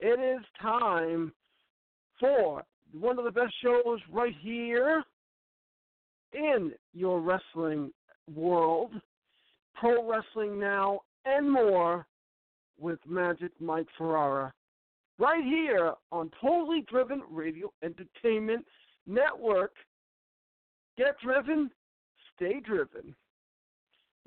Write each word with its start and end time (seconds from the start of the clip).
It 0.00 0.20
is 0.20 0.44
time 0.60 1.32
for 2.20 2.64
one 2.92 3.18
of 3.18 3.24
the 3.24 3.30
best 3.30 3.52
shows 3.62 4.00
right 4.10 4.34
here 4.40 5.02
in 6.32 6.72
your 6.94 7.20
wrestling 7.20 7.92
world, 8.34 8.92
Pro 9.74 10.08
Wrestling 10.08 10.58
Now, 10.58 11.00
and 11.24 11.50
more 11.50 12.06
with 12.78 12.98
Magic 13.06 13.52
Mike 13.60 13.88
Ferrara. 13.96 14.52
Right 15.18 15.42
here 15.42 15.94
on 16.12 16.30
Totally 16.40 16.84
Driven 16.88 17.22
Radio 17.30 17.72
Entertainment 17.82 18.64
Network. 19.06 19.72
Get 20.96 21.18
driven, 21.20 21.70
stay 22.36 22.60
driven 22.60 23.14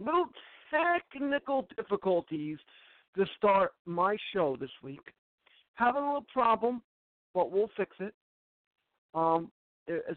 little 0.03 0.27
technical 0.71 1.67
difficulties 1.75 2.57
to 3.15 3.25
start 3.37 3.71
my 3.85 4.15
show 4.33 4.57
this 4.59 4.71
week. 4.81 5.01
Having 5.75 6.03
a 6.03 6.05
little 6.05 6.25
problem, 6.31 6.81
but 7.33 7.51
we'll 7.51 7.69
fix 7.75 7.95
it. 7.99 8.13
Um, 9.13 9.51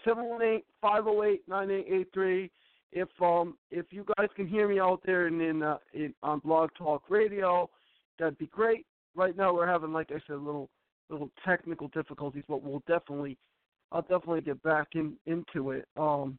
seven 0.04 0.28
one 0.28 0.42
eight 0.42 0.64
five 0.80 1.04
zero 1.04 1.22
eight 1.24 1.42
nine 1.48 1.70
eight 1.70 1.86
eight 1.90 2.08
three. 2.12 2.50
If 2.92 3.08
um 3.20 3.56
if 3.70 3.86
you 3.90 4.04
guys 4.16 4.28
can 4.36 4.46
hear 4.46 4.68
me 4.68 4.78
out 4.78 5.00
there 5.04 5.26
and 5.26 5.40
in, 5.40 5.62
uh, 5.62 5.78
in 5.92 6.14
on 6.22 6.38
Blog 6.40 6.70
Talk 6.78 7.04
Radio, 7.08 7.68
that'd 8.18 8.38
be 8.38 8.46
great. 8.46 8.86
Right 9.16 9.36
now 9.36 9.54
we're 9.54 9.66
having, 9.66 9.92
like 9.92 10.10
I 10.10 10.20
said, 10.26 10.38
little 10.38 10.68
little 11.10 11.30
technical 11.44 11.88
difficulties, 11.88 12.44
but 12.48 12.62
we'll 12.62 12.82
definitely 12.86 13.36
I'll 13.90 14.02
definitely 14.02 14.42
get 14.42 14.62
back 14.62 14.88
in 14.94 15.14
into 15.26 15.72
it. 15.72 15.86
Um, 15.96 16.38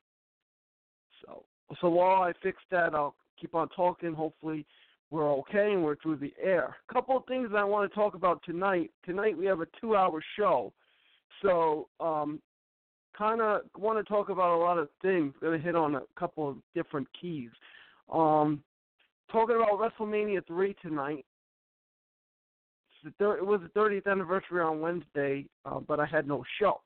so 1.21 1.43
so 1.81 1.89
while 1.89 2.21
I 2.21 2.31
fix 2.41 2.61
that, 2.71 2.93
I'll 2.93 3.15
keep 3.39 3.55
on 3.55 3.69
talking. 3.69 4.13
Hopefully, 4.13 4.65
we're 5.11 5.31
okay 5.31 5.73
and 5.73 5.83
we're 5.83 5.95
through 5.97 6.17
the 6.17 6.33
air. 6.41 6.75
A 6.89 6.93
couple 6.93 7.17
of 7.17 7.25
things 7.25 7.49
I 7.55 7.63
want 7.63 7.89
to 7.89 7.95
talk 7.95 8.15
about 8.15 8.41
tonight. 8.43 8.91
Tonight 9.05 9.37
we 9.37 9.45
have 9.45 9.61
a 9.61 9.67
two-hour 9.79 10.21
show, 10.37 10.73
so 11.41 11.87
um, 11.99 12.41
kind 13.17 13.41
of 13.41 13.61
want 13.77 13.97
to 13.97 14.03
talk 14.03 14.29
about 14.29 14.55
a 14.55 14.59
lot 14.59 14.77
of 14.77 14.89
things. 15.01 15.33
Going 15.41 15.59
to 15.59 15.63
hit 15.63 15.75
on 15.75 15.95
a 15.95 16.01
couple 16.17 16.49
of 16.49 16.57
different 16.73 17.07
keys. 17.19 17.49
Um, 18.11 18.63
talking 19.31 19.55
about 19.55 19.79
WrestleMania 19.79 20.45
three 20.47 20.75
tonight. 20.81 21.25
Thir- 23.19 23.37
it 23.37 23.45
was 23.45 23.61
the 23.61 23.79
30th 23.79 24.11
anniversary 24.11 24.61
on 24.61 24.81
Wednesday, 24.81 25.45
uh, 25.65 25.79
but 25.79 25.99
I 25.99 26.07
had 26.07 26.27
no 26.27 26.43
show. 26.59 26.81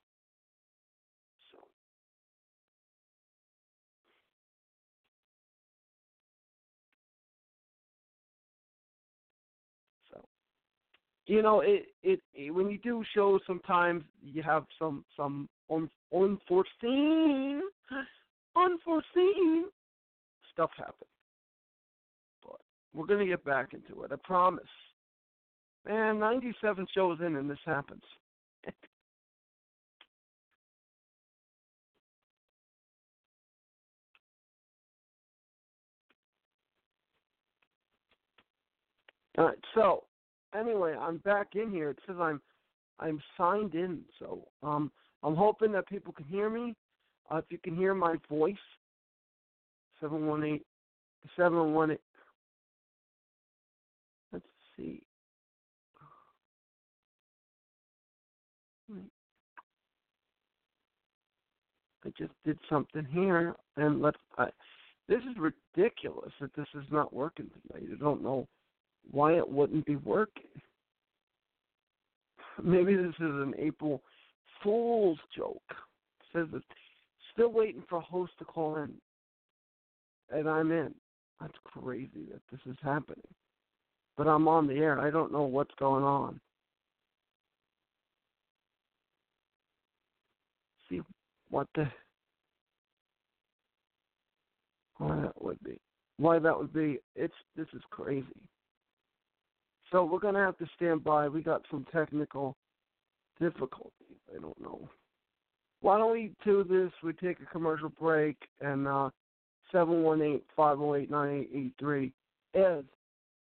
You 11.30 11.44
know, 11.44 11.62
it, 11.62 11.86
it 12.02 12.20
it 12.34 12.50
when 12.50 12.72
you 12.72 12.80
do 12.80 13.04
shows, 13.14 13.40
sometimes 13.46 14.04
you 14.24 14.42
have 14.42 14.66
some 14.80 15.06
some 15.16 15.48
un, 15.70 15.88
unforeseen 16.12 17.62
unforeseen 18.56 19.66
stuff 20.52 20.72
happen. 20.76 21.08
But 22.44 22.60
we're 22.96 23.06
gonna 23.06 23.28
get 23.28 23.46
back 23.46 23.74
into 23.74 24.02
it. 24.04 24.12
I 24.12 24.16
promise. 24.24 24.64
Man, 25.88 26.18
97 26.20 26.88
shows 26.94 27.20
in 27.26 27.36
and 27.36 27.48
this 27.50 27.60
happens. 27.64 28.02
All 39.38 39.46
right, 39.46 39.58
so 39.76 40.04
anyway, 40.58 40.96
I'm 41.00 41.18
back 41.18 41.56
in 41.56 41.72
here. 41.72 41.92
It 41.92 42.00
says 42.08 42.16
I'm 42.20 42.42
I'm 43.00 43.22
signed 43.38 43.76
in, 43.76 44.02
so 44.20 44.48
um 44.64 44.92
I'm 45.24 45.36
hoping 45.36 45.72
that 45.74 45.88
people 45.88 46.14
can 46.14 46.26
hear 46.26 46.50
me. 46.50 46.76
Uh, 47.30 47.38
if 47.38 47.46
you 47.50 47.58
can 47.58 47.76
hear 47.76 47.94
my 47.94 48.16
voice, 48.30 48.56
seven 50.02 50.26
one 50.26 50.44
eight 50.44 50.66
seven 51.36 51.74
one 51.74 51.92
eight. 51.92 52.02
Let's 54.32 54.46
see. 54.78 55.04
I 62.06 62.10
just 62.18 62.32
did 62.46 62.58
something 62.70 63.06
here, 63.12 63.56
and 63.78 64.02
let's. 64.02 64.18
I, 64.38 64.48
this 65.08 65.20
is 65.20 65.38
ridiculous 65.38 66.32
that 66.40 66.56
this 66.56 66.68
is 66.76 66.86
not 66.92 67.14
working 67.14 67.50
tonight. 67.68 67.90
I 67.92 68.00
don't 68.00 68.24
know 68.24 68.48
why 69.12 69.34
it 69.34 69.48
wouldn't 69.48 69.86
be 69.86 69.96
working. 69.98 70.44
Maybe 72.64 72.96
this 72.96 73.16
is 73.16 73.16
an 73.20 73.54
April 73.58 74.02
Fool's 74.64 75.20
joke. 75.36 75.62
It 75.70 76.26
says 76.34 76.48
it's 76.54 76.66
still 77.34 77.52
waiting 77.52 77.84
for 77.88 77.98
a 77.98 78.02
host 78.02 78.34
to 78.40 78.46
call 78.46 78.78
in, 78.78 78.94
and 80.30 80.50
I'm 80.50 80.72
in. 80.72 80.94
That's 81.40 81.58
crazy 81.64 82.26
that 82.32 82.42
this 82.52 82.60
is 82.66 82.78
happening. 82.84 83.22
But 84.18 84.28
I'm 84.28 84.48
on 84.50 84.68
the 84.68 84.74
air. 84.74 85.00
I 85.00 85.10
don't 85.10 85.32
know 85.32 85.44
what's 85.44 85.74
going 85.80 86.04
on. 86.04 86.42
See 90.90 91.02
what 91.50 91.68
the 91.76 91.90
why 94.98 95.22
that 95.22 95.42
would 95.42 95.64
be. 95.64 95.80
Why 96.18 96.40
that 96.40 96.58
would 96.58 96.74
be. 96.74 97.00
It's 97.16 97.34
this 97.56 97.68
is 97.74 97.82
crazy. 97.90 98.26
So 99.92 100.06
we're 100.06 100.20
gonna 100.20 100.40
have 100.40 100.58
to 100.60 100.68
stand 100.76 101.04
by. 101.04 101.28
We 101.28 101.42
got 101.42 101.64
some 101.72 101.86
technical 101.92 102.56
difficulties. 103.40 104.18
I 104.36 104.40
don't 104.40 104.60
know. 104.62 104.88
Why 105.82 105.98
don't 105.98 106.12
we 106.12 106.32
do 106.44 106.64
this? 106.64 106.92
We 107.04 107.14
take 107.14 107.38
a 107.42 107.46
commercial 107.52 107.90
break 107.90 108.38
and 108.62 108.88
uh 108.88 109.10
seven 109.72 110.04
one 110.04 110.22
eight 110.22 110.44
five 110.56 110.78
zero 110.78 110.96
eight 110.96 111.10
nine 111.10 111.30
eight 111.40 111.50
eight 111.56 111.74
three 111.80 112.14
is 112.54 112.84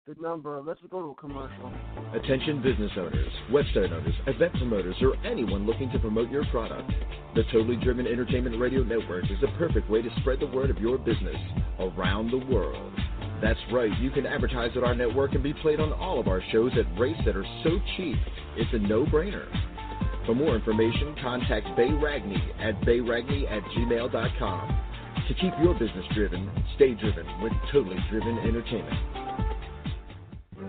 the 0.07 0.15
number. 0.21 0.61
Let's 0.61 0.79
go 0.91 1.01
to 1.01 1.09
a 1.09 1.15
commercial. 1.15 1.73
Attention 2.13 2.61
business 2.61 2.91
owners, 2.97 3.31
website 3.51 3.91
owners, 3.91 4.13
event 4.27 4.53
promoters, 4.53 4.95
or 5.01 5.15
anyone 5.25 5.65
looking 5.65 5.91
to 5.91 5.99
promote 5.99 6.29
your 6.29 6.45
product. 6.45 6.91
The 7.33 7.43
Totally 7.51 7.75
Driven 7.77 8.05
Entertainment 8.05 8.59
Radio 8.59 8.83
Network 8.83 9.25
is 9.25 9.37
the 9.41 9.47
perfect 9.57 9.89
way 9.89 10.01
to 10.01 10.09
spread 10.19 10.39
the 10.39 10.47
word 10.47 10.69
of 10.69 10.77
your 10.77 10.97
business 10.97 11.35
around 11.79 12.29
the 12.29 12.45
world. 12.53 12.93
That's 13.41 13.59
right, 13.71 13.91
you 13.99 14.11
can 14.11 14.25
advertise 14.25 14.71
at 14.75 14.83
our 14.83 14.95
network 14.95 15.33
and 15.33 15.43
be 15.43 15.53
played 15.53 15.79
on 15.79 15.91
all 15.93 16.19
of 16.19 16.27
our 16.27 16.41
shows 16.51 16.71
at 16.77 16.99
rates 16.99 17.19
that 17.25 17.35
are 17.35 17.45
so 17.63 17.79
cheap, 17.97 18.17
it's 18.55 18.73
a 18.73 18.79
no 18.79 19.05
brainer. 19.05 19.45
For 20.25 20.33
more 20.33 20.55
information, 20.55 21.15
contact 21.21 21.67
Bay 21.75 21.89
Ragney 21.89 22.41
at 22.59 22.79
bayragney 22.81 23.45
at 23.51 23.61
gmail.com. 23.71 24.81
To 25.27 25.33
keep 25.35 25.53
your 25.61 25.73
business 25.73 26.05
driven, 26.13 26.49
stay 26.75 26.93
driven 26.93 27.25
with 27.41 27.51
Totally 27.71 27.97
Driven 28.09 28.39
Entertainment. 28.39 28.97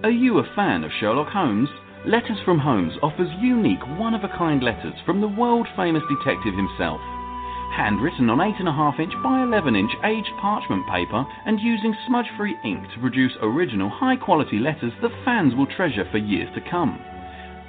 Are 0.03 0.11
you 0.11 0.39
a 0.39 0.55
fan 0.55 0.85
of 0.85 0.91
Sherlock 1.01 1.29
Holmes? 1.29 1.69
Letters 2.07 2.39
from 2.45 2.59
Holmes 2.59 2.93
offers 3.03 3.31
unique, 3.41 3.85
one 3.99 4.15
of 4.15 4.25
a 4.25 4.29
kind 4.37 4.63
letters 4.63 4.95
from 5.05 5.21
the 5.21 5.29
world 5.29 5.67
famous 5.77 6.03
detective 6.09 6.55
himself. 6.55 7.01
Handwritten 7.77 8.31
on 8.31 8.39
8.5 8.39 9.01
inch 9.01 9.13
by 9.23 9.43
11 9.43 9.77
inch 9.77 9.93
aged 10.03 10.33
parchment 10.41 10.89
paper 10.89 11.27
and 11.45 11.61
using 11.61 11.95
smudge 12.07 12.25
free 12.35 12.57
ink 12.65 12.83
to 12.95 13.01
produce 13.01 13.37
original, 13.43 13.91
high 13.91 14.17
quality 14.17 14.59
letters 14.59 14.95
that 15.03 15.13
fans 15.27 15.55
will 15.55 15.67
treasure 15.67 16.09
for 16.11 16.17
years 16.17 16.49
to 16.55 16.63
come. 16.71 16.99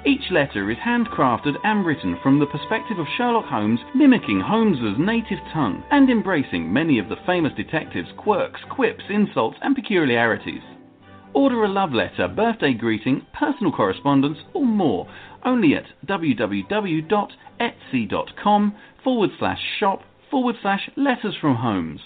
Each 0.06 0.30
letter 0.30 0.70
is 0.70 0.78
handcrafted 0.78 1.56
and 1.62 1.84
written 1.84 2.16
from 2.22 2.38
the 2.38 2.46
perspective 2.46 2.98
of 2.98 3.06
Sherlock 3.18 3.44
Holmes, 3.44 3.80
mimicking 3.94 4.40
Holmes's 4.40 4.98
native 4.98 5.40
tongue 5.52 5.84
and 5.90 6.08
embracing 6.08 6.72
many 6.72 6.98
of 6.98 7.10
the 7.10 7.20
famous 7.26 7.52
detective's 7.54 8.08
quirks, 8.16 8.62
quips, 8.70 9.04
insults, 9.10 9.58
and 9.60 9.74
peculiarities. 9.74 10.62
Order 11.34 11.64
a 11.64 11.68
love 11.68 11.92
letter, 11.92 12.28
birthday 12.28 12.72
greeting, 12.72 13.26
personal 13.38 13.72
correspondence, 13.72 14.38
or 14.54 14.64
more 14.64 15.06
only 15.44 15.74
at 15.74 15.84
www.etsy.com 16.06 16.64
forward 19.08 19.30
slash 19.38 19.58
shop 19.80 20.02
forward 20.30 20.54
slash 20.60 20.90
letters 20.94 21.34
from 21.40 21.56
Holmes. 21.56 22.02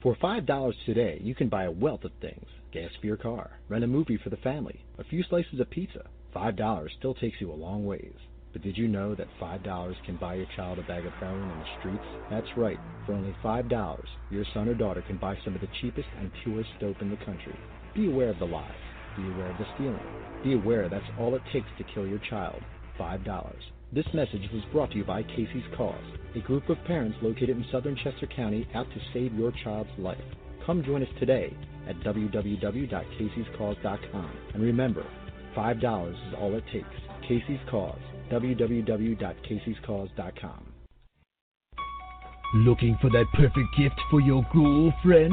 For 0.00 0.16
$5 0.16 0.72
today, 0.86 1.20
you 1.22 1.34
can 1.34 1.50
buy 1.50 1.64
a 1.64 1.70
wealth 1.70 2.04
of 2.04 2.12
things 2.22 2.46
gas 2.72 2.88
for 2.98 3.06
your 3.06 3.18
car, 3.18 3.50
rent 3.68 3.84
a 3.84 3.86
movie 3.86 4.16
for 4.24 4.30
the 4.30 4.38
family, 4.38 4.82
a 4.98 5.04
few 5.04 5.22
slices 5.24 5.60
of 5.60 5.68
pizza. 5.68 6.08
$5 6.34 6.88
still 6.98 7.12
takes 7.12 7.38
you 7.38 7.52
a 7.52 7.52
long 7.52 7.84
ways. 7.84 8.14
But 8.54 8.62
did 8.62 8.78
you 8.78 8.88
know 8.88 9.14
that 9.14 9.28
$5 9.38 9.94
can 10.06 10.16
buy 10.16 10.36
your 10.36 10.46
child 10.56 10.78
a 10.78 10.82
bag 10.84 11.04
of 11.04 11.12
heroin 11.20 11.50
in 11.50 11.58
the 11.58 11.78
streets? 11.80 12.04
That's 12.30 12.56
right. 12.56 12.78
For 13.04 13.12
only 13.12 13.36
$5, 13.44 14.02
your 14.30 14.44
son 14.54 14.70
or 14.70 14.74
daughter 14.74 15.04
can 15.06 15.18
buy 15.18 15.36
some 15.44 15.54
of 15.54 15.60
the 15.60 15.68
cheapest 15.82 16.08
and 16.18 16.30
purest 16.44 16.70
dope 16.80 17.02
in 17.02 17.10
the 17.10 17.24
country. 17.26 17.58
Be 17.94 18.06
aware 18.06 18.30
of 18.30 18.38
the 18.38 18.46
lies. 18.46 18.72
Be 19.18 19.24
aware 19.24 19.50
of 19.50 19.58
the 19.58 19.66
stealing. 19.74 20.00
Be 20.42 20.54
aware 20.54 20.88
that's 20.88 21.04
all 21.18 21.34
it 21.34 21.42
takes 21.52 21.68
to 21.76 21.84
kill 21.92 22.06
your 22.06 22.20
child. 22.30 22.62
$5. 22.98 23.54
This 23.90 24.04
message 24.12 24.46
was 24.52 24.62
brought 24.70 24.90
to 24.90 24.98
you 24.98 25.04
by 25.04 25.22
Casey's 25.22 25.64
Cause, 25.74 26.04
a 26.36 26.40
group 26.40 26.68
of 26.68 26.76
parents 26.84 27.16
located 27.22 27.56
in 27.56 27.64
southern 27.72 27.96
Chester 27.96 28.26
County 28.26 28.68
out 28.74 28.86
to 28.90 29.00
save 29.14 29.32
your 29.32 29.50
child's 29.64 29.88
life. 29.96 30.20
Come 30.66 30.84
join 30.84 31.02
us 31.02 31.08
today 31.18 31.56
at 31.88 31.98
www.caseyscause.com. 32.00 34.30
And 34.52 34.62
remember, 34.62 35.06
$5 35.56 36.12
is 36.12 36.34
all 36.38 36.54
it 36.54 36.64
takes. 36.70 36.86
Casey's 37.26 37.60
Cause, 37.70 37.98
www.caseyscause.com. 38.30 40.72
Looking 42.54 42.96
for 43.00 43.10
that 43.10 43.26
perfect 43.32 43.74
gift 43.78 43.98
for 44.10 44.20
your 44.20 44.46
girlfriend? 44.52 45.32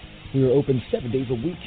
We 0.33 0.43
are 0.45 0.51
open 0.51 0.81
seven 0.89 1.11
days 1.11 1.27
a 1.29 1.33
week. 1.33 1.59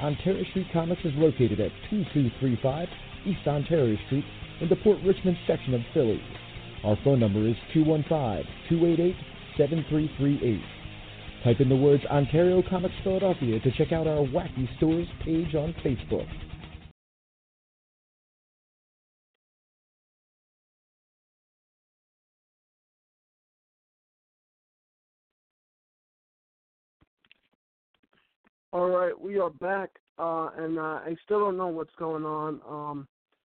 Ontario 0.00 0.42
Street 0.50 0.68
Comics 0.72 1.02
is 1.04 1.12
located 1.16 1.60
at 1.60 1.70
2235 1.90 2.88
East 3.26 3.46
Ontario 3.46 3.98
Street 4.06 4.24
in 4.62 4.70
the 4.70 4.76
Port 4.76 4.98
Richmond 5.04 5.36
section 5.46 5.74
of 5.74 5.82
Philly. 5.92 6.22
Our 6.82 6.96
phone 7.04 7.20
number 7.20 7.46
is 7.46 7.56
215 7.74 8.08
288 8.70 9.16
7338. 9.58 10.62
Type 11.44 11.60
in 11.60 11.68
the 11.68 11.76
words 11.76 12.02
Ontario 12.06 12.62
Comics 12.70 12.94
Philadelphia 13.04 13.60
to 13.60 13.70
check 13.72 13.92
out 13.92 14.06
our 14.06 14.24
Wacky 14.32 14.66
Stores 14.78 15.06
page 15.22 15.54
on 15.54 15.74
Facebook. 15.84 16.26
All 28.74 28.88
right, 28.88 29.16
we 29.16 29.38
are 29.38 29.50
back, 29.50 29.88
uh, 30.18 30.48
and 30.58 30.80
uh, 30.80 30.98
I 31.06 31.14
still 31.24 31.38
don't 31.38 31.56
know 31.56 31.68
what's 31.68 31.94
going 31.96 32.24
on. 32.24 32.60
Um, 32.68 33.06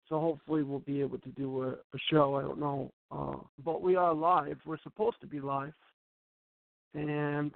so 0.09 0.19
hopefully 0.19 0.63
we'll 0.63 0.79
be 0.79 0.99
able 0.99 1.19
to 1.19 1.29
do 1.29 1.61
a, 1.61 1.67
a 1.73 1.99
show. 2.09 2.33
I 2.33 2.41
don't 2.41 2.59
know, 2.59 2.91
uh, 3.11 3.37
but 3.63 3.83
we 3.83 3.95
are 3.95 4.15
live. 4.15 4.57
We're 4.65 4.79
supposed 4.81 5.21
to 5.21 5.27
be 5.27 5.39
live, 5.39 5.75
and 6.95 7.51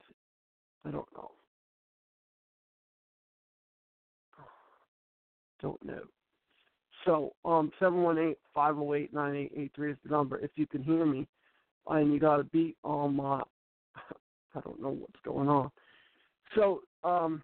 I 0.85 0.91
don't 0.91 1.11
know. 1.17 1.31
Don't 5.59 5.83
know. 5.83 6.03
So, 7.03 7.33
um, 7.45 7.71
seven 7.79 8.03
one 8.03 8.19
eight 8.19 8.37
five 8.53 8.75
zero 8.75 8.93
eight 8.93 9.11
nine 9.11 9.35
eight 9.35 9.53
eight 9.57 9.71
three 9.75 9.91
is 9.91 9.97
the 10.03 10.11
number. 10.11 10.37
If 10.37 10.51
you 10.55 10.67
can 10.67 10.83
hear 10.83 11.03
me, 11.03 11.25
and 11.87 12.13
you 12.13 12.19
got 12.19 12.41
a 12.41 12.43
beat, 12.43 12.77
on 12.83 13.15
my, 13.15 13.41
I 14.55 14.59
don't 14.59 14.79
know 14.79 14.91
what's 14.91 15.19
going 15.23 15.49
on. 15.49 15.71
So, 16.53 16.81
um, 17.03 17.41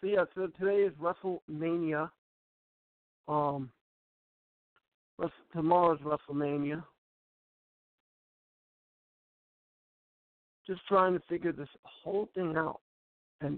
so 0.00 0.06
yeah, 0.06 0.24
so 0.34 0.46
today 0.58 0.82
is 0.82 0.92
WrestleMania. 0.94 2.10
Um, 3.28 3.70
tomorrow's 5.52 6.00
WrestleMania. 6.00 6.82
Just 10.66 10.80
trying 10.88 11.12
to 11.14 11.20
figure 11.28 11.52
this 11.52 11.68
whole 11.82 12.28
thing 12.34 12.54
out, 12.56 12.80
and 13.40 13.54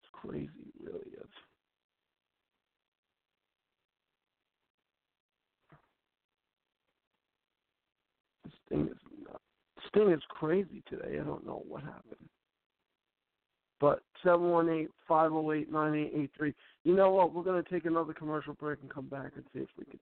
it's 0.00 0.10
crazy, 0.12 0.48
it 0.48 0.84
really 0.84 0.98
is. 0.98 1.28
This 8.44 8.54
thing 8.68 8.88
is 8.88 9.07
thing 9.94 10.10
is 10.10 10.22
crazy 10.28 10.82
today. 10.88 11.18
I 11.20 11.24
don't 11.24 11.46
know 11.46 11.62
what 11.68 11.82
happened. 11.82 12.28
But 13.80 14.02
718-508-9883. 14.24 16.54
You 16.84 16.96
know 16.96 17.10
what? 17.10 17.32
We're 17.32 17.44
going 17.44 17.62
to 17.62 17.70
take 17.70 17.84
another 17.84 18.12
commercial 18.12 18.54
break 18.54 18.80
and 18.82 18.90
come 18.90 19.06
back 19.06 19.32
and 19.36 19.44
see 19.52 19.60
if 19.60 19.68
we 19.78 19.84
can 19.84 20.00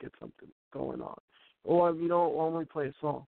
get 0.00 0.12
something 0.20 0.48
going 0.72 1.00
on. 1.00 1.18
Oh, 1.66 1.74
or, 1.74 1.94
you 1.94 2.08
know, 2.08 2.28
why 2.28 2.44
don't 2.44 2.58
we 2.58 2.64
play 2.64 2.86
a 2.86 2.92
song? 3.00 3.26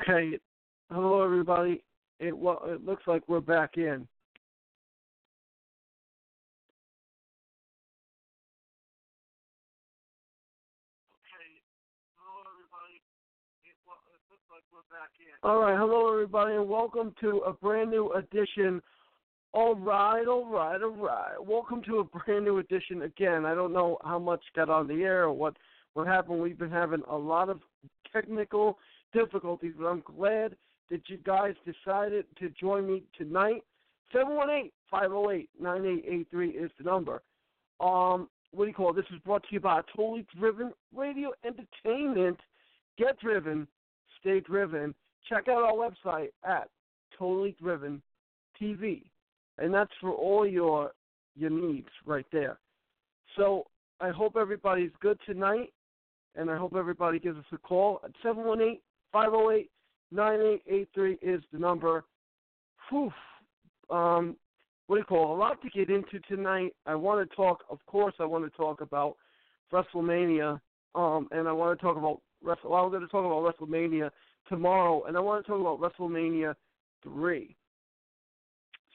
Okay. 0.00 0.38
Hello, 0.90 1.22
everybody. 1.22 1.82
It 2.20 2.36
well, 2.36 2.60
it 2.66 2.84
looks 2.84 3.04
like 3.06 3.22
we're 3.28 3.40
back 3.40 3.76
in. 3.76 3.82
Okay. 3.82 4.06
Hello 12.16 12.42
everybody. 12.52 13.00
It 13.64 13.76
looks 14.30 14.44
like 14.50 14.64
we're 14.72 14.84
back 14.90 15.10
in. 15.18 15.48
All 15.48 15.60
right, 15.60 15.78
hello 15.78 16.12
everybody, 16.12 16.56
and 16.56 16.68
welcome 16.68 17.14
to 17.20 17.38
a 17.46 17.52
brand 17.52 17.90
new 17.90 18.12
edition. 18.12 18.82
All 19.54 19.74
right, 19.76 20.26
all 20.26 20.46
right, 20.46 20.82
all 20.82 20.90
right. 20.90 21.42
Welcome 21.42 21.82
to 21.84 22.00
a 22.00 22.04
brand 22.04 22.44
new 22.44 22.58
edition 22.58 23.02
again. 23.02 23.46
I 23.46 23.54
don't 23.54 23.72
know 23.72 23.98
how 24.04 24.18
much 24.18 24.42
got 24.54 24.68
on 24.68 24.88
the 24.88 25.02
air 25.02 25.24
or 25.24 25.32
what 25.32 25.56
what 25.94 26.06
happened. 26.06 26.40
We've 26.40 26.58
been 26.58 26.70
having 26.70 27.02
a 27.08 27.16
lot 27.16 27.48
of 27.48 27.60
technical 28.12 28.78
difficulties, 29.16 29.72
but 29.78 29.86
I'm 29.86 30.02
glad 30.02 30.56
that 30.90 31.08
you 31.08 31.16
guys 31.24 31.54
decided 31.64 32.26
to 32.38 32.50
join 32.50 32.86
me 32.86 33.02
tonight. 33.16 33.64
718-508-9883 34.14 36.64
is 36.64 36.70
the 36.78 36.84
number. 36.84 37.22
Um, 37.80 38.28
what 38.52 38.64
do 38.64 38.68
you 38.68 38.74
call 38.74 38.90
it? 38.90 38.96
This 38.96 39.06
is 39.12 39.18
brought 39.24 39.42
to 39.44 39.48
you 39.50 39.60
by 39.60 39.80
Totally 39.94 40.26
Driven 40.38 40.72
Radio 40.94 41.32
Entertainment. 41.44 42.38
Get 42.98 43.18
driven, 43.18 43.66
stay 44.20 44.40
driven. 44.40 44.94
Check 45.28 45.48
out 45.48 45.64
our 45.64 45.72
website 45.72 46.28
at 46.44 46.68
Totally 47.18 47.56
Driven 47.60 48.00
TV, 48.60 49.02
and 49.58 49.74
that's 49.74 49.90
for 50.00 50.12
all 50.12 50.46
your 50.46 50.92
your 51.38 51.50
needs 51.50 51.88
right 52.06 52.24
there. 52.32 52.58
So 53.36 53.66
I 54.00 54.08
hope 54.10 54.36
everybody's 54.36 54.92
good 55.00 55.18
tonight, 55.26 55.70
and 56.34 56.50
I 56.50 56.56
hope 56.56 56.74
everybody 56.74 57.18
gives 57.18 57.36
us 57.36 57.44
a 57.52 57.58
call 57.58 58.00
at 58.04 58.12
718 58.22 58.78
508 59.16 59.70
9883 60.12 61.18
is 61.22 61.42
the 61.50 61.58
number. 61.58 62.04
Whew. 62.90 63.10
Um, 63.88 64.36
what 64.86 64.96
do 64.96 65.00
you 65.00 65.04
call? 65.04 65.34
A 65.34 65.38
lot 65.38 65.62
to 65.62 65.70
get 65.70 65.88
into 65.88 66.20
tonight. 66.28 66.74
I 66.84 66.94
want 66.96 67.28
to 67.28 67.34
talk, 67.34 67.64
of 67.70 67.78
course, 67.86 68.12
I 68.20 68.26
want 68.26 68.44
to 68.44 68.54
talk 68.54 68.82
about 68.82 69.16
WrestleMania, 69.72 70.60
um, 70.94 71.28
and 71.30 71.48
I 71.48 71.52
want 71.52 71.78
to 71.78 71.82
talk 71.82 71.96
about 71.96 72.20
Wrestle. 72.44 72.70
Well, 72.70 72.84
I'm 72.84 72.90
going 72.90 73.00
to 73.00 73.08
talk 73.08 73.24
about 73.24 73.42
WrestleMania 73.58 74.10
tomorrow, 74.50 75.04
and 75.04 75.16
I 75.16 75.20
want 75.20 75.44
to 75.44 75.50
talk 75.50 75.60
about 75.62 75.80
WrestleMania 75.80 76.54
three. 77.02 77.56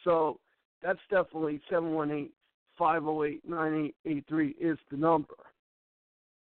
So 0.03 0.39
that's 0.84 0.99
definitely 1.10 1.62
seven 1.67 1.93
one 1.93 2.12
eight 2.12 2.31
five 2.77 3.01
zero 3.01 3.23
eight 3.23 3.41
nine 3.49 3.86
eight 3.86 3.95
eight 4.05 4.25
three 4.29 4.55
is 4.62 4.77
the 4.91 4.97
number. 4.97 5.34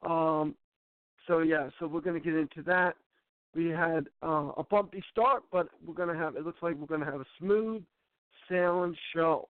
Um, 0.08 0.54
so 1.25 1.39
yeah, 1.39 1.69
so 1.80 1.88
we're 1.88 2.01
going 2.01 2.21
to 2.21 2.23
get 2.23 2.38
into 2.38 2.62
that. 2.67 2.95
We 3.56 3.68
had 3.68 4.08
uh, 4.22 4.52
a 4.58 4.63
bumpy 4.70 5.02
start, 5.12 5.44
but 5.52 5.70
we're 5.86 5.94
to 6.13 6.22
have. 6.22 6.36
It 6.36 6.46
looks 6.46 6.62
like 6.62 6.76
we're 6.76 6.88
to 7.06 7.12
have 7.12 7.22
a 7.22 7.26
smooth 7.39 7.84
sailing 8.50 8.96
show. 9.13 9.48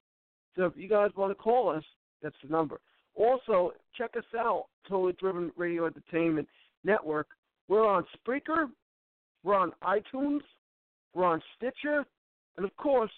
So 0.55 0.65
if 0.65 0.73
you 0.77 0.87
guys 0.87 1.09
want 1.17 1.31
to 1.31 1.35
call 1.35 1.69
us, 1.69 1.83
that's 2.21 2.35
the 2.43 2.49
number. 2.49 2.79
Also, 3.15 3.73
check 3.97 4.11
us 4.17 4.25
out, 4.37 4.65
Totally 4.87 5.13
Driven 5.19 5.51
Radio 5.57 5.85
Entertainment 5.85 6.47
Network. 6.83 7.27
We're 7.67 7.87
on 7.87 8.05
Spreaker, 8.15 8.67
we're 9.43 9.55
on 9.55 9.71
iTunes, 9.83 10.41
we're 11.13 11.25
on 11.25 11.41
Stitcher, 11.57 12.05
and 12.57 12.65
of 12.65 12.75
course, 12.77 13.11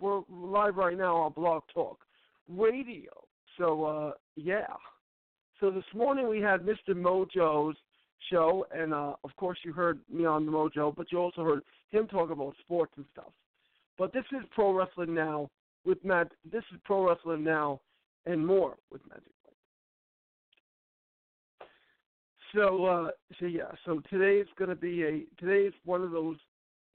we're 0.00 0.22
live 0.30 0.76
right 0.76 0.96
now 0.96 1.16
on 1.16 1.32
Blog 1.32 1.62
Talk 1.74 1.98
Radio. 2.48 3.10
So 3.58 3.84
uh, 3.84 4.12
yeah. 4.36 4.66
So 5.60 5.70
this 5.70 5.84
morning 5.94 6.28
we 6.28 6.40
had 6.40 6.60
Mr. 6.62 6.94
Mojo's 6.94 7.76
show, 8.30 8.66
and 8.74 8.92
uh, 8.92 9.14
of 9.24 9.34
course 9.36 9.58
you 9.64 9.72
heard 9.72 10.00
me 10.12 10.24
on 10.24 10.46
the 10.46 10.52
Mojo, 10.52 10.94
but 10.94 11.10
you 11.10 11.18
also 11.18 11.44
heard 11.44 11.62
him 11.90 12.06
talk 12.06 12.30
about 12.30 12.54
sports 12.60 12.92
and 12.96 13.06
stuff. 13.12 13.32
But 13.98 14.12
this 14.12 14.24
is 14.32 14.44
Pro 14.54 14.72
Wrestling 14.72 15.14
Now 15.14 15.50
with 15.84 16.04
Matt. 16.04 16.32
This 16.50 16.64
is 16.72 16.80
Pro 16.84 17.08
Wrestling 17.08 17.44
Now 17.44 17.80
and 18.26 18.46
more 18.46 18.76
with 18.90 19.02
Magic. 19.08 19.32
So, 22.54 22.84
uh, 22.84 23.10
so 23.38 23.46
yeah. 23.46 23.70
So 23.84 24.02
today's 24.10 24.46
going 24.58 24.70
to 24.70 24.76
be 24.76 25.04
a 25.04 25.22
today's 25.38 25.72
one 25.84 26.02
of 26.02 26.10
those, 26.10 26.36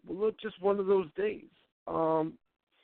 well, 0.05 0.31
just 0.41 0.61
one 0.61 0.79
of 0.79 0.85
those 0.85 1.07
days. 1.15 1.45
Um, 1.87 2.33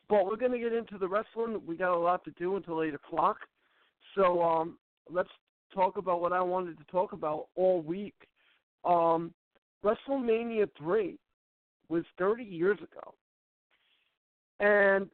but 0.09 0.25
we're 0.25 0.37
going 0.37 0.51
to 0.51 0.59
get 0.59 0.73
into 0.73 0.97
the 0.97 1.07
wrestling. 1.07 1.61
We 1.65 1.75
got 1.75 1.95
a 1.95 1.99
lot 1.99 2.23
to 2.25 2.31
do 2.31 2.55
until 2.55 2.83
eight 2.83 2.93
o'clock. 2.93 3.37
So 4.15 4.41
um, 4.41 4.77
let's 5.09 5.29
talk 5.73 5.97
about 5.97 6.21
what 6.21 6.33
I 6.33 6.41
wanted 6.41 6.77
to 6.77 6.83
talk 6.85 7.13
about 7.13 7.47
all 7.55 7.81
week. 7.81 8.15
Um, 8.83 9.33
WrestleMania 9.83 10.69
three 10.77 11.17
was 11.89 12.03
30 12.17 12.43
years 12.43 12.77
ago, 12.77 13.13
and 14.59 15.09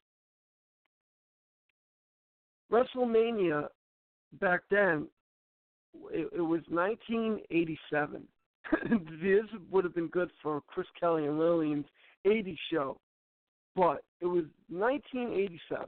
WrestleMania 2.71 3.67
back 4.39 4.62
then 4.69 5.08
it, 6.12 6.30
it 6.34 6.41
was 6.41 6.62
1987. 6.69 8.27
this 9.21 9.45
would 9.71 9.84
have 9.84 9.95
been 9.95 10.08
good 10.08 10.30
for 10.43 10.62
Chris 10.67 10.88
Kelly 10.99 11.25
and 11.25 11.39
Lillian's 11.39 11.86
80 12.25 12.58
show, 12.71 12.99
but 13.75 14.03
it 14.19 14.25
was 14.25 14.43
1987, 14.69 15.86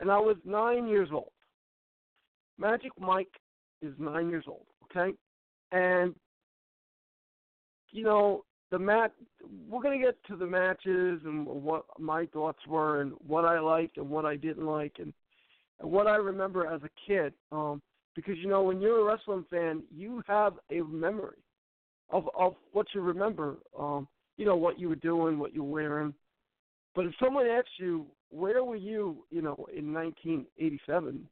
and 0.00 0.10
I 0.10 0.18
was 0.18 0.36
nine 0.44 0.86
years 0.86 1.08
old. 1.12 1.32
Magic 2.58 2.92
Mike 3.00 3.32
is 3.80 3.94
nine 3.98 4.28
years 4.28 4.44
old, 4.46 4.66
okay, 4.84 5.16
and 5.72 6.14
you 7.92 8.04
know 8.04 8.44
the 8.70 8.78
match. 8.78 9.12
We're 9.68 9.82
gonna 9.82 9.98
get 9.98 10.22
to 10.28 10.36
the 10.36 10.46
matches 10.46 11.20
and 11.24 11.46
what 11.46 11.84
my 11.98 12.26
thoughts 12.26 12.66
were 12.66 13.02
and 13.02 13.12
what 13.26 13.44
I 13.44 13.60
liked 13.60 13.98
and 13.98 14.08
what 14.08 14.24
I 14.24 14.36
didn't 14.36 14.66
like 14.66 14.96
and, 14.98 15.12
and 15.80 15.90
what 15.90 16.06
I 16.06 16.16
remember 16.16 16.66
as 16.66 16.80
a 16.82 16.90
kid. 17.06 17.32
Um, 17.52 17.80
because 18.14 18.36
you 18.38 18.48
know 18.48 18.62
when 18.62 18.80
you're 18.80 19.00
a 19.00 19.04
wrestling 19.04 19.44
fan, 19.50 19.82
you 19.94 20.22
have 20.26 20.54
a 20.70 20.80
memory 20.82 21.38
of 22.10 22.28
of 22.36 22.54
what 22.72 22.86
you 22.94 23.00
remember. 23.00 23.56
Um, 23.78 24.08
you 24.36 24.46
know 24.46 24.56
what 24.56 24.78
you 24.78 24.88
were 24.88 24.96
doing, 24.96 25.38
what 25.38 25.54
you 25.54 25.62
were 25.62 25.82
wearing. 25.82 26.14
But 26.94 27.06
if 27.06 27.14
someone 27.22 27.46
asks 27.46 27.70
you 27.78 28.06
where 28.30 28.64
were 28.64 28.76
you, 28.76 29.24
you 29.30 29.42
know, 29.42 29.66
in 29.76 29.92
1987, 29.92 31.28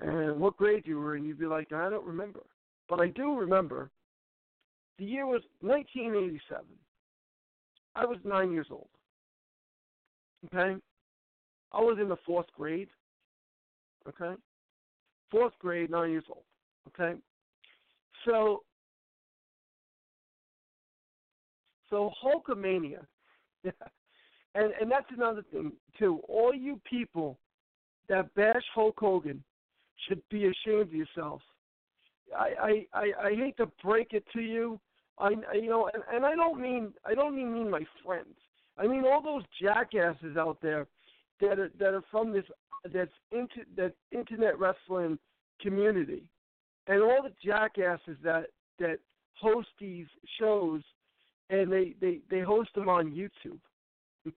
and 0.00 0.40
what 0.40 0.56
grade 0.56 0.84
you 0.86 0.98
were 0.98 1.16
in, 1.16 1.24
you'd 1.24 1.38
be 1.38 1.46
like, 1.46 1.72
I 1.72 1.88
don't 1.88 2.04
remember. 2.04 2.42
But 2.88 3.00
I 3.00 3.08
do 3.08 3.34
remember. 3.38 3.90
The 4.98 5.04
year 5.04 5.26
was 5.26 5.42
1987. 5.60 6.64
I 7.94 8.04
was 8.04 8.18
nine 8.24 8.52
years 8.52 8.68
old. 8.70 8.88
Okay, 10.46 10.80
I 11.72 11.80
was 11.80 11.98
in 12.00 12.08
the 12.08 12.16
fourth 12.24 12.46
grade. 12.56 12.88
Okay, 14.08 14.34
fourth 15.30 15.54
grade, 15.58 15.90
nine 15.90 16.10
years 16.10 16.24
old. 16.28 16.44
Okay, 16.88 17.18
so 18.24 18.62
so 21.90 22.10
Hulkamania, 22.22 23.04
and 23.64 24.72
and 24.80 24.90
that's 24.90 25.10
another 25.14 25.42
thing 25.52 25.72
too. 25.98 26.20
All 26.28 26.54
you 26.54 26.80
people 26.88 27.38
that 28.08 28.32
bash 28.34 28.62
Hulk 28.74 28.96
Hogan 28.98 29.42
should 30.08 30.22
be 30.30 30.44
ashamed 30.46 30.82
of 30.82 30.92
yourselves. 30.92 31.44
I 32.36 32.50
I 32.60 32.86
I, 32.92 33.28
I 33.28 33.34
hate 33.34 33.56
to 33.58 33.66
break 33.82 34.12
it 34.12 34.24
to 34.32 34.40
you. 34.40 34.80
I 35.18 35.30
you 35.54 35.68
know, 35.68 35.90
and, 35.92 36.02
and 36.12 36.26
I 36.26 36.34
don't 36.34 36.60
mean 36.60 36.92
I 37.04 37.14
don't 37.14 37.38
even 37.38 37.54
mean 37.54 37.70
my 37.70 37.84
friends. 38.04 38.36
I 38.78 38.86
mean 38.86 39.04
all 39.04 39.22
those 39.22 39.44
jackasses 39.60 40.36
out 40.36 40.58
there 40.62 40.86
that 41.40 41.58
are 41.58 41.70
that 41.78 41.94
are 41.94 42.04
from 42.10 42.32
this 42.32 42.44
that's 42.92 43.10
into 43.32 43.62
that 43.76 43.94
internet 44.12 44.58
wrestling 44.58 45.18
community, 45.60 46.28
and 46.86 47.02
all 47.02 47.22
the 47.22 47.32
jackasses 47.44 48.16
that 48.22 48.46
that 48.78 48.98
host 49.34 49.68
these 49.80 50.06
shows, 50.38 50.82
and 51.50 51.72
they 51.72 51.94
they 52.00 52.20
they 52.30 52.40
host 52.40 52.70
them 52.74 52.88
on 52.88 53.10
YouTube. 53.10 53.60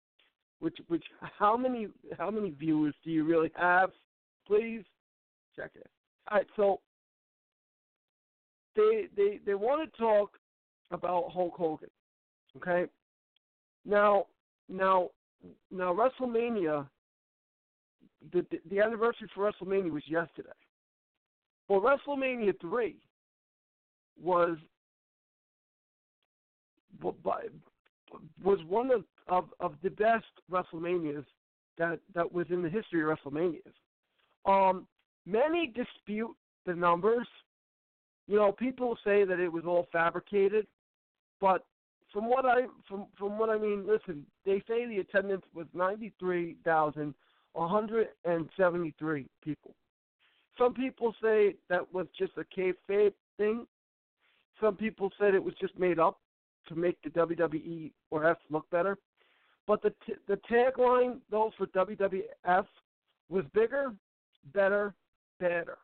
Which 0.59 0.77
which 0.87 1.05
how 1.37 1.55
many 1.55 1.87
how 2.17 2.29
many 2.31 2.49
viewers 2.49 2.93
do 3.03 3.11
you 3.11 3.23
really 3.23 3.51
have? 3.55 3.91
Please 4.45 4.83
check 5.55 5.71
it. 5.75 5.87
All 6.29 6.37
right, 6.37 6.47
so 6.55 6.79
they 8.75 9.07
they 9.15 9.39
they 9.45 9.55
want 9.55 9.91
to 9.91 9.99
talk 9.99 10.37
about 10.91 11.31
Hulk 11.31 11.55
Hogan. 11.55 11.89
Okay, 12.57 12.85
now 13.85 14.25
now 14.67 15.09
now 15.71 15.93
WrestleMania 15.93 16.87
the, 18.31 18.45
the 18.69 18.79
anniversary 18.79 19.29
for 19.33 19.49
WrestleMania 19.49 19.91
was 19.91 20.03
yesterday. 20.07 20.49
Well, 21.67 21.81
WrestleMania 21.81 22.59
three 22.59 22.97
was 24.21 24.57
was 28.43 28.59
one 28.67 28.91
of, 28.91 29.03
of, 29.27 29.45
of 29.59 29.75
the 29.83 29.89
best 29.89 30.25
WrestleManias 30.51 31.25
that 31.77 31.99
that 32.13 32.31
was 32.31 32.47
in 32.49 32.61
the 32.61 32.69
history 32.69 33.01
of 33.01 33.17
WrestleManias. 33.17 33.61
Um, 34.45 34.87
many 35.25 35.67
dispute 35.67 36.35
the 36.65 36.73
numbers. 36.73 37.27
You 38.29 38.35
know, 38.35 38.51
people 38.51 38.95
say 39.03 39.25
that 39.25 39.39
it 39.39 39.51
was 39.51 39.63
all 39.65 39.87
fabricated, 39.91 40.67
but 41.41 41.65
from 42.13 42.29
what 42.29 42.45
I 42.45 42.67
from 42.87 43.07
from 43.17 43.39
what 43.39 43.49
I 43.49 43.57
mean, 43.57 43.87
listen, 43.87 44.23
they 44.45 44.61
say 44.67 44.85
the 44.85 44.99
attendance 44.99 45.41
was 45.55 45.65
ninety 45.73 46.13
three 46.19 46.55
thousand 46.63 47.15
one 47.53 47.69
hundred 47.69 48.09
and 48.25 48.47
seventy 48.55 48.93
three 48.99 49.25
people. 49.43 49.73
Some 50.59 50.75
people 50.75 51.15
say 51.23 51.55
that 51.69 51.91
was 51.91 52.05
just 52.15 52.33
a 52.37 52.43
kayfabe 52.55 53.13
thing. 53.37 53.65
Some 54.61 54.75
people 54.75 55.09
said 55.19 55.33
it 55.33 55.43
was 55.43 55.55
just 55.59 55.77
made 55.79 55.97
up 55.97 56.19
to 56.67 56.75
make 56.75 57.01
the 57.01 57.09
WWE 57.09 57.91
or 58.11 58.27
F 58.27 58.37
look 58.51 58.69
better. 58.69 58.95
But 59.65 59.81
the 59.81 59.89
t- 60.05 60.13
the 60.27 60.39
tagline 60.47 61.17
though 61.31 61.51
for 61.57 61.65
WWF 61.65 62.67
was 63.27 63.43
bigger, 63.55 63.91
better, 64.53 64.93
better. 65.39 65.79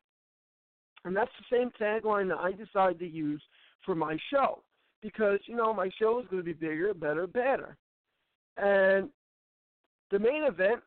And 1.05 1.15
that's 1.15 1.31
the 1.39 1.55
same 1.55 1.69
tagline 1.79 2.27
that 2.29 2.39
I 2.39 2.51
decided 2.51 2.99
to 2.99 3.07
use 3.07 3.41
for 3.85 3.95
my 3.95 4.17
show 4.31 4.63
because 5.01 5.39
you 5.45 5.55
know 5.55 5.71
my 5.71 5.89
show 5.99 6.19
is 6.19 6.25
going 6.31 6.41
to 6.41 6.45
be 6.45 6.53
bigger, 6.53 6.93
better, 6.95 7.27
better. 7.27 7.77
And 8.57 9.09
the 10.09 10.17
main 10.17 10.43
event, 10.43 10.81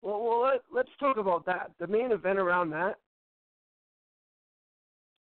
well, 0.00 0.22
well 0.22 0.42
let, 0.42 0.62
let's 0.74 0.88
talk 0.98 1.18
about 1.18 1.44
that. 1.44 1.72
The 1.78 1.86
main 1.86 2.10
event 2.10 2.38
around 2.38 2.70
that 2.70 2.94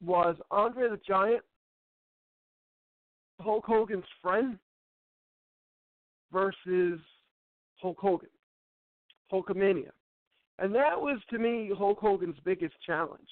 was 0.02 0.36
Andre 0.50 0.88
the 0.88 1.00
Giant, 1.06 1.42
Hulk 3.40 3.66
Hogan's 3.66 4.04
friend, 4.22 4.58
versus 6.32 6.98
Hulk 7.76 7.98
Hogan, 7.98 8.28
Hulkamania. 9.30 9.90
And 10.58 10.74
that 10.74 10.98
was 10.98 11.18
to 11.28 11.38
me 11.38 11.70
Hulk 11.76 11.98
Hogan's 11.98 12.38
biggest 12.42 12.74
challenge. 12.86 13.28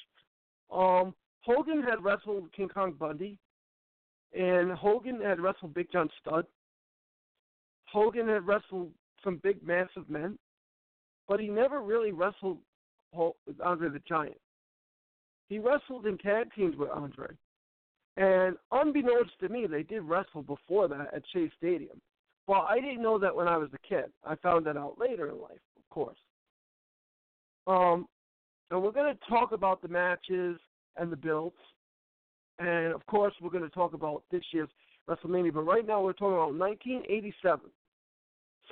Um, 0.73 1.15
Hogan 1.41 1.83
had 1.83 2.03
wrestled 2.03 2.53
King 2.53 2.69
Kong 2.69 2.93
Bundy, 2.99 3.39
and 4.33 4.73
Hogan 4.73 5.21
had 5.21 5.41
wrestled 5.41 5.75
Big 5.75 5.91
John 5.93 6.09
Studd. 6.21 6.47
Hogan 7.87 8.29
had 8.29 8.47
wrestled 8.47 8.91
some 9.23 9.41
big, 9.43 9.63
massive 9.65 10.09
men, 10.09 10.39
but 11.29 11.41
he 11.41 11.49
never 11.49 11.81
really 11.83 12.13
wrestled 12.13 12.59
Andre 13.65 13.89
the 13.89 14.03
Giant. 14.09 14.41
He 15.49 15.59
wrestled 15.59 16.07
in 16.07 16.19
tag 16.19 16.53
teams 16.55 16.77
with 16.77 16.91
Andre. 16.91 17.29
And 18.17 18.57
unbeknownst 18.73 19.39
to 19.41 19.49
me, 19.49 19.67
they 19.67 19.83
did 19.83 20.03
wrestle 20.03 20.43
before 20.43 20.89
that 20.89 21.15
at 21.15 21.25
Chase 21.27 21.53
Stadium. 21.59 22.01
Well, 22.47 22.67
I 22.69 22.81
didn't 22.81 23.03
know 23.03 23.19
that 23.19 23.35
when 23.35 23.49
I 23.49 23.57
was 23.57 23.69
a 23.75 23.89
kid. 23.89 24.07
I 24.25 24.37
found 24.37 24.67
that 24.67 24.77
out 24.77 24.99
later 24.99 25.29
in 25.29 25.41
life, 25.41 25.61
of 25.77 25.89
course. 25.91 26.19
Um, 27.67 28.07
and 28.71 28.83
we're 28.83 28.93
going 28.93 29.15
to 29.15 29.21
talk 29.29 29.53
about 29.53 29.83
the 29.83 29.89
matches 29.89 30.59
and 30.97 31.11
the 31.11 31.17
builds. 31.17 31.57
And 32.59 32.93
of 32.93 33.05
course, 33.07 33.35
we're 33.41 33.51
going 33.51 33.65
to 33.65 33.71
talk 33.71 33.95
about 33.95 34.23
this 34.31 34.43
year's 34.53 34.69
WrestleMania. 35.09 35.53
But 35.53 35.63
right 35.63 35.87
now, 35.87 36.03
we're 36.03 36.13
talking 36.13 36.35
about 36.35 36.55
1987. 36.55 37.61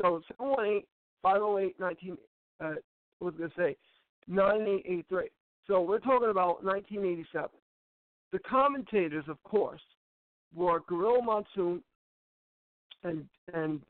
So 0.00 0.20
718 0.38 0.82
508 1.22 1.80
19, 1.80 2.16
uh, 2.60 2.64
I 2.64 2.74
was 3.20 3.34
going 3.36 3.50
to 3.50 3.56
say 3.56 3.76
9883. 4.26 5.28
So 5.66 5.80
we're 5.80 5.98
talking 5.98 6.30
about 6.30 6.64
1987. 6.64 7.48
The 8.32 8.38
commentators, 8.40 9.24
of 9.28 9.42
course, 9.44 9.80
were 10.54 10.80
Gorilla 10.88 11.22
Monsoon 11.22 11.82
and 13.04 13.24
and 13.52 13.80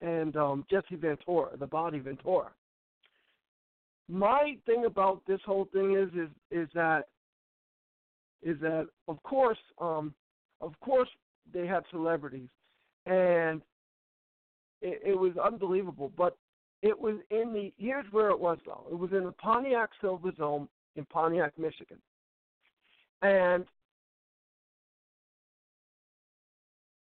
and 0.00 0.36
um, 0.36 0.64
Jesse 0.70 0.96
Ventura, 0.96 1.56
the 1.56 1.66
Body 1.66 1.98
Ventura. 1.98 2.50
My 4.10 4.56
thing 4.64 4.86
about 4.86 5.22
this 5.26 5.40
whole 5.44 5.68
thing 5.72 5.94
is 5.94 6.08
is 6.14 6.30
is 6.50 6.68
that 6.74 7.08
is 8.42 8.58
that 8.60 8.86
of 9.06 9.22
course 9.22 9.58
um, 9.80 10.14
of 10.60 10.72
course 10.80 11.08
they 11.52 11.66
had 11.66 11.84
celebrities 11.90 12.48
and 13.06 13.62
it, 14.80 15.00
it 15.04 15.18
was 15.18 15.32
unbelievable, 15.42 16.12
but 16.16 16.36
it 16.82 16.98
was 16.98 17.16
in 17.30 17.52
the 17.52 17.72
here's 17.76 18.06
where 18.12 18.30
it 18.30 18.38
was 18.38 18.58
though. 18.64 18.86
It 18.90 18.98
was 18.98 19.10
in 19.12 19.24
the 19.24 19.32
Pontiac 19.32 19.90
Silver 20.00 20.30
Silverdome 20.32 20.68
in 20.96 21.04
Pontiac, 21.06 21.52
Michigan. 21.58 21.98
And 23.22 23.64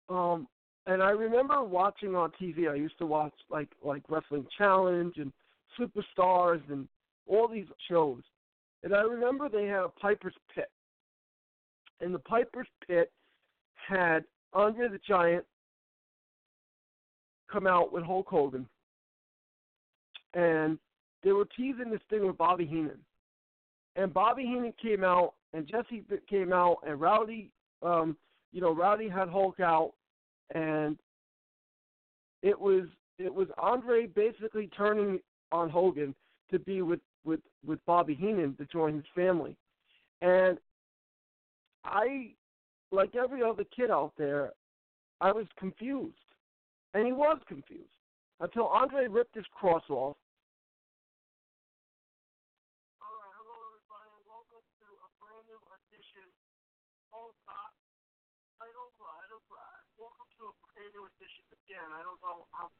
um 0.09 0.49
and 0.87 1.03
I 1.03 1.11
remember 1.11 1.62
watching 1.62 2.14
on 2.14 2.31
TV. 2.40 2.71
I 2.71 2.75
used 2.75 2.99
to 2.99 3.07
watch 3.07 3.35
like 3.51 3.69
like 3.85 4.03
Wrestling 4.09 4.47
Challenge 4.57 5.14
and 5.19 5.33
Superstars 5.79 6.62
and 6.71 6.88
all 7.27 7.49
these 7.49 7.67
shows. 7.89 8.23
And 8.83 8.95
I 8.95 9.01
remember 9.01 9.49
they 9.49 9.67
had 9.67 9.81
a 9.81 9.89
Piper's 9.89 10.35
Pit. 10.55 10.71
And 12.01 12.15
the 12.15 12.19
Piper's 12.21 12.69
Pit 12.87 13.11
had 13.75 14.25
Andre 14.53 14.89
the 14.89 15.01
Giant 15.07 15.45
come 17.51 17.67
out 17.67 17.93
with 17.93 18.05
Hulk 18.05 18.27
Hogan. 18.29 18.69
And 20.35 20.79
they 21.23 21.33
were 21.33 21.49
teasing 21.57 21.91
this 21.91 22.01
thing 22.11 22.27
with 22.27 22.37
Bobby 22.37 22.67
Heenan. 22.67 22.99
And 23.97 24.12
Bobby 24.12 24.43
Heenan 24.43 24.75
came 24.81 25.05
out 25.05 25.35
and 25.55 25.67
Jesse 25.67 26.05
came 26.29 26.53
out 26.53 26.79
and 26.87 27.01
Rowdy 27.01 27.51
um 27.83 28.17
you 28.53 28.61
know, 28.61 28.75
Rowdy 28.75 29.09
had 29.09 29.29
Hulk 29.29 29.61
out 29.61 29.93
and 30.55 30.97
it 32.43 32.59
was 32.59 32.85
it 33.19 33.33
was 33.33 33.49
Andre 33.59 34.07
basically 34.07 34.69
turning 34.77 35.19
on 35.51 35.71
Hogan 35.71 36.15
to 36.51 36.59
be 36.59 36.83
with 36.83 37.01
with 37.27 37.41
with 37.67 37.85
Bobby 37.85 38.15
Heenan 38.15 38.55
to 38.57 38.65
join 38.67 38.95
his 38.95 39.05
family, 39.15 39.57
and 40.23 40.59
I, 41.85 42.31
like 42.93 43.17
every 43.17 43.43
other 43.43 43.65
kid 43.75 43.91
out 43.91 44.12
there, 44.17 44.53
I 45.21 45.33
was 45.33 45.47
confused, 45.59 46.15
and 46.95 47.05
he 47.05 47.12
was 47.12 47.39
confused 47.49 47.91
until 48.39 48.69
Andre 48.69 49.09
ripped 49.09 49.35
his 49.35 49.45
cross 49.51 49.83
off. 49.91 50.15
All 53.03 53.15
right, 53.19 53.35
hello 53.35 53.59
everybody, 53.75 54.15
welcome 54.31 54.62
to 54.62 54.87
a 54.87 55.11
brand 55.19 55.51
new 55.51 55.59
edition 55.83 56.31
of 57.11 57.35
I 58.62 58.71
don't 58.71 58.95
cry, 58.95 59.11
I 59.11 59.27
don't 59.27 59.43
cry. 59.51 59.75
Welcome 59.99 60.31
to 60.39 60.43
a 60.47 60.55
brand 60.71 60.95
new 60.95 61.05
edition 61.11 61.43
again. 61.67 61.91
I 61.91 62.07
don't 62.07 62.23
know 62.23 62.47
how. 62.55 62.71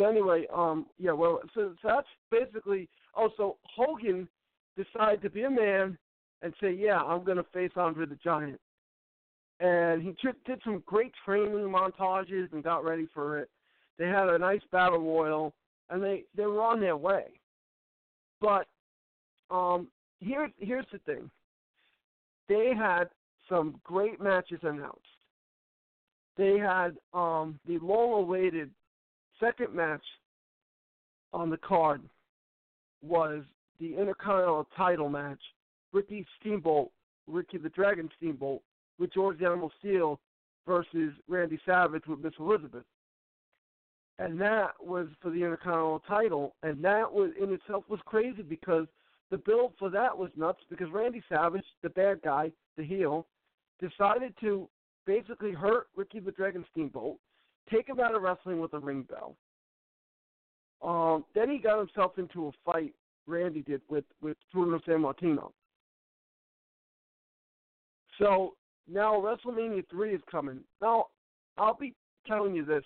So 0.00 0.08
anyway, 0.08 0.48
um, 0.52 0.86
yeah, 0.96 1.12
well, 1.12 1.40
so, 1.52 1.76
so 1.82 1.88
that's 1.88 2.08
basically. 2.32 2.88
Oh, 3.16 3.30
so 3.36 3.56
Hogan 3.62 4.28
decided 4.76 5.22
to 5.22 5.30
be 5.30 5.42
a 5.42 5.50
man 5.50 5.96
and 6.42 6.52
say, 6.60 6.72
yeah, 6.72 6.98
I'm 6.98 7.24
going 7.24 7.38
to 7.38 7.46
face 7.52 7.70
Andre 7.76 8.06
the 8.06 8.18
Giant. 8.22 8.60
And 9.58 10.02
he 10.02 10.10
t- 10.10 10.36
did 10.44 10.60
some 10.64 10.82
great 10.84 11.12
training 11.24 11.52
montages 11.52 12.52
and 12.52 12.62
got 12.62 12.84
ready 12.84 13.08
for 13.14 13.38
it. 13.38 13.48
They 13.98 14.06
had 14.06 14.28
a 14.28 14.38
nice 14.38 14.60
battle 14.70 14.98
royal, 14.98 15.54
and 15.88 16.02
they 16.02 16.24
they 16.36 16.44
were 16.44 16.62
on 16.62 16.78
their 16.78 16.98
way. 16.98 17.24
But 18.42 18.66
um, 19.50 19.88
here's 20.20 20.50
here's 20.58 20.84
the 20.92 20.98
thing. 20.98 21.30
They 22.50 22.72
had 22.76 23.04
some 23.48 23.80
great 23.82 24.20
matches 24.20 24.60
announced. 24.62 25.00
They 26.36 26.58
had 26.58 26.96
um, 27.14 27.58
the 27.66 27.78
long-awaited 27.78 28.70
second 29.40 29.74
match 29.74 30.04
on 31.32 31.48
the 31.48 31.56
card 31.56 32.02
was 33.02 33.42
the 33.78 33.96
Intercontinental 33.96 34.68
title 34.76 35.08
match, 35.08 35.40
Ricky 35.92 36.26
Steamboat, 36.40 36.90
Ricky 37.26 37.58
the 37.58 37.68
Dragon 37.70 38.08
Steamboat, 38.16 38.62
with 38.98 39.12
George 39.12 39.42
Animal 39.42 39.70
Steele 39.78 40.18
versus 40.66 41.12
Randy 41.28 41.58
Savage 41.66 42.06
with 42.06 42.20
Miss 42.20 42.32
Elizabeth. 42.38 42.84
And 44.18 44.40
that 44.40 44.70
was 44.80 45.08
for 45.20 45.30
the 45.30 45.42
Intercontinental 45.42 46.02
title, 46.08 46.54
and 46.62 46.82
that 46.84 47.10
was 47.12 47.32
in 47.40 47.52
itself 47.52 47.84
was 47.88 48.00
crazy 48.06 48.42
because 48.42 48.86
the 49.30 49.38
build 49.38 49.72
for 49.78 49.90
that 49.90 50.16
was 50.16 50.30
nuts 50.36 50.60
because 50.70 50.88
Randy 50.90 51.22
Savage, 51.28 51.64
the 51.82 51.90
bad 51.90 52.20
guy, 52.22 52.50
the 52.76 52.84
heel, 52.84 53.26
decided 53.80 54.32
to 54.40 54.68
basically 55.04 55.52
hurt 55.52 55.88
Ricky 55.96 56.20
the 56.20 56.32
Dragon 56.32 56.64
Steamboat, 56.72 57.16
take 57.70 57.88
him 57.88 58.00
out 58.00 58.14
of 58.14 58.22
wrestling 58.22 58.60
with 58.60 58.72
a 58.72 58.78
ring 58.78 59.02
bell. 59.02 59.36
Um, 60.82 61.24
then 61.34 61.50
he 61.50 61.58
got 61.58 61.78
himself 61.78 62.18
into 62.18 62.48
a 62.48 62.52
fight. 62.64 62.94
Randy 63.26 63.62
did 63.62 63.80
with 63.88 64.04
with 64.22 64.36
Bruno 64.52 64.78
Sammartino. 64.86 65.50
So 68.18 68.54
now 68.90 69.14
WrestleMania 69.14 69.84
three 69.90 70.14
is 70.14 70.20
coming. 70.30 70.60
Now 70.80 71.06
I'll 71.58 71.76
be 71.76 71.94
telling 72.26 72.54
you 72.54 72.64
this. 72.64 72.84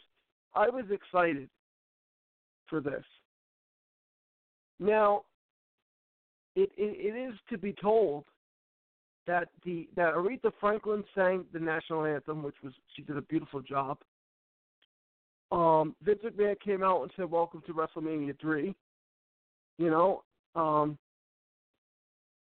I 0.54 0.68
was 0.68 0.84
excited 0.90 1.48
for 2.68 2.80
this. 2.80 3.04
Now 4.78 5.24
it, 6.56 6.70
it, 6.76 7.14
it 7.14 7.28
is 7.28 7.34
to 7.50 7.58
be 7.58 7.74
told 7.80 8.24
that 9.26 9.48
the 9.64 9.88
that 9.96 10.14
Aretha 10.14 10.52
Franklin 10.58 11.04
sang 11.14 11.44
the 11.52 11.60
national 11.60 12.04
anthem, 12.04 12.42
which 12.42 12.56
was 12.64 12.72
she 12.94 13.02
did 13.02 13.16
a 13.16 13.22
beautiful 13.22 13.60
job. 13.60 13.98
Um, 15.52 15.96
Vince 16.02 16.20
McMahon 16.24 16.60
came 16.60 16.82
out 16.82 17.02
and 17.02 17.10
said, 17.16 17.30
"Welcome 17.30 17.62
to 17.66 17.72
WrestleMania 17.72 18.38
3." 18.40 18.74
You 19.78 19.90
know, 19.90 20.22
um, 20.54 20.98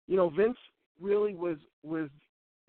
you 0.06 0.16
know 0.16 0.30
Vince 0.30 0.58
really 1.00 1.34
was 1.34 1.56
was 1.82 2.08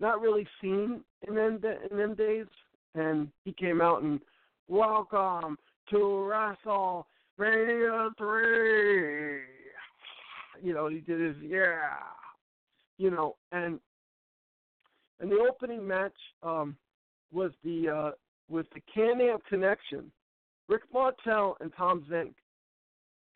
not 0.00 0.20
really 0.20 0.46
seen 0.60 1.02
in 1.28 1.34
them 1.34 1.60
in 1.90 1.96
them 1.96 2.14
days. 2.14 2.46
and 2.94 3.28
he 3.44 3.52
came 3.52 3.80
out 3.80 4.02
and 4.02 4.20
welcome 4.68 5.56
to 5.90 6.24
Wrestle 6.28 7.06
Radio 7.38 8.10
Three. 8.18 9.40
You 10.62 10.74
know, 10.74 10.88
he 10.88 10.98
did 10.98 11.20
his 11.20 11.36
yeah, 11.42 11.98
you 12.98 13.10
know, 13.10 13.36
and 13.52 13.78
and 15.20 15.30
the 15.30 15.46
opening 15.48 15.86
match 15.86 16.16
um, 16.42 16.76
was 17.32 17.52
the 17.64 17.88
uh, 17.88 18.10
was 18.48 18.66
the 18.74 18.80
Can-Am 18.92 19.38
Connection, 19.48 20.10
Rick 20.68 20.82
Martel 20.92 21.56
and 21.60 21.72
Tom 21.76 22.04
Zenk, 22.10 22.34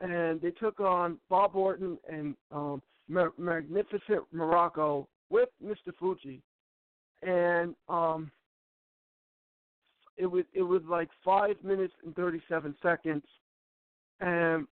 and 0.00 0.40
they 0.40 0.50
took 0.50 0.80
on 0.80 1.18
Bob 1.28 1.56
Orton 1.56 1.98
and 2.10 2.34
um, 2.52 2.82
Ma- 3.08 3.28
Magnificent 3.38 4.22
Muraco 4.34 5.06
with 5.30 5.48
Mr. 5.64 5.92
Fuji, 5.98 6.42
and 7.22 7.74
um, 7.88 8.30
it 10.16 10.26
was 10.26 10.44
it 10.54 10.62
was 10.62 10.82
like 10.88 11.08
five 11.24 11.56
minutes 11.62 11.94
and 12.04 12.14
thirty 12.14 12.40
seven 12.48 12.74
seconds, 12.82 13.24
and 14.20 14.66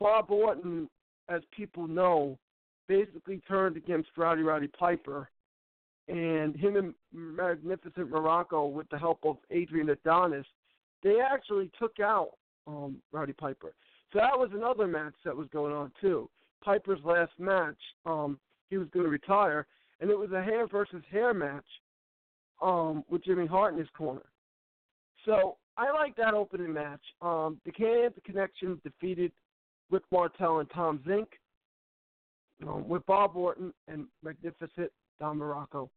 Bob 0.00 0.30
Orton, 0.30 0.88
as 1.28 1.42
people 1.54 1.86
know, 1.86 2.38
basically 2.88 3.40
turned 3.46 3.76
against 3.76 4.10
Rowdy 4.16 4.42
Roddy 4.42 4.68
Piper, 4.68 5.28
and 6.08 6.56
him 6.56 6.76
and 6.76 6.94
Magnificent 7.12 8.10
Muraco, 8.10 8.70
with 8.70 8.88
the 8.90 8.98
help 8.98 9.20
of 9.24 9.36
Adrian 9.50 9.90
Adonis, 9.90 10.46
they 11.02 11.18
actually 11.20 11.70
took 11.78 12.00
out 12.00 12.30
um, 12.66 12.96
Rowdy 13.12 13.32
Piper. 13.32 13.72
So 14.12 14.18
that 14.18 14.38
was 14.38 14.50
another 14.52 14.86
match 14.86 15.14
that 15.24 15.36
was 15.36 15.48
going 15.52 15.72
on 15.72 15.92
too. 16.00 16.28
Piper's 16.62 17.00
last 17.04 17.32
match, 17.38 17.78
um, 18.04 18.38
he 18.68 18.76
was 18.76 18.88
going 18.92 19.04
to 19.04 19.10
retire, 19.10 19.66
and 20.00 20.10
it 20.10 20.18
was 20.18 20.30
a 20.32 20.42
hair 20.42 20.66
versus 20.66 21.02
hair 21.10 21.32
match 21.32 21.64
um, 22.60 23.04
with 23.08 23.24
Jimmy 23.24 23.46
Hart 23.46 23.72
in 23.72 23.78
his 23.78 23.88
corner. 23.96 24.22
So 25.24 25.56
I 25.76 25.90
like 25.92 26.16
that 26.16 26.34
opening 26.34 26.72
match. 26.72 27.00
Um, 27.22 27.60
the 27.64 27.72
Can-Am 27.72 28.12
Connection 28.24 28.80
defeated 28.84 29.32
Rick 29.90 30.02
Martel 30.12 30.60
and 30.60 30.70
Tom 30.70 31.00
Zenk 31.06 31.26
um, 32.66 32.88
with 32.88 33.04
Bob 33.06 33.36
Orton 33.36 33.72
and 33.88 34.06
Magnificent 34.22 34.90
Don 35.18 35.38
Muraco 35.38 35.88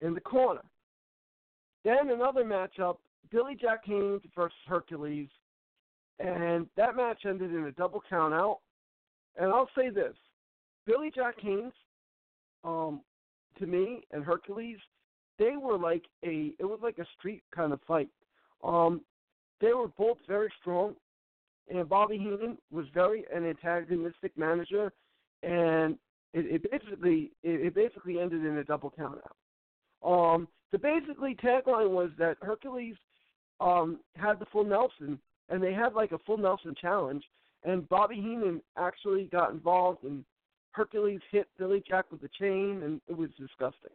in 0.00 0.14
the 0.14 0.20
corner. 0.20 0.62
Then 1.84 2.10
another 2.10 2.44
matchup, 2.44 2.96
Billy 3.30 3.56
Jack 3.60 3.84
Haynes 3.84 4.22
versus 4.34 4.56
Hercules, 4.66 5.28
and 6.18 6.66
that 6.76 6.96
match 6.96 7.22
ended 7.26 7.54
in 7.54 7.64
a 7.64 7.72
double 7.72 8.02
countout. 8.10 8.58
And 9.36 9.52
I'll 9.52 9.70
say 9.76 9.90
this: 9.90 10.14
Billy 10.86 11.10
Jack 11.14 11.36
Haynes, 11.40 11.72
um, 12.64 13.00
to 13.58 13.66
me, 13.66 14.02
and 14.10 14.24
Hercules, 14.24 14.78
they 15.38 15.56
were 15.56 15.78
like 15.78 16.04
a 16.24 16.52
it 16.58 16.64
was 16.64 16.80
like 16.82 16.98
a 16.98 17.06
street 17.18 17.42
kind 17.54 17.72
of 17.72 17.80
fight. 17.86 18.08
Um, 18.64 19.02
they 19.60 19.72
were 19.72 19.88
both 19.88 20.18
very 20.26 20.52
strong, 20.60 20.94
and 21.68 21.88
Bobby 21.88 22.18
Heenan 22.18 22.58
was 22.70 22.86
very 22.92 23.24
an 23.34 23.46
antagonistic 23.46 24.36
manager, 24.36 24.92
and 25.42 25.96
it, 26.34 26.46
it 26.46 26.70
basically 26.70 27.32
it, 27.42 27.66
it 27.66 27.74
basically 27.74 28.18
ended 28.20 28.44
in 28.44 28.58
a 28.58 28.64
double 28.64 28.92
countout. 28.98 29.32
Um, 30.02 30.48
the 30.72 30.78
basically 30.78 31.34
tagline 31.34 31.90
was 31.90 32.10
that 32.18 32.36
Hercules 32.42 32.96
um, 33.60 34.00
had 34.16 34.38
the 34.38 34.46
full 34.46 34.64
Nelson, 34.64 35.18
and 35.48 35.62
they 35.62 35.72
had 35.72 35.94
like 35.94 36.12
a 36.12 36.18
full 36.18 36.38
Nelson 36.38 36.74
challenge, 36.80 37.24
and 37.64 37.88
Bobby 37.88 38.16
Heenan 38.16 38.62
actually 38.76 39.24
got 39.24 39.52
involved, 39.52 40.04
and 40.04 40.24
Hercules 40.72 41.20
hit 41.30 41.48
Billy 41.58 41.82
Jack 41.86 42.06
with 42.10 42.22
a 42.22 42.30
chain, 42.38 42.82
and 42.84 43.00
it 43.08 43.16
was 43.16 43.30
disgusting. 43.38 43.90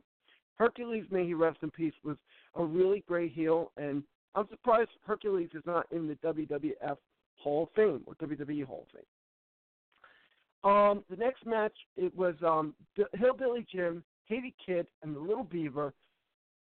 Hercules, 0.57 1.05
may 1.11 1.25
he 1.25 1.33
rest 1.33 1.57
in 1.63 1.71
peace, 1.71 1.93
was 2.03 2.17
a 2.55 2.63
really 2.63 3.03
great 3.07 3.31
heel, 3.33 3.71
and 3.77 4.03
I'm 4.35 4.47
surprised 4.49 4.89
Hercules 5.05 5.49
is 5.53 5.63
not 5.65 5.87
in 5.91 6.07
the 6.07 6.15
WWF 6.15 6.97
Hall 7.37 7.63
of 7.63 7.69
Fame 7.75 8.01
or 8.05 8.15
WWE 8.15 8.65
Hall 8.65 8.85
of 8.87 8.99
Fame. 8.99 10.71
Um, 10.71 11.03
the 11.09 11.15
next 11.15 11.45
match 11.45 11.73
it 11.95 12.15
was 12.15 12.35
um, 12.43 12.73
Hillbilly 13.13 13.65
Jim, 13.71 14.03
Haiti 14.25 14.53
Kid, 14.65 14.87
and 15.03 15.15
the 15.15 15.19
Little 15.19 15.43
Beaver 15.43 15.93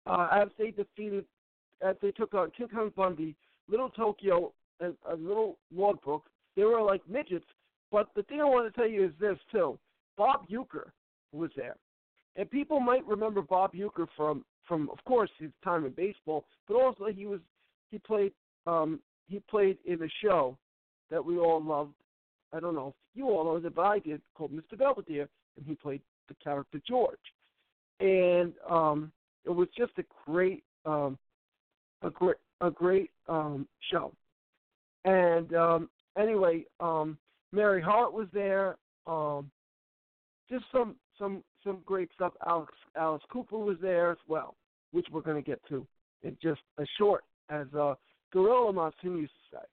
uh, 0.07 0.29
as 0.33 0.49
they 0.59 0.71
defeated, 0.71 1.27
as 1.83 1.97
they 2.03 2.11
took 2.11 2.35
on 2.35 2.51
King 2.57 2.69
Kong 2.69 2.93
Bundy, 2.97 3.35
Little 3.69 3.91
Tokyo, 3.91 4.53
and 4.81 4.95
a 5.09 5.15
Little 5.15 5.59
Lordbrook. 5.75 6.23
They 6.57 6.65
were 6.65 6.83
like 6.83 7.03
midgets. 7.09 7.47
But 7.91 8.09
the 8.15 8.23
thing 8.25 8.41
I 8.41 8.45
want 8.45 8.73
to 8.73 8.81
tell 8.81 8.89
you 8.89 9.05
is 9.05 9.13
this 9.21 9.39
too: 9.51 9.79
Bob 10.17 10.49
Uecker 10.49 10.91
was 11.33 11.51
there, 11.57 11.77
and 12.37 12.51
people 12.51 12.81
might 12.81 13.07
remember 13.07 13.43
Bob 13.43 13.73
Uecker 13.73 14.07
from 14.17 14.45
from 14.67 14.89
of 14.91 15.03
course 15.05 15.31
his 15.39 15.51
time 15.65 15.85
in 15.85 15.93
baseball, 15.93 16.45
but 16.69 16.75
also 16.75 17.07
he 17.07 17.27
was 17.27 17.41
he 17.91 17.99
played 17.99 18.33
um, 18.67 19.01
he 19.29 19.41
played 19.49 19.79
in 19.85 20.03
a 20.03 20.09
show 20.23 20.57
that 21.11 21.25
we 21.25 21.39
all 21.39 21.63
loved. 21.63 21.95
I 22.53 22.61
don't 22.61 22.75
know 22.75 22.89
if 22.89 22.95
you 23.15 23.29
all 23.29 23.45
know 23.45 23.57
it, 23.57 23.75
but 23.75 23.83
I 23.83 23.99
did, 24.01 24.21
called 24.35 24.53
Mr. 24.53 24.79
Belvedere, 24.79 25.29
and 25.57 25.67
he 25.67 25.75
played 25.75 26.03
the 26.29 26.35
character 26.43 26.81
George. 26.87 27.17
And 28.01 28.53
um, 28.69 29.13
it 29.45 29.51
was 29.51 29.69
just 29.77 29.93
a 29.99 30.05
great, 30.27 30.65
um, 30.85 31.19
a 32.03 32.11
great, 32.11 32.37
a 32.61 32.71
great 32.71 33.11
um, 33.29 33.67
show. 33.91 34.13
And 35.05 35.55
um, 35.55 35.91
anyway, 36.19 36.65
um, 36.81 37.19
Mary 37.53 37.81
Hart 37.81 38.13
was 38.13 38.29
there. 38.33 38.77
Um, 39.07 39.51
just 40.51 40.65
some 40.73 40.97
some 41.19 41.43
some 41.65 41.81
great 41.85 42.11
stuff. 42.15 42.33
Alex 42.47 42.73
Alice 42.97 43.23
Cooper 43.31 43.59
was 43.59 43.77
there 43.81 44.11
as 44.11 44.19
well, 44.29 44.57
which 44.93 45.07
we're 45.11 45.21
going 45.21 45.43
to 45.43 45.49
get 45.49 45.61
to 45.69 45.87
in 46.23 46.37
just 46.43 46.61
a 46.79 46.85
short, 46.99 47.25
as 47.49 47.67
uh, 47.79 47.95
Gorilla 48.33 48.73
Monsoon 48.73 49.19
used 49.19 49.33
to 49.33 49.57
say. 49.57 49.65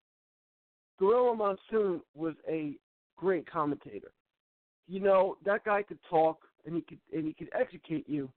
Gorilla 1.00 1.36
Monsoon 1.36 2.02
was 2.16 2.34
a 2.50 2.74
great 3.18 3.50
commentator. 3.50 4.12
You 4.88 5.02
know, 5.02 5.38
that 5.46 5.66
guy 5.66 5.84
could 5.84 6.00
talk 6.10 6.40
and 6.66 6.76
he 6.76 6.82
could 6.82 7.00
and 7.14 7.26
he 7.26 7.34
could 7.34 7.50
educate 7.60 8.08
you 8.08 8.30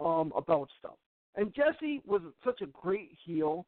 um, 0.00 0.32
about 0.36 0.68
stuff. 0.78 0.96
And 1.36 1.54
Jesse 1.54 2.02
was 2.06 2.20
such 2.44 2.60
a 2.60 2.66
great 2.66 3.16
heel 3.24 3.66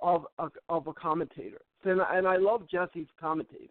of 0.00 0.26
a, 0.38 0.48
of 0.68 0.86
a 0.86 0.92
commentator, 0.92 1.60
and 1.84 2.00
and 2.00 2.26
I 2.26 2.36
love 2.36 2.62
Jesse's 2.70 3.06
commentating. 3.22 3.70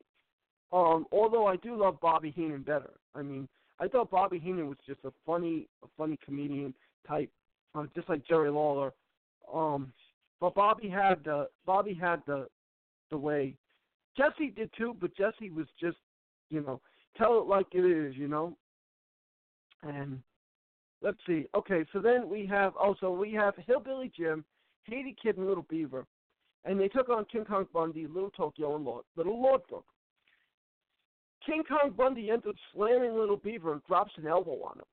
Um, 0.72 1.06
although 1.12 1.48
I 1.48 1.58
do 1.58 1.76
love 1.76 2.00
Bobby 2.00 2.32
Heenan 2.32 2.62
better. 2.62 2.92
I 3.14 3.22
mean, 3.22 3.50
I 3.80 3.88
thought 3.88 4.12
Bobby 4.12 4.40
Heenan 4.40 4.68
was 4.68 4.78
just 4.88 5.00
a 5.04 5.12
funny, 5.26 5.68
a 5.84 5.88
funny 5.98 6.18
comedian 6.24 6.74
type, 7.08 7.30
uh, 7.76 7.86
just 7.96 8.08
like 8.08 8.26
Jerry 8.26 8.50
Lawler. 8.50 8.94
Um, 9.54 9.92
but 10.40 10.56
Bobby 10.56 10.88
had 10.88 11.24
the 11.26 11.50
Bobby 11.66 11.94
had 11.94 12.22
the 12.26 12.48
the 13.10 13.18
way. 13.18 13.56
Jesse 14.16 14.52
did 14.56 14.70
too, 14.78 14.96
but 15.00 15.16
Jesse 15.16 15.50
was 15.50 15.68
just, 15.80 15.98
you 16.50 16.62
know, 16.62 16.82
tell 17.18 17.40
it 17.40 17.48
like 17.48 17.68
it 17.74 17.86
is, 17.86 18.16
you 18.16 18.28
know. 18.28 18.56
And 19.84 20.22
let's 21.02 21.18
see. 21.28 21.46
Okay, 21.56 21.86
so 21.94 22.00
then 22.00 22.30
we 22.30 22.46
have 22.46 22.76
also 22.76 23.12
we 23.12 23.32
have 23.34 23.54
Hillbilly 23.66 24.12
Jim, 24.16 24.44
Haiti 24.84 25.16
Kid, 25.22 25.38
and 25.38 25.48
Little 25.48 25.66
Beaver, 25.70 26.06
and 26.66 26.80
they 26.80 26.88
took 26.88 27.10
on 27.10 27.26
King 27.26 27.46
Kong 27.46 27.68
Bundy, 27.74 28.08
Little 28.08 28.32
Tokyo, 28.32 28.76
and 28.76 28.86
Lord, 28.86 29.06
Little 29.16 29.38
Lordbrook. 29.38 29.84
King 31.46 31.64
Kong 31.68 31.94
Bundy 31.98 32.32
up 32.32 32.44
slamming 32.74 33.16
Little 33.18 33.38
Beaver 33.38 33.74
and 33.74 33.84
drops 33.88 34.12
an 34.18 34.28
elbow 34.28 34.62
on 34.64 34.78
him. 34.78 34.86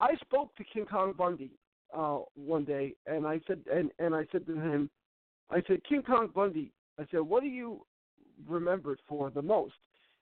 I 0.00 0.14
spoke 0.16 0.54
to 0.56 0.64
King 0.64 0.86
Kong 0.86 1.14
Bundy 1.16 1.50
uh, 1.96 2.18
one 2.34 2.64
day, 2.64 2.94
and 3.06 3.26
I 3.26 3.40
said, 3.46 3.60
and 3.72 3.90
and 3.98 4.14
I 4.14 4.26
said 4.32 4.46
to 4.46 4.54
him, 4.54 4.90
I 5.50 5.62
said, 5.66 5.80
King 5.88 6.02
Kong 6.02 6.28
Bundy, 6.34 6.72
I 6.98 7.04
said, 7.10 7.20
what 7.20 7.42
do 7.42 7.48
you 7.48 7.84
remembered 8.46 9.00
for 9.08 9.30
the 9.30 9.42
most? 9.42 9.74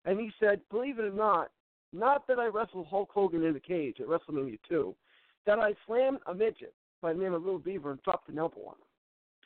And 0.04 0.18
he 0.18 0.30
said, 0.40 0.60
believe 0.70 0.98
it 0.98 1.04
or 1.04 1.10
not, 1.10 1.50
not 1.92 2.26
that 2.26 2.38
I 2.38 2.46
wrestled 2.46 2.86
Hulk 2.88 3.10
Hogan 3.12 3.44
in 3.44 3.54
the 3.54 3.60
cage 3.60 3.96
at 4.00 4.06
WrestleMania 4.06 4.58
2, 4.68 4.94
that 5.46 5.58
I 5.58 5.74
slammed 5.86 6.18
a 6.26 6.34
midget 6.34 6.74
by 7.00 7.12
the 7.12 7.18
name 7.18 7.32
of 7.32 7.42
Little 7.42 7.58
Beaver 7.58 7.92
and 7.92 8.02
dropped 8.02 8.28
an 8.28 8.38
elbow 8.38 8.60
on 8.66 8.74
him. 8.74 8.88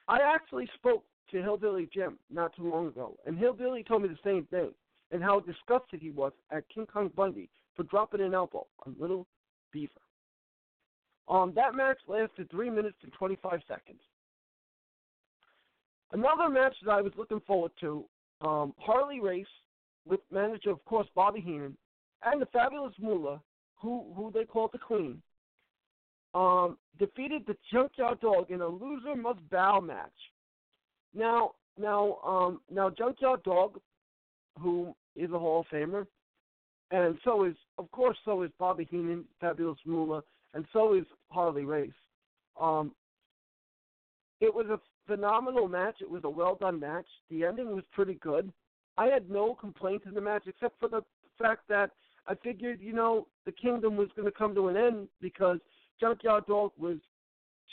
I 0.08 0.18
actually 0.20 0.68
spoke 0.74 1.04
to 1.30 1.42
Hillbilly 1.42 1.88
Jim 1.92 2.18
not 2.30 2.54
too 2.56 2.68
long 2.68 2.88
ago, 2.88 3.16
and 3.26 3.38
Hillbilly 3.38 3.84
told 3.84 4.02
me 4.02 4.08
the 4.08 4.18
same 4.24 4.46
thing, 4.46 4.72
and 5.10 5.22
how 5.22 5.40
disgusted 5.40 6.00
he 6.00 6.10
was 6.10 6.32
at 6.50 6.68
King 6.68 6.86
Kong 6.86 7.10
Bundy 7.14 7.48
for 7.76 7.84
dropping 7.84 8.20
an 8.20 8.34
elbow 8.34 8.66
on 8.84 8.96
Little 8.98 9.26
Beaver. 9.72 9.92
Um, 11.28 11.52
that 11.54 11.74
match 11.74 11.98
lasted 12.08 12.50
three 12.50 12.70
minutes 12.70 12.96
and 13.02 13.12
25 13.12 13.60
seconds. 13.68 14.00
Another 16.12 16.48
match 16.48 16.74
that 16.84 16.92
I 16.92 17.00
was 17.00 17.12
looking 17.16 17.40
forward 17.46 17.72
to, 17.80 18.04
um, 18.42 18.74
Harley 18.78 19.20
Race 19.20 19.46
with 20.06 20.20
manager, 20.30 20.70
of 20.70 20.84
course, 20.84 21.06
Bobby 21.14 21.40
Heenan, 21.40 21.76
and 22.24 22.40
the 22.40 22.46
Fabulous 22.46 22.94
Moolah, 23.00 23.40
who 23.76 24.12
who 24.14 24.30
they 24.32 24.44
call 24.44 24.68
the 24.72 24.78
Queen, 24.78 25.22
um, 26.34 26.78
defeated 26.98 27.44
the 27.46 27.56
Junkyard 27.72 28.20
Dog 28.20 28.50
in 28.50 28.60
a 28.60 28.66
loser 28.66 29.14
must 29.16 29.40
bow 29.50 29.80
match. 29.80 30.10
Now, 31.14 31.52
now, 31.78 32.18
um, 32.24 32.60
now, 32.70 32.90
Junkyard 32.90 33.42
Dog, 33.42 33.78
who 34.58 34.94
is 35.16 35.30
a 35.30 35.38
Hall 35.38 35.60
of 35.60 35.66
Famer, 35.66 36.06
and 36.90 37.18
so 37.24 37.44
is, 37.44 37.56
of 37.78 37.90
course, 37.90 38.16
so 38.24 38.42
is 38.42 38.50
Bobby 38.58 38.86
Heenan, 38.90 39.24
Fabulous 39.40 39.78
Moolah, 39.84 40.22
and 40.54 40.64
so 40.72 40.94
is 40.94 41.04
Harley 41.30 41.64
Race. 41.64 41.90
Um, 42.60 42.92
It 44.40 44.52
was 44.52 44.66
a 44.66 44.80
phenomenal 45.06 45.68
match. 45.68 45.96
It 46.00 46.10
was 46.10 46.24
a 46.24 46.30
well 46.30 46.56
done 46.56 46.80
match. 46.80 47.06
The 47.30 47.44
ending 47.44 47.74
was 47.74 47.84
pretty 47.92 48.14
good. 48.14 48.52
I 48.98 49.06
had 49.06 49.30
no 49.30 49.54
complaints 49.54 50.06
in 50.06 50.14
the 50.14 50.20
match 50.20 50.44
except 50.46 50.78
for 50.80 50.88
the 50.88 51.02
fact 51.38 51.62
that 51.68 51.90
I 52.26 52.34
figured, 52.36 52.80
you 52.80 52.92
know, 52.92 53.26
the 53.46 53.52
kingdom 53.52 53.96
was 53.96 54.08
going 54.14 54.26
to 54.26 54.36
come 54.36 54.54
to 54.54 54.68
an 54.68 54.76
end 54.76 55.08
because 55.20 55.58
Junkyard 56.00 56.46
Dog 56.46 56.72
was 56.78 56.98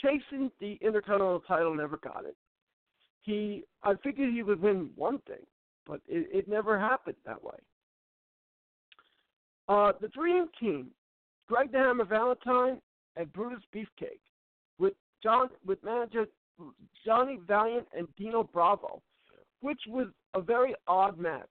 chasing 0.01 0.51
the 0.59 0.77
Intercontinental 0.81 1.41
title, 1.41 1.75
never 1.75 1.97
got 1.97 2.25
it. 2.25 2.35
He, 3.21 3.63
I 3.83 3.93
figured 4.03 4.33
he 4.33 4.43
would 4.43 4.61
win 4.61 4.89
one 4.95 5.19
thing, 5.27 5.45
but 5.85 6.01
it, 6.07 6.27
it 6.31 6.47
never 6.47 6.79
happened 6.79 7.17
that 7.25 7.43
way. 7.43 7.57
Uh, 9.67 9.91
the 10.01 10.07
Dream 10.07 10.47
Team, 10.59 10.87
Greg 11.47 11.71
the 11.71 11.77
Hammer 11.77 12.05
Valentine 12.05 12.81
and 13.15 13.31
Brutus 13.33 13.63
Beefcake, 13.73 14.21
with 14.79 14.93
John 15.21 15.49
with 15.65 15.83
manager 15.83 16.25
Johnny 17.05 17.39
Valiant 17.47 17.87
and 17.95 18.07
Dino 18.17 18.43
Bravo, 18.43 19.01
which 19.61 19.81
was 19.87 20.07
a 20.33 20.41
very 20.41 20.73
odd 20.87 21.17
match. 21.19 21.49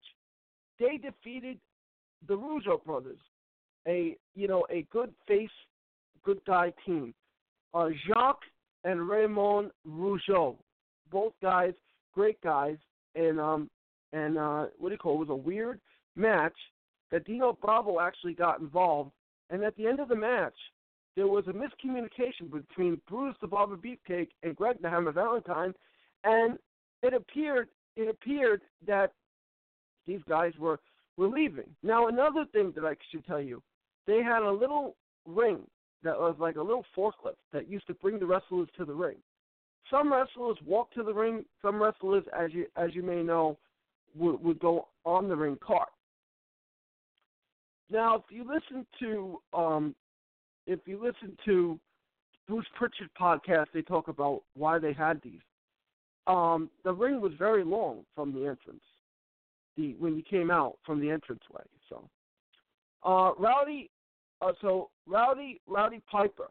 They 0.81 0.97
defeated 0.97 1.59
the 2.27 2.35
Rougeau 2.35 2.83
brothers, 2.85 3.19
a 3.87 4.17
you 4.35 4.49
know 4.49 4.67
a 4.71 4.87
good 4.91 5.13
face, 5.27 5.51
good 6.25 6.41
guy 6.47 6.73
team. 6.85 7.15
Uh, 7.75 7.89
Jacques 8.07 8.45
and 8.85 9.09
Raymond 9.09 9.71
Rougeau, 9.87 10.57
both 11.11 11.33
guys, 11.43 11.75
great 12.15 12.41
guys, 12.41 12.77
and 13.15 13.41
um 13.41 13.71
and 14.13 14.39
uh 14.39 14.67
what 14.79 14.89
do 14.89 14.95
you 14.95 14.99
call 14.99 15.13
it? 15.13 15.17
it 15.17 15.29
was 15.29 15.31
a 15.31 15.35
weird 15.35 15.81
match 16.17 16.57
that 17.11 17.25
Dino 17.25 17.57
Bravo 17.61 18.01
actually 18.01 18.35
got 18.35 18.61
involved, 18.61 19.13
and 19.51 19.63
at 19.63 19.77
the 19.77 19.87
end 19.87 20.01
of 20.01 20.09
the 20.09 20.17
match, 20.17 20.57
there 21.17 21.27
was 21.27 21.45
a 21.49 21.53
miscommunication 21.53 22.51
between 22.51 23.01
Bruce 23.09 23.37
the 23.41 23.47
Barber 23.47 23.77
Beefcake 23.77 24.29
and 24.43 24.55
Greg 24.55 24.77
the 24.81 24.91
Hammer 24.91 25.13
Valentine, 25.13 25.75
and 26.25 26.59
it 27.03 27.15
appeared 27.15 27.69
it 27.97 28.09
appeared 28.09 28.63
that 28.87 29.13
these 30.07 30.21
guys 30.29 30.53
were 30.59 30.79
were 31.19 31.29
leaving. 31.29 31.69
Now, 31.83 32.07
another 32.07 32.47
thing 32.53 32.73
that 32.77 32.85
I 32.85 32.95
should 33.11 33.27
tell 33.27 33.41
you, 33.41 33.63
they 34.07 34.23
had 34.23 34.43
a 34.43 34.51
little 34.51 34.97
ring 35.27 35.59
that 36.03 36.17
was 36.17 36.37
like 36.39 36.57
a 36.57 36.63
little 36.63 36.87
forklift 36.97 37.37
that 37.53 37.69
used 37.69 37.87
to 37.89 37.95
bring 37.95 38.19
the 38.19 38.27
wrestlers 38.27 38.69
to 38.79 38.85
the 38.87 38.95
ring. 38.95 39.17
Some 39.91 40.13
wrestlers 40.13 40.57
walk 40.65 40.93
to 40.93 41.03
the 41.03 41.13
ring. 41.13 41.45
Some 41.61 41.83
wrestlers, 41.83 42.25
as 42.39 42.53
you 42.53 42.67
as 42.77 42.95
you 42.95 43.03
may 43.03 43.23
know, 43.23 43.59
would, 44.15 44.43
would 44.43 44.61
go 44.61 44.89
on 45.05 45.29
the 45.29 45.37
ring 45.37 45.59
cart. 45.61 45.89
Now, 47.91 48.17
if 48.17 48.23
you 48.31 48.45
listen 48.45 48.87
to 49.01 49.41
um, 49.53 49.95
if 50.67 50.81
you 50.87 51.03
listen 51.03 51.37
to 51.47 51.81
Bruce 52.47 52.67
Prichard 52.77 53.11
podcast, 53.21 53.67
they 53.75 53.83
talk 53.83 54.09
about 54.09 54.43
why 54.55 54.79
they 54.79 54.93
had 54.93 55.21
these. 55.23 55.41
Um, 56.27 56.71
the 56.85 56.93
ring 56.93 57.21
was 57.21 57.33
very 57.39 57.65
long 57.65 58.05
from 58.15 58.33
the 58.33 58.41
entrance, 58.41 58.83
the 59.79 59.95
when 59.99 60.17
you 60.17 60.23
came 60.23 60.51
out 60.51 60.77
from 60.85 61.01
the 61.01 61.09
entranceway. 61.09 61.63
So, 61.89 62.09
uh, 63.05 63.33
Rowdy, 63.39 63.91
uh, 64.43 64.53
so 64.61 64.91
Rowdy 65.07 65.61
Rowdy 65.67 66.03
Piper 66.11 66.51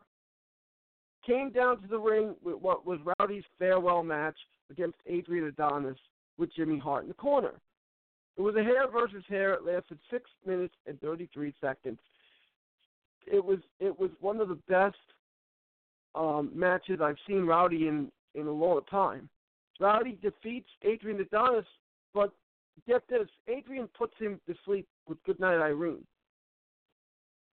came 1.25 1.51
down 1.51 1.81
to 1.81 1.87
the 1.87 1.99
ring 1.99 2.35
with 2.43 2.55
what 2.55 2.87
was 2.87 2.99
Rowdy's 3.19 3.43
farewell 3.59 4.01
match 4.01 4.37
against 4.71 4.97
Adrian 5.05 5.45
Adonis 5.45 5.97
with 6.37 6.53
Jimmy 6.55 6.79
Hart 6.79 7.03
in 7.03 7.09
the 7.09 7.13
corner. 7.13 7.53
It 8.37 8.41
was 8.41 8.55
a 8.55 8.63
hair 8.63 8.89
versus 8.91 9.23
hair. 9.27 9.53
It 9.53 9.65
lasted 9.65 9.99
six 10.09 10.29
minutes 10.45 10.73
and 10.85 10.99
33 11.01 11.53
seconds. 11.59 11.99
It 13.25 13.43
was 13.43 13.59
it 13.79 13.99
was 13.99 14.09
one 14.21 14.39
of 14.39 14.47
the 14.47 14.59
best 14.69 14.95
um, 16.15 16.51
matches 16.53 16.99
I've 17.01 17.17
seen 17.27 17.45
Rowdy 17.45 17.87
in 17.87 18.09
in 18.35 18.47
a 18.47 18.51
long 18.51 18.81
time. 18.89 19.29
Rowdy 19.79 20.17
defeats 20.21 20.69
Adrian 20.83 21.19
Adonis, 21.19 21.65
but 22.13 22.31
get 22.85 23.01
this, 23.09 23.27
Adrian 23.47 23.87
puts 23.97 24.13
him 24.19 24.39
to 24.47 24.55
sleep 24.65 24.87
with 25.07 25.21
Goodnight 25.23 25.59
Irene. 25.59 26.05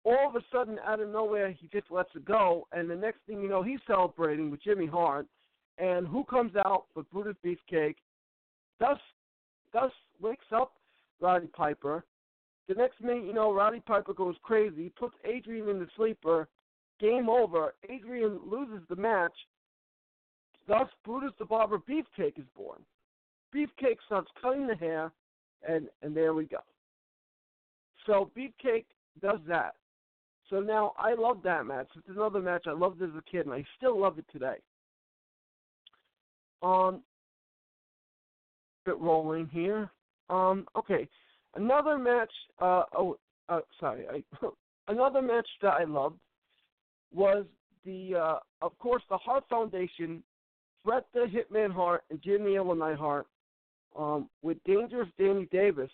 All 0.05 0.29
of 0.29 0.37
a 0.37 0.45
sudden, 0.53 0.79
out 0.87 1.01
of 1.01 1.09
nowhere, 1.09 1.51
he 1.51 1.67
just 1.69 1.91
lets 1.91 2.11
it 2.15 2.25
go, 2.25 2.67
and 2.73 2.91
the 2.91 2.95
next 2.95 3.21
thing 3.27 3.41
you 3.41 3.49
know, 3.49 3.63
he's 3.63 3.81
celebrating 3.87 4.51
with 4.51 4.63
Jimmy 4.63 4.87
Hart. 4.87 5.27
And 5.79 6.07
who 6.07 6.25
comes 6.25 6.53
out 6.57 6.85
but 6.95 7.11
Brutus 7.11 7.37
Beefcake? 7.45 7.97
Thus, 8.79 8.99
Gus 9.73 9.91
wakes 10.21 10.47
up 10.55 10.75
Roddy 11.21 11.49
Piper. 11.49 12.05
The 12.69 12.75
next 12.75 13.01
minute, 13.01 13.25
you 13.25 13.33
know, 13.33 13.53
Roddy 13.53 13.81
Piper 13.81 14.15
goes 14.15 14.37
crazy, 14.43 14.93
puts 14.99 15.15
Adrian 15.25 15.69
in 15.69 15.81
the 15.81 15.89
sleeper. 15.97 16.49
Game 17.01 17.29
over. 17.29 17.75
Adrian 17.89 18.39
loses 18.47 18.87
the 18.89 18.97
match. 18.97 19.35
Thus, 20.69 20.89
Brutus 21.05 21.33
the 21.39 21.45
Barber 21.45 21.79
Beefcake 21.79 22.39
is 22.39 22.47
born. 22.57 22.81
Beefcake 23.55 23.99
starts 24.07 24.31
cutting 24.41 24.67
the 24.67 24.75
hair, 24.75 25.13
and 25.69 25.89
and 26.03 26.17
there 26.17 26.35
we 26.35 26.45
go. 26.45 26.59
So 28.07 28.31
Beefcake 28.37 28.87
does 29.23 29.41
that. 29.49 29.75
So 30.51 30.61
now 30.61 30.93
I 30.99 31.15
love 31.15 31.39
that 31.45 31.65
match. 31.67 31.89
It's 31.97 32.09
another 32.09 32.41
match 32.41 32.65
I 32.67 32.73
loved 32.73 33.01
as 33.03 33.11
a 33.17 33.23
kid, 33.31 33.47
and 33.47 33.55
I 33.55 33.65
still 33.77 33.99
love 33.99 34.19
it 34.19 34.27
today. 34.31 34.57
Um, 36.63 37.01
bit 38.85 38.99
rolling 38.99 39.49
here. 39.53 39.91
Um, 40.29 40.67
okay, 40.77 41.09
another 41.55 41.99
match. 41.99 42.33
Uh, 42.61 42.83
oh, 42.97 43.19
uh, 43.49 43.61
sorry. 43.81 44.07
I, 44.09 44.47
another 44.89 45.23
match 45.23 45.49
that 45.63 45.75
I 45.75 45.85
loved 45.85 46.19
was 47.13 47.47
the, 47.85 48.15
uh, 48.15 48.39
of 48.63 48.79
course, 48.79 49.03
the 49.09 49.19
Hart 49.19 49.45
Foundation, 49.49 50.23
Bret 50.85 51.07
the 51.15 51.27
Hitman 51.27 51.73
Hart 51.73 52.05
and 52.11 52.21
Jimmy 52.23 52.57
Ellen 52.57 52.81
Hart, 52.97 53.27
um, 53.97 54.29
with 54.43 54.59
Dangerous 54.65 55.09
Danny 55.19 55.47
Davis, 55.51 55.91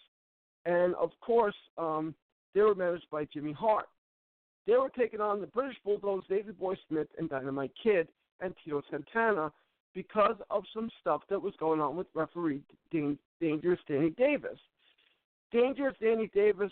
and 0.66 0.94
of 0.96 1.10
course, 1.20 1.54
um, 1.78 2.14
they 2.54 2.62
were 2.62 2.74
managed 2.74 3.06
by 3.10 3.24
Jimmy 3.26 3.52
Hart. 3.52 3.86
They 4.66 4.74
were 4.74 4.90
taking 4.90 5.20
on 5.20 5.40
the 5.40 5.46
British 5.46 5.76
Bulldogs, 5.84 6.26
Davey 6.28 6.52
Boy 6.52 6.76
Smith, 6.88 7.08
and 7.18 7.28
Dynamite 7.28 7.72
Kid, 7.82 8.08
and 8.40 8.54
Tito 8.62 8.82
Santana 8.90 9.52
because 9.94 10.36
of 10.50 10.64
some 10.72 10.90
stuff 11.00 11.22
that 11.28 11.40
was 11.40 11.54
going 11.58 11.80
on 11.80 11.96
with 11.96 12.06
referee 12.14 12.62
Dangerous 12.92 13.80
Danny 13.88 14.10
Davis. 14.10 14.58
Dangerous 15.52 15.96
Danny 16.00 16.30
Davis, 16.32 16.70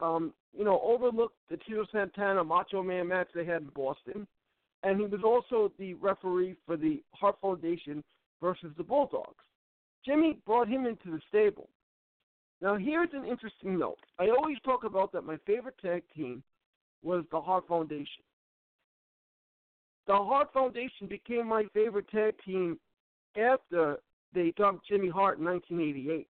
um, 0.00 0.32
you 0.56 0.64
know, 0.64 0.80
overlooked 0.84 1.36
the 1.50 1.56
Tito 1.56 1.86
Santana 1.90 2.44
Macho 2.44 2.82
Man 2.82 3.08
match 3.08 3.28
they 3.34 3.44
had 3.44 3.62
in 3.62 3.70
Boston, 3.74 4.26
and 4.82 5.00
he 5.00 5.06
was 5.06 5.22
also 5.24 5.72
the 5.78 5.94
referee 5.94 6.56
for 6.66 6.76
the 6.76 7.02
Hart 7.12 7.36
Foundation 7.40 8.04
versus 8.42 8.72
the 8.76 8.84
Bulldogs. 8.84 9.34
Jimmy 10.04 10.38
brought 10.46 10.68
him 10.68 10.86
into 10.86 11.10
the 11.10 11.20
stable. 11.28 11.68
Now, 12.60 12.76
here's 12.76 13.10
an 13.12 13.24
interesting 13.24 13.78
note. 13.78 13.98
I 14.18 14.28
always 14.28 14.58
talk 14.64 14.84
about 14.84 15.12
that 15.12 15.22
my 15.22 15.36
favorite 15.46 15.76
tag 15.82 16.02
team 16.14 16.42
was 17.02 17.24
the 17.30 17.40
Hart 17.40 17.66
Foundation. 17.68 18.24
The 20.06 20.14
Hart 20.14 20.52
Foundation 20.52 21.06
became 21.08 21.46
my 21.48 21.64
favorite 21.74 22.08
tag 22.10 22.34
team 22.44 22.78
after 23.36 23.98
they 24.34 24.52
dumped 24.56 24.86
Jimmy 24.86 25.08
Hart 25.08 25.38
in 25.38 25.44
1988. 25.44 26.26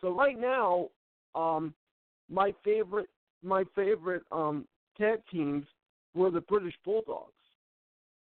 So 0.00 0.10
right 0.10 0.38
now, 0.38 0.88
um, 1.34 1.74
my 2.30 2.54
favorite 2.64 3.08
my 3.42 3.64
favorite 3.74 4.22
um, 4.32 4.66
tag 4.96 5.20
teams 5.30 5.66
were 6.14 6.30
the 6.30 6.40
British 6.40 6.74
Bulldogs, 6.84 7.32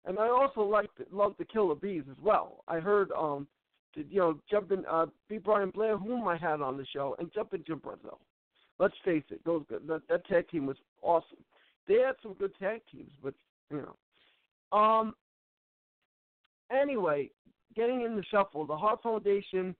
and 0.04 0.18
I 0.18 0.28
also 0.28 0.62
liked 0.62 1.00
love 1.12 1.34
the 1.38 1.44
Killer 1.44 1.76
Bees 1.76 2.02
as 2.10 2.16
well. 2.22 2.64
I 2.66 2.80
heard 2.80 3.12
um, 3.12 3.46
the, 3.96 4.04
you 4.08 4.20
know 4.20 4.38
jumping 4.50 4.84
uh, 4.88 5.06
B 5.28 5.38
Brian 5.38 5.70
Blair, 5.70 5.96
whom 5.96 6.28
I 6.28 6.36
had 6.36 6.60
on 6.60 6.76
the 6.76 6.86
show, 6.86 7.16
and 7.18 7.32
jumping 7.32 7.64
Jim 7.66 7.80
Brunzell. 7.80 8.18
Let's 8.78 8.94
face 9.04 9.24
it, 9.30 9.40
those 9.44 9.64
that, 9.70 10.02
that 10.08 10.26
tag 10.26 10.48
team 10.48 10.66
was 10.66 10.76
awesome. 11.02 11.38
They 11.88 11.94
had 11.94 12.16
some 12.22 12.34
good 12.34 12.52
tag 12.58 12.82
teams, 12.92 13.12
but 13.22 13.34
you 13.70 13.78
know 13.82 14.78
um. 14.78 15.14
Anyway, 16.68 17.30
getting 17.76 18.02
in 18.02 18.16
the 18.16 18.24
shuffle, 18.28 18.66
the 18.66 18.76
Hart 18.76 19.00
Foundation, 19.00 19.72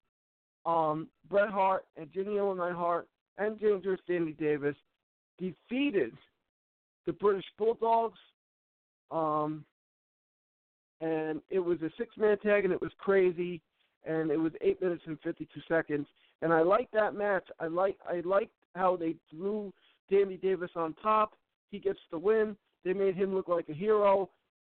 um, 0.64 1.09
Bret 1.29 1.49
Hart 1.49 1.85
and 1.97 2.09
Jimmy 2.12 2.37
Illinois 2.37 2.73
Hart 2.73 3.09
and 3.39 3.59
Dangerous 3.59 4.01
Danny 4.07 4.33
Davis 4.33 4.77
defeated 5.39 6.12
the 7.07 7.12
British 7.12 7.45
Bulldogs. 7.59 8.19
Um, 9.11 9.64
and 11.01 11.41
it 11.51 11.59
was 11.59 11.81
a 11.83 11.91
six 11.99 12.17
man 12.17 12.39
tag 12.39 12.64
and 12.64 12.73
it 12.73 12.81
was 12.81 12.91
crazy 12.99 13.61
and 14.07 14.30
it 14.30 14.36
was 14.36 14.52
eight 14.61 14.80
minutes 14.80 15.02
and 15.07 15.18
fifty 15.20 15.48
two 15.52 15.61
seconds. 15.68 16.07
And 16.42 16.52
I 16.52 16.62
liked 16.62 16.92
that 16.92 17.14
match. 17.14 17.46
I 17.61 17.66
like 17.66 17.98
I 18.09 18.20
liked 18.20 18.52
how 18.74 18.96
they 18.96 19.14
threw 19.30 19.72
Danny 20.11 20.36
Davis 20.36 20.70
on 20.76 20.94
top. 21.02 21.34
He 21.70 21.78
gets 21.78 21.98
the 22.11 22.18
win. 22.18 22.57
They 22.84 22.92
made 22.92 23.16
him 23.16 23.34
look 23.34 23.48
like 23.48 23.68
a 23.68 23.74
hero 23.74 24.30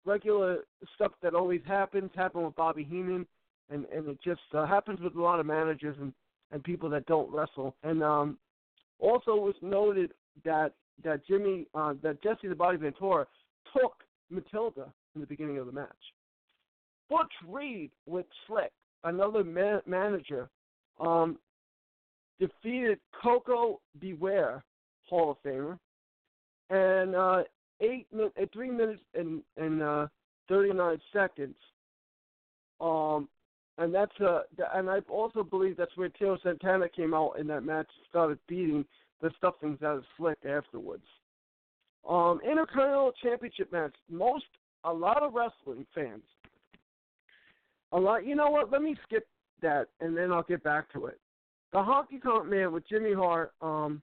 regular 0.06 0.60
stuff 0.96 1.12
that 1.22 1.36
always 1.36 1.62
happens 1.68 2.10
happened 2.16 2.46
with 2.46 2.56
Bobby 2.56 2.84
Heenan, 2.84 3.26
and 3.70 3.86
and 3.94 4.08
it 4.08 4.20
just 4.24 4.42
uh, 4.54 4.66
happens 4.66 5.00
with 5.02 5.16
a 5.16 5.22
lot 5.22 5.40
of 5.40 5.46
managers 5.46 5.98
and 6.00 6.14
and 6.52 6.64
people 6.64 6.90
that 6.90 7.06
don't 7.06 7.32
wrestle. 7.32 7.76
And 7.84 8.02
um, 8.02 8.38
also 9.00 9.36
was 9.36 9.56
noted 9.62 10.12
that 10.46 10.74
that 11.04 11.26
Jimmy 11.28 11.68
uh, 11.76 11.94
that 12.02 12.22
Jesse 12.24 12.48
the 12.48 12.56
Body 12.56 12.78
Ventura 12.78 13.28
took 13.74 14.04
Matilda 14.30 14.92
in 15.16 15.22
the 15.22 15.28
beginning 15.28 15.58
of 15.58 15.66
the 15.66 15.72
match. 15.72 15.90
Butch 17.10 17.34
Reed 17.48 17.92
with 18.06 18.26
Slick, 18.48 18.72
another 19.04 19.44
man- 19.44 19.82
manager, 19.86 20.50
um, 21.00 21.38
defeated 22.40 23.00
Coco 23.22 23.80
Beware, 24.00 24.64
Hall 25.10 25.32
of 25.32 25.38
Famer, 25.44 25.78
and 26.70 27.16
uh, 27.16 27.44
eight 27.82 28.08
uh, 28.18 28.28
three 28.54 28.70
minutes 28.70 29.02
and 29.14 29.42
and 29.58 29.82
uh, 29.82 30.08
thirty 30.50 30.74
nine 30.74 31.00
seconds. 31.14 31.56
Um, 32.80 33.28
and 33.78 33.94
that's 33.94 34.20
uh, 34.20 34.42
and 34.74 34.90
I 34.90 35.00
also 35.10 35.44
believe 35.44 35.78
that's 35.78 35.96
where 35.96 36.10
Tito 36.10 36.38
Santana 36.44 36.90
came 36.90 37.14
out 37.14 37.34
in 37.40 37.48
that 37.48 37.64
match, 37.64 37.88
and 37.98 38.08
started 38.10 38.40
beating 38.48 38.86
the 39.22 39.32
stuffings 39.38 39.82
out 39.82 39.98
of 39.98 40.04
Slick 40.18 40.38
afterwards. 40.48 41.06
Um, 42.08 42.40
Intercontinental 42.50 43.12
Championship 43.22 43.72
match. 43.72 43.94
Most, 44.10 44.46
a 44.84 44.94
lot 44.94 45.24
of 45.24 45.34
wrestling 45.34 45.86
fans. 45.94 46.24
A 47.92 48.00
lot. 48.00 48.26
You 48.26 48.36
know 48.36 48.50
what? 48.50 48.72
Let 48.72 48.82
me 48.82 48.96
skip 49.04 49.28
that, 49.62 49.88
and 50.02 50.16
then 50.16 50.32
I'll 50.32 50.44
get 50.44 50.64
back 50.64 50.92
to 50.94 51.08
it. 51.08 51.20
The 51.72 51.80
Honky 51.80 52.22
Tonk 52.22 52.48
Man 52.48 52.72
with 52.72 52.88
Jimmy 52.88 53.14
Hart. 53.14 53.54
Um, 53.62 54.02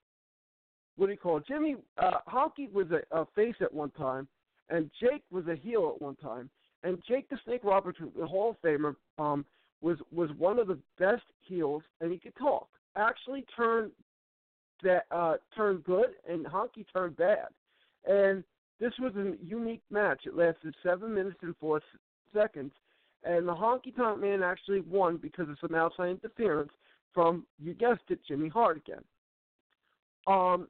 what 0.96 1.06
do 1.06 1.12
you 1.12 1.18
call 1.18 1.38
it? 1.38 1.46
Jimmy 1.46 1.76
uh, 1.98 2.18
Honky 2.28 2.70
was 2.72 2.86
a, 2.90 3.16
a 3.16 3.26
face 3.34 3.56
at 3.60 3.72
one 3.72 3.90
time, 3.90 4.28
and 4.70 4.90
Jake 5.00 5.22
was 5.30 5.46
a 5.48 5.56
heel 5.56 5.92
at 5.94 6.02
one 6.02 6.16
time. 6.16 6.50
And 6.82 7.02
Jake 7.08 7.28
the 7.30 7.38
Snake 7.44 7.64
Roberts, 7.64 7.98
the 8.18 8.26
Hall 8.26 8.50
of 8.50 8.62
Famer, 8.62 8.94
um, 9.18 9.44
was 9.80 9.98
was 10.12 10.30
one 10.38 10.58
of 10.58 10.66
the 10.66 10.78
best 10.98 11.22
heels, 11.40 11.82
and 12.00 12.12
he 12.12 12.18
could 12.18 12.36
talk. 12.36 12.68
Actually, 12.96 13.44
turned 13.56 13.90
that 14.82 15.04
uh, 15.10 15.36
turned 15.56 15.84
good, 15.84 16.10
and 16.28 16.46
Honky 16.46 16.84
turned 16.92 17.16
bad. 17.16 17.48
And 18.06 18.44
this 18.80 18.92
was 19.00 19.14
a 19.16 19.32
unique 19.44 19.82
match. 19.90 20.22
It 20.26 20.36
lasted 20.36 20.74
seven 20.82 21.14
minutes 21.14 21.38
and 21.42 21.54
four 21.58 21.80
seconds, 22.34 22.72
and 23.24 23.48
the 23.48 23.54
Honky 23.54 23.94
Tonk 23.94 24.20
Man 24.20 24.42
actually 24.42 24.80
won 24.80 25.16
because 25.16 25.48
of 25.48 25.56
some 25.60 25.74
outside 25.74 26.10
interference 26.10 26.72
from 27.12 27.46
you 27.62 27.74
guessed 27.74 28.02
it, 28.10 28.20
Jimmy 28.26 28.48
Hart 28.48 28.76
again. 28.76 29.02
Um, 30.26 30.68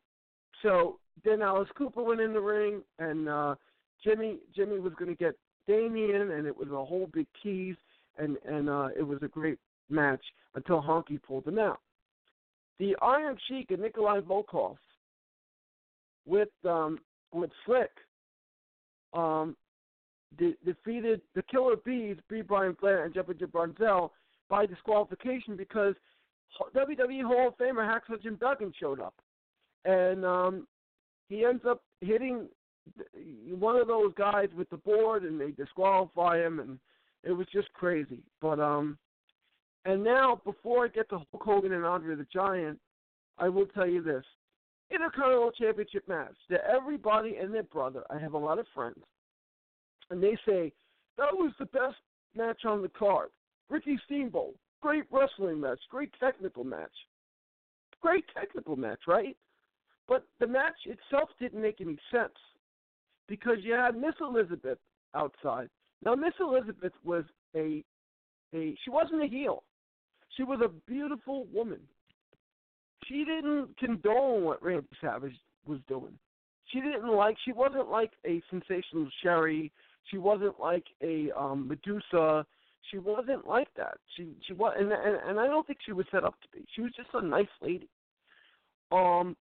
so 0.63 0.99
then 1.25 1.43
Alice 1.43 1.69
Cooper 1.77 2.03
went 2.03 2.21
in 2.21 2.33
the 2.33 2.41
ring, 2.41 2.83
and 2.99 3.29
uh, 3.29 3.55
Jimmy 4.03 4.39
Jimmy 4.55 4.79
was 4.79 4.93
going 4.99 5.11
to 5.11 5.17
get 5.17 5.35
Damien, 5.67 6.33
and 6.33 6.47
it 6.47 6.57
was 6.57 6.69
a 6.69 6.85
whole 6.85 7.09
big 7.13 7.27
tease, 7.43 7.77
and 8.19 8.37
and 8.47 8.69
uh, 8.69 8.89
it 8.97 9.03
was 9.03 9.19
a 9.23 9.29
great 9.29 9.59
match 9.89 10.23
until 10.55 10.83
Honky 10.83 11.23
pulled 11.23 11.47
him 11.47 11.59
out. 11.59 11.81
The 12.79 12.97
Iron 13.03 13.37
Sheik 13.49 13.71
and 13.71 13.81
Nikolai 13.81 14.21
Volkov 14.21 14.77
with 16.27 16.49
um, 16.65 16.99
with 17.33 17.51
Slick 17.65 17.91
um, 19.13 19.57
de- 20.39 20.57
defeated 20.65 21.21
the 21.35 21.43
Killer 21.43 21.77
Bees, 21.77 22.17
B. 22.29 22.43
Brian 22.43 22.77
Blair 22.81 23.05
and 23.05 23.15
Jeffrey 23.15 23.35
Brunzell 23.35 24.11
by 24.49 24.67
disqualification 24.67 25.57
because 25.57 25.95
WWE 26.75 27.25
Hall 27.25 27.49
of 27.49 27.59
Famer 27.59 27.87
Hacksaw 27.87 28.23
Jim 28.23 28.37
Duggan 28.37 28.73
showed 28.79 29.01
up, 29.01 29.15
and 29.85 30.25
um, 30.25 30.67
he 31.29 31.45
ends 31.45 31.65
up 31.69 31.83
hitting 32.01 32.49
one 33.49 33.77
of 33.77 33.89
those 33.89 34.13
guys 34.15 34.49
with 34.57 34.69
the 34.71 34.77
board, 34.77 35.25
and 35.25 35.41
they 35.41 35.51
disqualify 35.51 36.39
him, 36.39 36.61
and 36.61 36.79
it 37.23 37.33
was 37.33 37.47
just 37.53 37.73
crazy. 37.73 38.23
But 38.41 38.61
um, 38.61 38.99
and 39.85 40.03
now 40.05 40.41
before 40.45 40.85
I 40.85 40.89
get 40.89 41.09
to 41.11 41.17
Hulk 41.17 41.43
Hogan 41.43 41.73
and 41.73 41.85
Andre 41.85 42.15
the 42.15 42.27
Giant, 42.33 42.79
I 43.39 43.49
will 43.49 43.67
tell 43.67 43.89
you 43.89 44.03
this: 44.03 44.25
Intercontinental 44.91 45.53
Championship 45.53 46.07
match. 46.09 46.35
To 46.51 46.59
everybody 46.67 47.37
and 47.37 47.53
their 47.53 47.63
brother, 47.65 48.05
I 48.11 48.19
have 48.19 48.35
a 48.35 48.39
lot 48.39 48.59
of 48.59 48.67
friends, 48.75 49.03
and 50.11 50.23
they 50.23 50.37
say 50.47 50.73
that 51.19 51.33
was 51.33 51.53
the 51.59 51.67
best 51.67 51.97
match 52.35 52.65
on 52.65 52.83
the 52.83 52.89
card. 52.89 53.29
Ricky 53.71 53.99
Steamboat, 54.05 54.55
great 54.83 55.05
wrestling 55.11 55.61
match, 55.61 55.81
great 55.91 56.13
technical 56.21 56.65
match, 56.65 56.93
great 58.01 58.25
technical 58.37 58.77
match, 58.77 59.01
right? 59.07 59.37
But 60.07 60.27
the 60.39 60.47
match 60.47 60.77
itself 60.85 61.31
didn't 61.41 61.63
make 61.63 61.81
any 61.81 61.99
sense 62.13 62.35
because 63.29 63.59
you 63.63 63.73
had 63.73 63.97
Miss 63.97 64.15
Elizabeth 64.21 64.79
outside. 65.15 65.69
Now 66.05 66.15
Miss 66.15 66.35
Elizabeth 66.41 66.93
was 67.05 67.25
a 67.57 67.83
a 68.55 68.77
she 68.85 68.91
wasn't 68.91 69.23
a 69.23 69.27
heel. 69.27 69.65
She 70.37 70.43
was 70.43 70.61
a 70.63 70.69
beautiful 70.91 71.47
woman. 71.53 71.81
She 73.07 73.25
didn't 73.25 73.77
condone 73.79 74.45
what 74.45 74.63
Randy 74.63 74.87
Savage 75.01 75.37
was 75.67 75.79
doing. 75.89 76.19
She 76.67 76.81
didn't 76.81 77.09
like 77.09 77.37
she 77.45 77.53
wasn't 77.53 77.91
like 77.91 78.13
a 78.27 78.43
sensational 78.51 79.09
Sherri. 79.23 79.73
She 80.11 80.19
wasn't 80.19 80.59
like 80.61 80.85
a 81.03 81.31
um 81.37 81.69
Medusa. 81.69 82.47
She 82.91 82.99
wasn't 82.99 83.47
like 83.47 83.69
that. 83.77 83.99
She 84.17 84.29
she 84.47 84.53
was 84.53 84.75
and, 84.79 84.93
and 84.93 85.19
and 85.29 85.41
I 85.41 85.47
don't 85.47 85.67
think 85.67 85.79
she 85.85 85.93
was 85.93 86.07
set 86.11 86.25
up 86.25 86.35
to 86.43 86.49
be. 86.53 86.65
She 86.75 86.83
was 86.83 86.93
just 86.97 87.09
a 87.15 87.23
nice 87.23 87.47
lady. 87.63 87.89
Um 88.93 89.37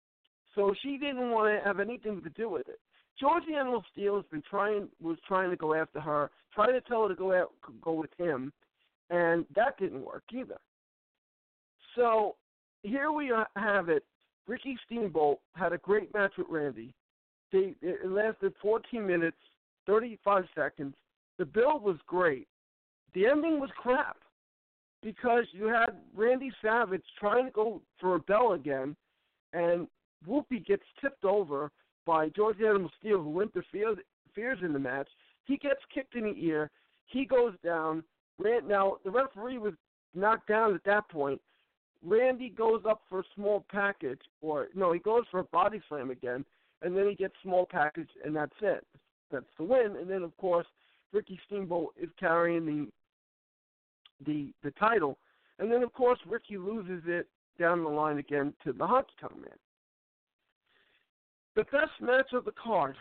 so 0.54 0.74
she 0.82 0.98
didn't 0.98 1.30
want 1.30 1.56
to 1.56 1.64
have 1.64 1.78
anything 1.78 2.20
to 2.22 2.30
do 2.30 2.48
with 2.48 2.68
it. 2.68 2.80
Georgie 3.20 3.54
Animal 3.54 3.84
Steele 3.92 4.16
has 4.16 4.24
been 4.30 4.42
trying 4.48 4.88
was 5.00 5.18
trying 5.26 5.50
to 5.50 5.56
go 5.56 5.74
after 5.74 6.00
her, 6.00 6.30
trying 6.54 6.72
to 6.72 6.80
tell 6.80 7.02
her 7.02 7.08
to 7.08 7.14
go 7.14 7.34
out, 7.34 7.52
go 7.82 7.92
with 7.92 8.10
him, 8.18 8.52
and 9.10 9.44
that 9.54 9.78
didn't 9.78 10.04
work 10.04 10.24
either. 10.32 10.58
So 11.96 12.36
here 12.82 13.12
we 13.12 13.32
have 13.56 13.88
it. 13.88 14.04
Ricky 14.46 14.78
Steamboat 14.86 15.38
had 15.54 15.72
a 15.72 15.78
great 15.78 16.12
match 16.14 16.32
with 16.38 16.46
Randy. 16.48 16.94
They, 17.52 17.74
it 17.82 18.10
lasted 18.10 18.54
14 18.62 19.06
minutes, 19.06 19.36
35 19.88 20.44
seconds. 20.54 20.94
The 21.38 21.46
build 21.46 21.82
was 21.82 21.96
great. 22.06 22.46
The 23.14 23.26
ending 23.26 23.58
was 23.58 23.70
crap 23.76 24.18
because 25.02 25.44
you 25.52 25.66
had 25.66 25.96
Randy 26.14 26.52
Savage 26.62 27.02
trying 27.18 27.46
to 27.46 27.50
go 27.50 27.82
for 28.00 28.14
a 28.16 28.20
bell 28.20 28.52
again, 28.52 28.94
and 29.52 29.88
Whoopi 30.28 30.64
gets 30.64 30.82
tipped 31.00 31.24
over 31.24 31.70
by 32.06 32.28
George 32.30 32.60
Animal 32.60 32.90
Steele, 32.98 33.22
who 33.22 33.40
interferes 33.40 34.58
in 34.62 34.72
the 34.72 34.78
match. 34.78 35.08
He 35.44 35.56
gets 35.56 35.80
kicked 35.92 36.14
in 36.14 36.24
the 36.24 36.34
ear. 36.36 36.70
He 37.06 37.24
goes 37.24 37.54
down. 37.64 38.04
Now 38.38 38.98
the 39.04 39.10
referee 39.10 39.58
was 39.58 39.74
knocked 40.14 40.48
down 40.48 40.74
at 40.74 40.84
that 40.84 41.08
point. 41.08 41.40
Randy 42.04 42.50
goes 42.50 42.82
up 42.88 43.02
for 43.08 43.20
a 43.20 43.24
small 43.34 43.64
package, 43.70 44.20
or 44.40 44.68
no, 44.74 44.92
he 44.92 45.00
goes 45.00 45.24
for 45.30 45.40
a 45.40 45.44
body 45.44 45.80
slam 45.88 46.10
again, 46.10 46.44
and 46.82 46.96
then 46.96 47.08
he 47.08 47.14
gets 47.14 47.34
small 47.42 47.66
package, 47.70 48.10
and 48.24 48.36
that's 48.36 48.52
it. 48.60 48.86
That's 49.30 49.44
the 49.56 49.64
win. 49.64 49.96
And 50.00 50.08
then 50.10 50.22
of 50.22 50.36
course 50.36 50.66
Ricky 51.12 51.38
Steamboat 51.46 51.94
is 52.00 52.10
carrying 52.18 52.66
the 52.66 52.88
the 54.26 54.52
the 54.62 54.72
title, 54.72 55.18
and 55.58 55.70
then 55.70 55.82
of 55.82 55.92
course 55.92 56.18
Ricky 56.26 56.58
loses 56.58 57.02
it 57.06 57.28
down 57.58 57.82
the 57.82 57.90
line 57.90 58.18
again 58.18 58.52
to 58.64 58.72
the 58.72 58.86
Honky 58.86 59.36
Man. 59.36 59.58
The 61.56 61.64
best 61.64 61.92
match 62.00 62.32
of 62.32 62.44
the 62.44 62.52
card 62.52 62.96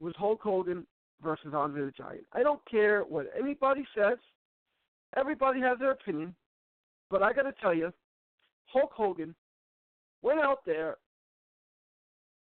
was 0.00 0.14
Hulk 0.16 0.40
Hogan 0.42 0.86
versus 1.22 1.52
Andre 1.54 1.86
the 1.86 1.92
Giant. 1.92 2.24
I 2.32 2.42
don't 2.42 2.60
care 2.70 3.02
what 3.02 3.26
anybody 3.38 3.84
says. 3.96 4.18
Everybody 5.16 5.60
has 5.60 5.78
their 5.78 5.90
opinion. 5.92 6.34
But 7.10 7.22
I 7.22 7.32
got 7.32 7.42
to 7.42 7.52
tell 7.60 7.74
you, 7.74 7.92
Hulk 8.66 8.92
Hogan 8.92 9.34
went 10.22 10.40
out 10.40 10.64
there 10.64 10.96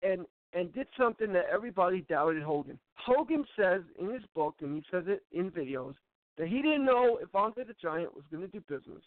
and 0.02 0.26
and 0.52 0.72
did 0.74 0.86
something 0.98 1.32
that 1.32 1.46
everybody 1.52 2.04
doubted 2.08 2.42
Hogan. 2.42 2.78
Hogan 2.94 3.44
says 3.56 3.82
in 3.98 4.12
his 4.12 4.22
book, 4.34 4.56
and 4.60 4.76
he 4.76 4.82
says 4.90 5.04
it 5.06 5.22
in 5.32 5.50
videos, 5.50 5.94
that 6.38 6.48
he 6.48 6.62
didn't 6.62 6.84
know 6.84 7.18
if 7.22 7.34
Andre 7.34 7.64
the 7.64 7.74
Giant 7.80 8.14
was 8.14 8.24
going 8.30 8.42
to 8.42 8.48
do 8.48 8.60
business. 8.68 9.02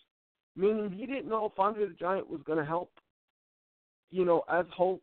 Meaning 0.56 0.92
he 0.92 1.06
didn't 1.06 1.30
know 1.30 1.46
if 1.46 1.60
Andre 1.60 1.88
the 1.88 1.94
Giant 1.94 2.30
was 2.30 2.42
going 2.46 2.60
to 2.60 2.66
help, 2.66 2.92
you 4.10 4.26
know, 4.26 4.44
as 4.52 4.66
Hulk, 4.76 5.02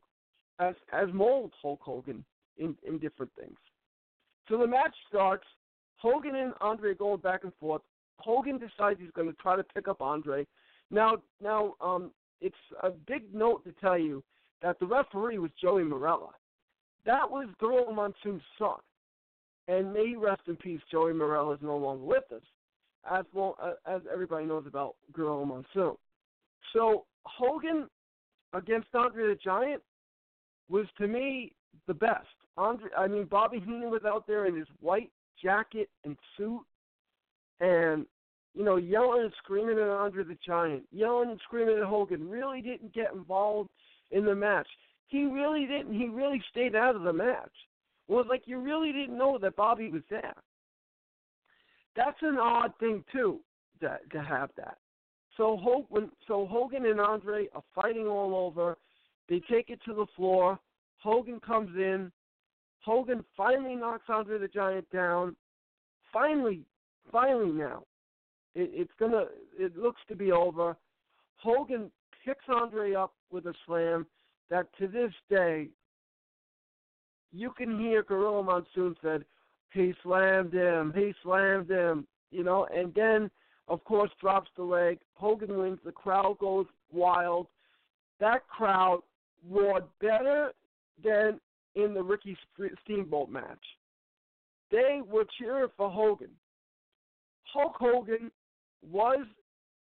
as 0.58 0.74
as 0.92 1.08
mold 1.12 1.52
Hulk 1.60 1.80
Hogan 1.82 2.24
in 2.56 2.76
in 2.86 2.98
different 2.98 3.32
things. 3.38 3.58
So 4.48 4.56
the 4.58 4.66
match 4.66 4.94
starts. 5.08 5.44
Hogan 5.96 6.34
and 6.34 6.52
Andre 6.60 6.94
going 6.94 7.20
back 7.20 7.44
and 7.44 7.52
forth. 7.60 7.82
Hogan 8.18 8.58
decides 8.58 8.98
he's 8.98 9.10
going 9.12 9.28
to 9.28 9.34
try 9.34 9.56
to 9.56 9.62
pick 9.62 9.86
up 9.86 10.02
Andre. 10.02 10.46
Now, 10.90 11.18
now, 11.40 11.74
um, 11.80 12.10
it's 12.40 12.56
a 12.82 12.90
big 12.90 13.32
note 13.32 13.64
to 13.64 13.72
tell 13.80 13.98
you 13.98 14.22
that 14.62 14.78
the 14.78 14.86
referee 14.86 15.38
was 15.38 15.50
Joey 15.60 15.82
Marella. 15.82 16.30
That 17.04 17.28
was 17.28 17.48
Gorilla 17.58 17.92
Monsoon's 17.92 18.42
son, 18.58 18.78
and 19.68 19.92
may 19.92 20.08
he 20.08 20.16
rest 20.16 20.42
in 20.46 20.56
peace. 20.56 20.80
Joey 20.90 21.12
Marella 21.12 21.54
is 21.54 21.62
no 21.62 21.76
longer 21.76 22.04
with 22.04 22.24
us, 22.34 22.42
as 23.10 23.24
well 23.34 23.56
uh, 23.60 23.72
as 23.86 24.02
everybody 24.12 24.46
knows 24.46 24.64
about 24.66 24.94
Gorilla 25.12 25.44
Monsoon. 25.44 25.96
So 26.72 27.04
Hogan 27.24 27.88
against 28.52 28.88
Andre 28.94 29.28
the 29.28 29.38
Giant 29.42 29.82
was 30.68 30.86
to 30.98 31.08
me 31.08 31.52
the 31.86 31.94
best. 31.94 32.26
Andre, 32.56 32.88
I 32.96 33.08
mean 33.08 33.24
Bobby 33.24 33.58
Heenan 33.58 33.90
was 33.90 34.04
out 34.06 34.26
there 34.26 34.46
in 34.46 34.56
his 34.56 34.68
white 34.80 35.10
jacket 35.42 35.88
and 36.04 36.16
suit, 36.36 36.62
and 37.60 38.06
you 38.54 38.64
know 38.64 38.76
yelling 38.76 39.22
and 39.22 39.32
screaming 39.42 39.78
at 39.78 39.88
Andre 39.88 40.22
the 40.22 40.38
Giant, 40.46 40.84
yelling 40.92 41.30
and 41.30 41.40
screaming 41.44 41.78
at 41.78 41.84
Hogan. 41.84 42.28
Really 42.28 42.60
didn't 42.60 42.94
get 42.94 43.12
involved 43.12 43.70
in 44.12 44.24
the 44.24 44.34
match. 44.34 44.68
He 45.08 45.24
really 45.24 45.66
didn't. 45.66 45.92
He 45.94 46.08
really 46.08 46.42
stayed 46.50 46.76
out 46.76 46.96
of 46.96 47.02
the 47.02 47.12
match. 47.12 47.52
Well, 48.08 48.20
it's 48.20 48.30
like 48.30 48.42
you 48.46 48.60
really 48.60 48.92
didn't 48.92 49.18
know 49.18 49.38
that 49.38 49.56
Bobby 49.56 49.90
was 49.90 50.02
there. 50.10 50.34
that's 51.96 52.18
an 52.22 52.38
odd 52.38 52.72
thing 52.78 53.04
too 53.12 53.40
to 53.80 53.98
to 54.12 54.22
have 54.22 54.50
that. 54.56 54.78
So 55.36 55.58
Hogan, 55.60 56.10
so 56.26 56.46
Hogan 56.46 56.86
and 56.86 57.00
Andre 57.00 57.48
are 57.54 57.62
fighting 57.74 58.06
all 58.06 58.34
over. 58.34 58.76
They 59.28 59.40
take 59.50 59.70
it 59.70 59.80
to 59.86 59.94
the 59.94 60.06
floor. 60.16 60.58
Hogan 60.98 61.40
comes 61.40 61.74
in. 61.76 62.12
Hogan 62.80 63.24
finally 63.36 63.76
knocks 63.76 64.04
Andre 64.08 64.38
the 64.38 64.48
Giant 64.48 64.88
down. 64.90 65.36
Finally, 66.12 66.62
finally 67.10 67.50
now, 67.50 67.84
it, 68.54 68.70
it's 68.72 68.92
gonna. 68.98 69.24
It 69.58 69.76
looks 69.76 70.00
to 70.08 70.16
be 70.16 70.32
over. 70.32 70.76
Hogan 71.36 71.90
picks 72.24 72.44
Andre 72.48 72.94
up 72.94 73.12
with 73.30 73.46
a 73.46 73.54
slam 73.66 74.06
that 74.50 74.66
to 74.78 74.86
this 74.86 75.12
day 75.30 75.68
you 77.32 77.50
can 77.50 77.78
hear 77.78 78.02
Gorilla 78.02 78.42
Monsoon 78.42 78.94
said, 79.02 79.24
he 79.72 79.94
slammed 80.02 80.52
him, 80.52 80.92
he 80.94 81.14
slammed 81.22 81.70
him, 81.70 82.06
you 82.30 82.44
know, 82.44 82.66
and 82.74 82.92
then 82.94 83.30
of 83.68 83.82
course 83.84 84.10
drops 84.20 84.50
the 84.56 84.62
leg. 84.62 84.98
Hogan 85.14 85.56
wins, 85.56 85.78
the 85.84 85.92
crowd 85.92 86.36
goes 86.38 86.66
wild. 86.92 87.46
That 88.20 88.46
crowd 88.48 89.00
roared 89.48 89.84
better 90.00 90.52
than 91.02 91.40
in 91.74 91.94
the 91.94 92.02
Ricky 92.02 92.36
Steamboat 92.84 93.30
match. 93.30 93.64
They 94.70 95.00
were 95.06 95.24
cheering 95.38 95.70
for 95.76 95.90
Hogan. 95.90 96.30
Hulk 97.44 97.76
Hogan 97.78 98.30
was 98.90 99.24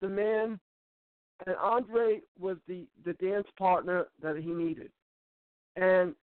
the 0.01 0.09
man 0.09 0.59
and 1.45 1.55
Andre 1.57 2.21
was 2.39 2.57
the 2.67 2.85
the 3.05 3.13
dance 3.13 3.47
partner 3.57 4.07
that 4.21 4.37
he 4.37 4.51
needed. 4.51 4.91
And 5.75 6.15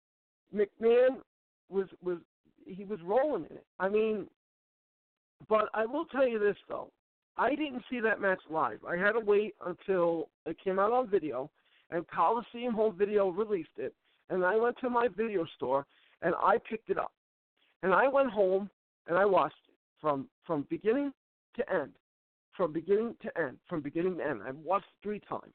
McMahon 0.54 1.20
was 1.68 1.86
was 2.02 2.18
he 2.66 2.84
was 2.84 3.00
rolling 3.02 3.46
in 3.50 3.56
it. 3.56 3.66
I 3.78 3.88
mean, 3.88 4.26
but 5.48 5.68
I 5.74 5.86
will 5.86 6.04
tell 6.06 6.26
you 6.26 6.38
this 6.38 6.56
though, 6.68 6.90
I 7.36 7.50
didn't 7.50 7.82
see 7.90 8.00
that 8.00 8.20
match 8.20 8.40
live. 8.50 8.80
I 8.86 8.96
had 8.96 9.12
to 9.12 9.20
wait 9.20 9.54
until 9.64 10.28
it 10.46 10.56
came 10.62 10.78
out 10.78 10.92
on 10.92 11.08
video, 11.08 11.50
and 11.90 12.06
Coliseum 12.08 12.74
Home 12.74 12.96
Video 12.96 13.28
released 13.28 13.78
it, 13.78 13.94
and 14.30 14.44
I 14.44 14.56
went 14.56 14.76
to 14.80 14.90
my 14.90 15.08
video 15.08 15.46
store 15.56 15.86
and 16.22 16.34
I 16.36 16.58
picked 16.68 16.90
it 16.90 16.98
up, 16.98 17.12
and 17.82 17.94
I 17.94 18.08
went 18.08 18.30
home 18.30 18.68
and 19.06 19.16
I 19.16 19.24
watched 19.24 19.54
it 19.68 19.74
from 20.00 20.28
from 20.46 20.66
beginning 20.68 21.12
to 21.56 21.72
end, 21.72 21.92
from 22.58 22.72
beginning 22.72 23.14
to 23.22 23.38
end, 23.40 23.56
from 23.68 23.80
beginning 23.80 24.18
to 24.18 24.26
end. 24.26 24.40
I've 24.46 24.56
watched 24.56 24.88
three 25.02 25.20
times, 25.20 25.54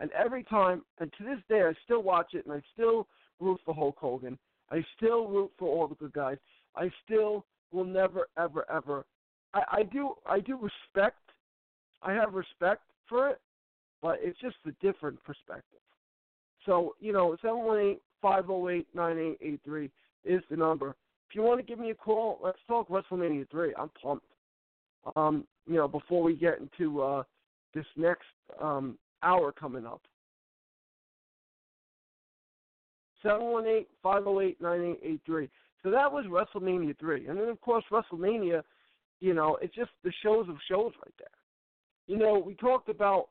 and 0.00 0.10
every 0.12 0.42
time, 0.42 0.82
and 0.98 1.12
to 1.18 1.24
this 1.24 1.38
day, 1.48 1.62
I 1.62 1.72
still 1.84 2.02
watch 2.02 2.32
it, 2.32 2.46
and 2.46 2.54
I 2.54 2.62
still 2.72 3.06
root 3.38 3.60
for 3.64 3.74
Hulk 3.74 3.96
Hogan. 3.98 4.36
I 4.72 4.82
still 4.96 5.28
root 5.28 5.52
for 5.58 5.68
all 5.68 5.86
the 5.86 5.94
good 5.94 6.14
guys. 6.14 6.38
I 6.74 6.90
still 7.04 7.44
will 7.70 7.84
never, 7.84 8.26
ever, 8.38 8.64
ever. 8.72 9.04
I, 9.52 9.62
I 9.70 9.82
do, 9.82 10.14
I 10.26 10.40
do 10.40 10.56
respect. 10.56 11.18
I 12.02 12.12
have 12.14 12.32
respect 12.32 12.82
for 13.06 13.28
it, 13.28 13.40
but 14.00 14.18
it's 14.22 14.40
just 14.40 14.56
a 14.66 14.72
different 14.84 15.22
perspective. 15.22 15.80
So 16.64 16.94
you 17.00 17.12
know, 17.12 17.36
seven 17.42 17.58
one 17.58 17.78
eight 17.78 18.02
five 18.22 18.46
zero 18.46 18.70
eight 18.70 18.86
nine 18.94 19.18
eight 19.18 19.38
eight 19.46 19.60
three 19.64 19.90
is 20.24 20.42
the 20.50 20.56
number. 20.56 20.96
If 21.28 21.34
you 21.34 21.42
want 21.42 21.60
to 21.60 21.66
give 21.66 21.78
me 21.78 21.90
a 21.90 21.94
call, 21.94 22.38
let's 22.42 22.58
talk 22.66 22.88
WrestleMania 22.88 23.50
three. 23.50 23.74
I'm 23.78 23.90
pumped. 24.02 24.24
Um, 25.16 25.46
you 25.66 25.76
know, 25.76 25.88
before 25.88 26.22
we 26.22 26.34
get 26.34 26.58
into 26.58 27.02
uh, 27.02 27.22
this 27.74 27.86
next 27.96 28.26
um, 28.60 28.98
hour 29.22 29.52
coming 29.52 29.86
up. 29.86 30.02
718-508-9883. 33.24 35.48
So 35.82 35.90
that 35.90 36.10
was 36.10 36.24
WrestleMania 36.26 36.98
3. 36.98 37.26
And 37.26 37.38
then, 37.38 37.48
of 37.48 37.60
course, 37.60 37.84
WrestleMania, 37.90 38.62
you 39.20 39.34
know, 39.34 39.58
it's 39.60 39.74
just 39.74 39.90
the 40.04 40.12
shows 40.22 40.48
of 40.48 40.56
shows 40.68 40.92
right 41.04 41.14
there. 41.18 41.28
You 42.06 42.16
know, 42.16 42.38
we 42.38 42.54
talked 42.54 42.88
about, 42.88 43.28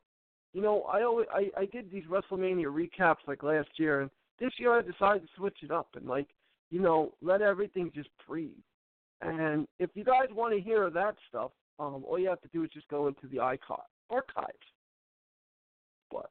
you 0.54 0.62
know, 0.62 0.84
I 0.84 1.04
always 1.04 1.28
I, 1.34 1.50
I 1.58 1.66
did 1.66 1.92
these 1.92 2.06
WrestleMania 2.06 2.66
recaps 2.66 3.28
like 3.28 3.44
last 3.44 3.70
year, 3.78 4.02
and 4.02 4.10
this 4.40 4.52
year 4.58 4.78
I 4.78 4.82
decided 4.82 5.24
to 5.24 5.30
switch 5.36 5.58
it 5.64 5.72
up 5.72 5.90
and 5.96 6.08
like, 6.08 6.28
you 6.70 6.80
know, 6.80 7.14
let 7.22 7.42
everything 7.42 7.92
just 7.94 8.10
breathe. 8.28 8.52
And 9.22 9.68
if 9.80 9.90
you 9.96 10.04
guys 10.04 10.28
want 10.32 10.54
to 10.54 10.62
hear 10.62 10.90
that 10.90 11.16
stuff, 11.28 11.52
um, 11.78 12.04
all 12.08 12.20
you 12.20 12.30
have 12.30 12.42
to 12.42 12.48
do 12.50 12.64
is 12.64 12.70
just 12.74 12.88
go 12.88 13.08
into 13.08 13.28
the 13.32 13.40
icon 13.40 13.80
archives. 14.10 14.58
But 16.12 16.30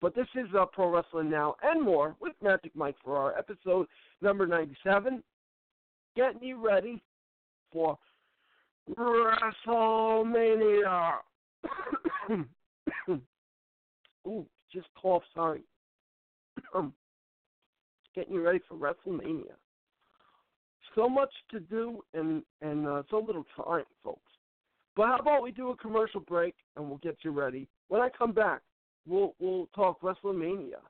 but 0.00 0.14
this 0.14 0.26
is 0.34 0.48
uh, 0.58 0.66
Pro 0.66 0.90
Wrestling 0.90 1.30
Now 1.30 1.56
and 1.62 1.82
more 1.82 2.16
with 2.20 2.34
Magic 2.42 2.72
Mike 2.74 2.96
for 3.02 3.16
our 3.16 3.38
episode 3.38 3.86
number 4.20 4.46
97. 4.46 5.22
Getting 6.16 6.42
you 6.42 6.64
ready 6.64 7.02
for 7.72 7.98
WrestleMania. 8.96 11.14
Ooh, 14.26 14.46
just 14.72 14.86
cough, 15.00 15.22
sorry. 15.34 15.62
Getting 18.14 18.34
you 18.34 18.44
ready 18.44 18.60
for 18.68 18.76
WrestleMania. 18.76 19.54
So 20.94 21.08
much 21.08 21.30
to 21.50 21.60
do 21.60 22.02
and 22.14 22.42
and 22.62 22.86
uh, 22.86 23.02
so 23.10 23.18
little 23.18 23.44
time, 23.56 23.84
folks. 24.02 24.20
But 24.96 25.06
how 25.06 25.16
about 25.18 25.42
we 25.42 25.50
do 25.50 25.70
a 25.70 25.76
commercial 25.76 26.20
break 26.20 26.54
and 26.76 26.88
we'll 26.88 26.98
get 26.98 27.16
you 27.22 27.32
ready. 27.32 27.66
When 27.88 28.00
I 28.00 28.08
come 28.16 28.32
back, 28.32 28.62
we'll 29.06 29.34
we'll 29.40 29.66
talk 29.74 30.00
WrestleMania. 30.02 30.80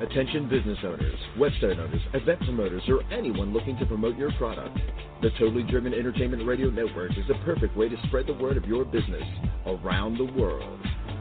Attention 0.00 0.48
business 0.48 0.78
owners, 0.84 1.18
website 1.38 1.78
owners, 1.78 2.00
event 2.12 2.40
promoters, 2.40 2.82
or 2.88 3.02
anyone 3.10 3.52
looking 3.52 3.78
to 3.78 3.86
promote 3.86 4.16
your 4.18 4.30
product. 4.32 4.78
The 5.22 5.30
Totally 5.38 5.62
Driven 5.62 5.94
Entertainment 5.94 6.46
Radio 6.46 6.68
Network 6.68 7.12
is 7.12 7.26
the 7.28 7.34
perfect 7.46 7.74
way 7.76 7.88
to 7.88 7.96
spread 8.06 8.26
the 8.26 8.34
word 8.34 8.58
of 8.58 8.66
your 8.66 8.84
business 8.84 9.22
around 9.66 10.18
the 10.18 10.30
world. 10.38 10.80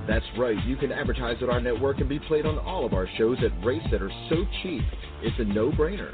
That's 0.09 0.25
right, 0.37 0.61
you 0.65 0.75
can 0.75 0.91
advertise 0.91 1.37
at 1.41 1.49
our 1.49 1.61
network 1.61 1.99
and 1.99 2.09
be 2.09 2.19
played 2.19 2.45
on 2.45 2.59
all 2.59 2.85
of 2.85 2.93
our 2.93 3.07
shows 3.17 3.37
at 3.43 3.65
rates 3.65 3.85
that 3.91 4.01
are 4.01 4.11
so 4.29 4.43
cheap, 4.61 4.83
it's 5.23 5.39
a 5.39 5.45
no-brainer. 5.45 6.13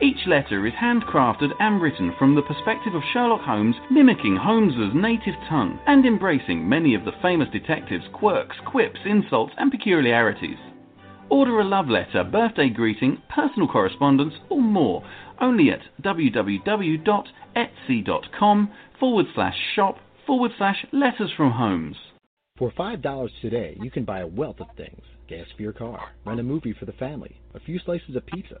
Each 0.00 0.28
letter 0.28 0.64
is 0.64 0.74
handcrafted 0.74 1.50
and 1.58 1.82
written 1.82 2.14
from 2.20 2.36
the 2.36 2.42
perspective 2.42 2.94
of 2.94 3.02
Sherlock 3.12 3.40
Holmes, 3.40 3.74
mimicking 3.90 4.36
Holmes's 4.36 4.94
native 4.94 5.34
tongue 5.48 5.80
and 5.88 6.06
embracing 6.06 6.68
many 6.68 6.94
of 6.94 7.04
the 7.04 7.10
famous 7.20 7.48
detective's 7.50 8.06
quirks, 8.12 8.54
quips, 8.64 9.00
insults, 9.04 9.54
and 9.58 9.72
peculiarities. 9.72 10.58
Order 11.30 11.58
a 11.58 11.64
love 11.64 11.88
letter, 11.88 12.22
birthday 12.22 12.68
greeting, 12.68 13.20
personal 13.28 13.66
correspondence, 13.66 14.34
or 14.48 14.62
more 14.62 15.02
only 15.40 15.70
at 15.70 15.80
www.etsy.com 16.02 18.70
forward 19.00 19.26
slash 19.34 19.56
shop 19.74 19.98
forward 20.26 20.52
slash 20.56 20.86
letters 20.92 21.32
from 21.36 21.50
Holmes. 21.50 21.96
For 22.56 22.70
$5 22.70 23.30
today, 23.40 23.76
you 23.82 23.90
can 23.90 24.04
buy 24.04 24.20
a 24.20 24.28
wealth 24.28 24.60
of 24.60 24.68
things 24.76 25.02
gas 25.28 25.46
for 25.56 25.62
your 25.62 25.72
car, 25.72 26.12
rent 26.24 26.40
a 26.40 26.42
movie 26.42 26.72
for 26.72 26.86
the 26.86 26.92
family, 26.92 27.38
a 27.54 27.60
few 27.60 27.78
slices 27.80 28.16
of 28.16 28.24
pizza. 28.24 28.60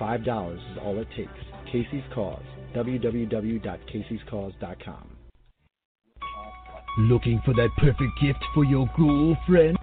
$5 0.00 0.54
is 0.54 0.60
all 0.82 0.98
it 0.98 1.08
takes. 1.16 1.30
Casey's 1.70 2.04
Cause, 2.14 2.42
www.caseyscause.com. 2.74 5.10
Looking 6.98 7.42
for 7.44 7.52
that 7.54 7.68
perfect 7.76 8.12
gift 8.22 8.42
for 8.54 8.64
your 8.64 8.88
ghoul 8.96 9.36
friend? 9.46 9.76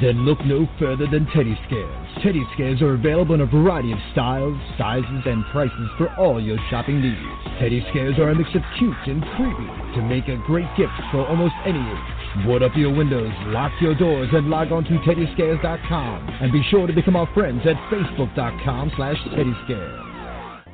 Then 0.00 0.24
look 0.24 0.40
no 0.44 0.66
further 0.80 1.06
than 1.06 1.26
Teddy 1.26 1.56
Scares. 1.66 2.08
Teddy 2.24 2.42
Scares 2.54 2.82
are 2.82 2.94
available 2.94 3.34
in 3.36 3.42
a 3.42 3.46
variety 3.46 3.92
of 3.92 3.98
styles, 4.12 4.56
sizes, 4.78 5.22
and 5.26 5.44
prices 5.52 5.88
for 5.98 6.08
all 6.16 6.42
your 6.42 6.58
shopping 6.70 7.00
needs. 7.00 7.20
Teddy 7.60 7.84
Scares 7.90 8.18
are 8.18 8.30
a 8.30 8.34
mix 8.34 8.48
of 8.56 8.62
cute 8.78 8.96
and 9.06 9.22
creepy 9.36 9.68
to 9.94 10.02
make 10.02 10.26
a 10.26 10.42
great 10.46 10.66
gift 10.76 10.92
for 11.12 11.24
almost 11.28 11.54
any 11.64 11.78
age. 11.78 12.21
Board 12.46 12.62
up 12.62 12.72
your 12.74 12.94
windows, 12.94 13.30
lock 13.48 13.72
your 13.80 13.94
doors, 13.94 14.28
and 14.32 14.48
log 14.48 14.72
on 14.72 14.84
to 14.84 14.98
teddyscares.com. 15.00 16.28
And 16.40 16.50
be 16.50 16.62
sure 16.70 16.86
to 16.86 16.92
become 16.92 17.14
our 17.14 17.28
friends 17.34 17.60
at 17.66 17.76
facebook.com 17.92 18.92
slash 18.96 19.18
teddyscares. 19.28 20.64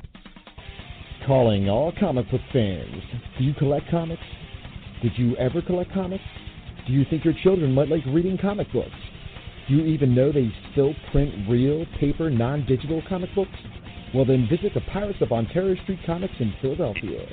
Calling 1.26 1.68
all 1.68 1.92
comic 1.98 2.30
book 2.30 2.40
fans. 2.52 3.02
Do 3.36 3.44
you 3.44 3.54
collect 3.54 3.90
comics? 3.90 4.22
Did 5.02 5.12
you 5.16 5.36
ever 5.36 5.60
collect 5.60 5.92
comics? 5.92 6.22
Do 6.86 6.92
you 6.92 7.04
think 7.10 7.24
your 7.24 7.34
children 7.42 7.74
might 7.74 7.88
like 7.88 8.04
reading 8.06 8.38
comic 8.38 8.72
books? 8.72 8.90
Do 9.68 9.74
you 9.74 9.84
even 9.84 10.14
know 10.14 10.30
they 10.30 10.50
still 10.72 10.94
print 11.10 11.34
real, 11.50 11.84
paper, 11.98 12.30
non 12.30 12.66
digital 12.66 13.02
comic 13.08 13.34
books? 13.34 13.50
Well, 14.14 14.24
then 14.24 14.48
visit 14.48 14.72
the 14.74 14.80
Pirates 14.92 15.18
of 15.20 15.32
Ontario 15.32 15.74
Street 15.82 15.98
Comics 16.06 16.34
in 16.38 16.54
Philadelphia. 16.62 17.26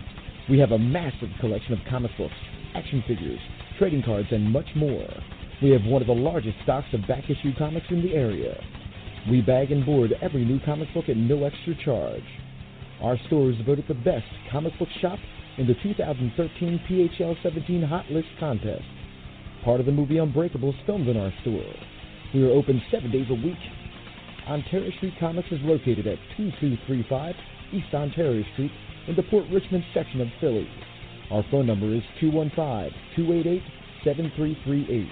We 0.50 0.60
have 0.60 0.72
a 0.72 0.80
massive 0.80 1.30
collection 1.40 1.74
of 1.74 1.80
comic 1.90 2.12
books, 2.18 2.34
action 2.76 3.04
figures, 3.08 3.40
trading 3.78 4.04
cards, 4.04 4.28
and 4.32 4.52
much 4.52 4.68
more. 4.76 5.08
We 5.62 5.72
have 5.72 5.84
one 5.86 6.02
of 6.02 6.08
the 6.08 6.14
largest 6.14 6.58
stocks 6.64 6.88
of 6.94 7.08
back 7.08 7.30
issue 7.30 7.54
comics 7.58 7.88
in 7.90 8.02
the 8.02 8.14
area. 8.14 8.60
We 9.30 9.42
bag 9.42 9.72
and 9.72 9.86
board 9.86 10.14
every 10.22 10.46
new 10.46 10.60
comic 10.66 10.94
book 10.94 11.10
at 11.10 11.18
no 11.18 11.46
extra 11.46 11.74
charge. 11.84 12.24
Our 13.02 13.18
store 13.28 13.50
is 13.50 13.56
voted 13.66 13.86
the 13.88 13.94
best 13.94 14.26
comic 14.52 14.78
book 14.78 14.90
shop 15.02 15.20
in 15.58 15.68
the 15.68 15.76
2013 15.82 16.82
PHL 16.90 17.36
17 17.42 17.82
Hot 17.84 18.06
List 18.12 18.28
contest. 18.40 18.84
Part 19.64 19.80
of 19.80 19.86
the 19.86 19.92
movie 19.92 20.18
Unbreakable 20.18 20.70
is 20.70 20.76
filmed 20.86 21.08
in 21.08 21.18
our 21.18 21.34
store. 21.42 21.74
We 22.34 22.44
are 22.44 22.52
open 22.52 22.82
seven 22.92 23.12
days 23.12 23.28
a 23.30 23.34
week. 23.34 23.58
Ontario 24.48 24.92
Street 24.98 25.14
Comics 25.20 25.52
is 25.52 25.60
located 25.64 26.06
at 26.06 26.20
2235 26.38 27.36
East 27.74 27.94
Ontario 27.94 28.44
Street 28.54 28.72
in 29.08 29.16
the 29.16 29.24
Port 29.24 29.46
Richmond 29.52 29.84
section 29.94 30.22
of 30.22 30.28
Philly. 30.40 30.68
Our 31.32 31.44
phone 31.50 31.68
number 31.68 31.94
is 31.94 32.02
215-288-7338. 32.22 35.10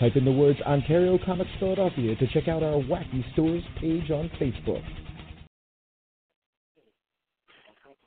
Type 0.00 0.16
in 0.16 0.24
the 0.24 0.32
words 0.32 0.58
Ontario 0.62 1.18
Comics 1.24 1.50
Philadelphia 1.58 2.16
to 2.16 2.26
check 2.28 2.48
out 2.48 2.62
our 2.62 2.80
Wacky 2.82 3.22
Stores 3.32 3.62
page 3.80 4.10
on 4.10 4.30
Facebook. 4.40 4.82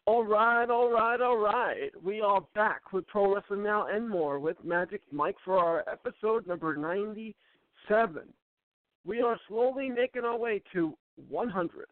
All 0.05 0.25
right, 0.25 0.69
all 0.69 0.89
right, 0.89 1.19
all 1.19 1.37
right. 1.37 1.91
We 2.01 2.21
are 2.21 2.41
back 2.55 2.93
with 2.93 3.05
Pro 3.07 3.35
Wrestling 3.35 3.63
Now 3.63 3.87
and 3.87 4.09
more 4.09 4.39
with 4.39 4.55
Magic 4.63 5.01
Mike 5.11 5.35
for 5.43 5.59
our 5.59 5.83
episode 5.91 6.47
number 6.47 6.77
97. 6.77 8.21
We 9.05 9.21
are 9.21 9.37
slowly 9.49 9.89
making 9.89 10.23
our 10.23 10.37
way 10.37 10.61
to 10.73 10.97
100. 11.29 11.87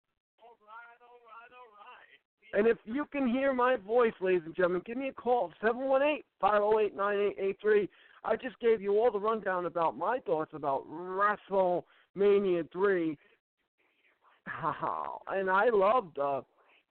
And 2.56 2.68
if 2.68 2.78
you 2.86 3.06
can 3.12 3.28
hear 3.28 3.54
my 3.54 3.76
voice, 3.76 4.14
ladies 4.22 4.44
and 4.46 4.56
gentlemen, 4.56 4.82
give 4.86 4.96
me 4.96 5.10
a 5.10 5.14
call, 5.14 5.52
718-508-9883. 6.42 7.90
I 8.24 8.38
just 8.38 8.58
gave 8.62 8.82
you 8.82 8.94
all 8.98 9.12
the 9.12 9.20
rundown 9.20 9.66
about 9.66 9.98
my 9.98 10.20
thoughts 10.20 10.52
about 10.54 10.86
WrestleMania 10.90 12.72
3. 12.72 13.18
and 15.28 15.50
I 15.50 15.70
loved 15.70 16.18
uh, 16.18 16.42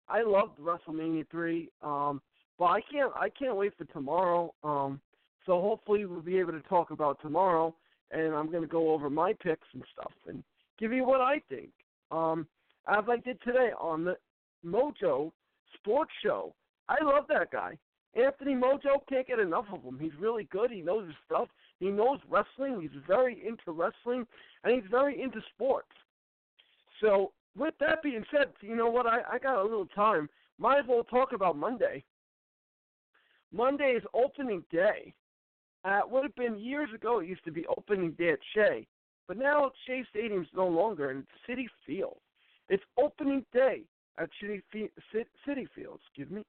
I 0.09 0.23
loved 0.23 0.57
WrestleMania 0.57 1.29
3. 1.29 1.69
Um, 1.83 2.21
but 2.57 2.65
I 2.65 2.81
can't 2.91 3.13
I 3.15 3.29
can't 3.29 3.55
wait 3.55 3.73
for 3.77 3.85
tomorrow. 3.85 4.53
Um, 4.63 4.99
so 5.45 5.61
hopefully 5.61 6.05
we'll 6.05 6.21
be 6.21 6.39
able 6.39 6.53
to 6.53 6.61
talk 6.61 6.89
about 6.89 7.21
tomorrow, 7.21 7.75
and 8.09 8.33
I'm 8.33 8.49
going 8.49 8.63
to 8.63 8.67
go 8.67 8.91
over 8.93 9.11
my 9.11 9.33
picks 9.33 9.67
and 9.73 9.83
stuff 9.93 10.11
and 10.27 10.43
give 10.79 10.91
you 10.91 11.05
what 11.05 11.21
I 11.21 11.39
think. 11.49 11.69
Um, 12.09 12.47
as 12.87 13.03
I 13.07 13.17
did 13.17 13.39
today 13.43 13.69
on 13.79 14.03
the 14.03 14.17
Mojo 14.65 15.31
Sports 15.77 16.11
Show. 16.23 16.53
I 16.89 17.03
love 17.03 17.25
that 17.29 17.51
guy. 17.51 17.77
Anthony 18.13 18.53
Mojo 18.53 18.99
can't 19.07 19.27
get 19.27 19.39
enough 19.39 19.65
of 19.71 19.83
him. 19.83 19.97
He's 19.99 20.11
really 20.19 20.43
good. 20.45 20.69
He 20.71 20.81
knows 20.81 21.07
his 21.07 21.15
stuff. 21.25 21.47
He 21.79 21.87
knows 21.87 22.19
wrestling. 22.29 22.81
He's 22.81 23.01
very 23.07 23.41
into 23.45 23.71
wrestling, 23.71 24.27
and 24.63 24.73
he's 24.73 24.89
very 24.91 25.21
into 25.21 25.41
sports. 25.53 25.91
So, 26.99 27.31
with 27.57 27.73
that 27.79 28.03
being 28.03 28.23
said, 28.31 28.47
you 28.61 28.75
know 28.75 28.89
what? 28.89 29.05
I, 29.05 29.21
I 29.31 29.39
got 29.39 29.61
a 29.61 29.63
little 29.63 29.87
time. 29.87 30.29
Might 30.59 30.79
as 30.79 30.85
well 30.87 31.03
talk 31.03 31.33
about 31.33 31.57
Monday. 31.57 32.03
Monday 33.53 33.93
is 33.97 34.03
opening 34.13 34.63
day. 34.71 35.13
Uh, 35.83 36.01
would 36.07 36.23
have 36.23 36.35
been 36.35 36.59
years 36.59 36.89
ago. 36.93 37.19
It 37.19 37.27
used 37.27 37.43
to 37.45 37.51
be 37.51 37.65
opening 37.67 38.11
day 38.11 38.31
at 38.31 38.39
Shea, 38.53 38.85
but 39.27 39.37
now 39.37 39.71
Shea 39.87 40.03
Stadium's 40.09 40.47
no 40.55 40.67
longer, 40.67 41.09
and 41.09 41.25
Citi 41.49 41.65
Field. 41.85 42.17
It's 42.69 42.83
opening 42.97 43.43
day 43.51 43.81
at 44.17 44.29
Citi 44.41 44.61
Citi 45.13 45.67
Field. 45.75 45.99
Excuse 46.05 46.29
me, 46.29 46.45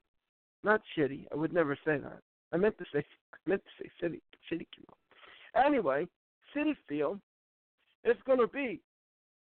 not 0.65 0.81
shitty. 0.97 1.27
I 1.33 1.37
would 1.37 1.53
never 1.53 1.77
say 1.85 1.99
that. 1.99 2.21
I 2.53 2.57
meant 2.57 2.77
to 2.79 2.85
say 2.93 3.05
I 3.35 3.51
meant 3.51 3.63
to 3.65 3.85
say 3.85 3.91
Citi 4.03 4.21
Citi 4.51 4.67
Field. 4.77 5.67
Anyway, 5.67 6.07
Citi 6.57 6.75
Field. 6.89 7.21
It's 8.05 8.21
going 8.27 8.41
to 8.41 8.49
be 8.49 8.81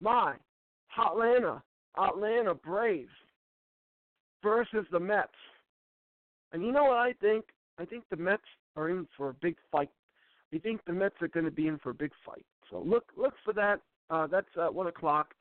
my 0.00 0.34
Atlanta 0.98 1.62
Atlanta 1.96 2.54
Braves 2.54 3.08
versus 4.42 4.86
the 4.92 5.00
Mets. 5.00 5.28
And 6.52 6.62
you 6.62 6.72
know 6.72 6.84
what 6.84 6.98
I 6.98 7.12
think? 7.20 7.46
I 7.78 7.84
think 7.84 8.04
the 8.10 8.16
Mets 8.16 8.42
are 8.76 8.90
in 8.90 9.06
for 9.16 9.30
a 9.30 9.34
big 9.34 9.56
fight. 9.70 9.90
I 10.52 10.58
think 10.58 10.80
the 10.84 10.92
Mets 10.92 11.14
are 11.22 11.28
going 11.28 11.46
to 11.46 11.50
be 11.50 11.68
in 11.68 11.78
for 11.78 11.90
a 11.90 11.94
big 11.94 12.12
fight. 12.24 12.44
So 12.70 12.82
look 12.84 13.04
look 13.16 13.34
for 13.44 13.52
that. 13.54 13.80
Uh, 14.10 14.26
that's 14.26 14.48
at 14.60 14.74
one 14.74 14.88
o'clock 14.88 15.34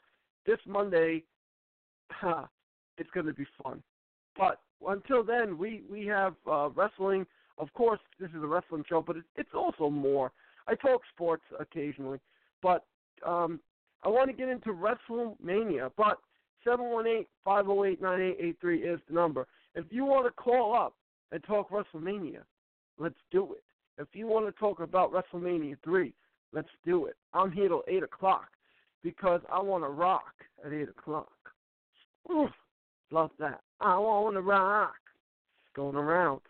this 0.45 0.59
Monday. 0.67 1.23
it's 2.99 3.09
going 3.11 3.25
to 3.25 3.33
be 3.33 3.47
fun. 3.63 3.81
But 4.37 4.59
until 4.87 5.23
then, 5.23 5.57
we 5.57 5.81
we 5.89 6.05
have 6.07 6.35
uh, 6.49 6.69
wrestling. 6.69 7.25
Of 7.57 7.73
course, 7.73 7.99
this 8.19 8.29
is 8.29 8.43
a 8.43 8.47
wrestling 8.47 8.83
show, 8.87 9.03
but 9.05 9.17
it, 9.17 9.23
it's 9.35 9.53
also 9.53 9.89
more. 9.89 10.31
I 10.67 10.75
talk 10.75 11.01
sports 11.13 11.43
occasionally, 11.59 12.19
but 12.61 12.85
um, 13.25 13.59
I 14.03 14.09
want 14.09 14.29
to 14.29 14.35
get 14.35 14.49
into 14.49 14.69
WrestleMania. 14.69 15.91
But 15.97 16.19
718-508-9883 16.67 18.93
is 18.93 18.99
the 19.07 19.13
number. 19.13 19.47
If 19.75 19.85
you 19.89 20.05
want 20.05 20.25
to 20.27 20.31
call 20.31 20.75
up 20.75 20.95
and 21.31 21.43
talk 21.43 21.69
WrestleMania, 21.69 22.41
let's 22.97 23.15
do 23.31 23.53
it. 23.53 23.63
If 23.97 24.07
you 24.13 24.27
want 24.27 24.45
to 24.45 24.51
talk 24.53 24.79
about 24.79 25.11
WrestleMania 25.11 25.75
3, 25.83 26.13
let's 26.53 26.69
do 26.85 27.07
it. 27.07 27.17
I'm 27.33 27.51
here 27.51 27.67
till 27.67 27.83
8 27.87 28.03
o'clock 28.03 28.47
because 29.03 29.41
I 29.51 29.59
want 29.61 29.83
to 29.83 29.89
rock 29.89 30.33
at 30.65 30.71
8 30.71 30.87
o'clock. 30.89 31.27
Oof, 32.31 32.51
love 33.11 33.31
that. 33.39 33.61
I 33.79 33.97
want 33.97 34.35
to 34.35 34.41
rock. 34.41 34.95
Going 35.75 35.95
around. 35.95 36.41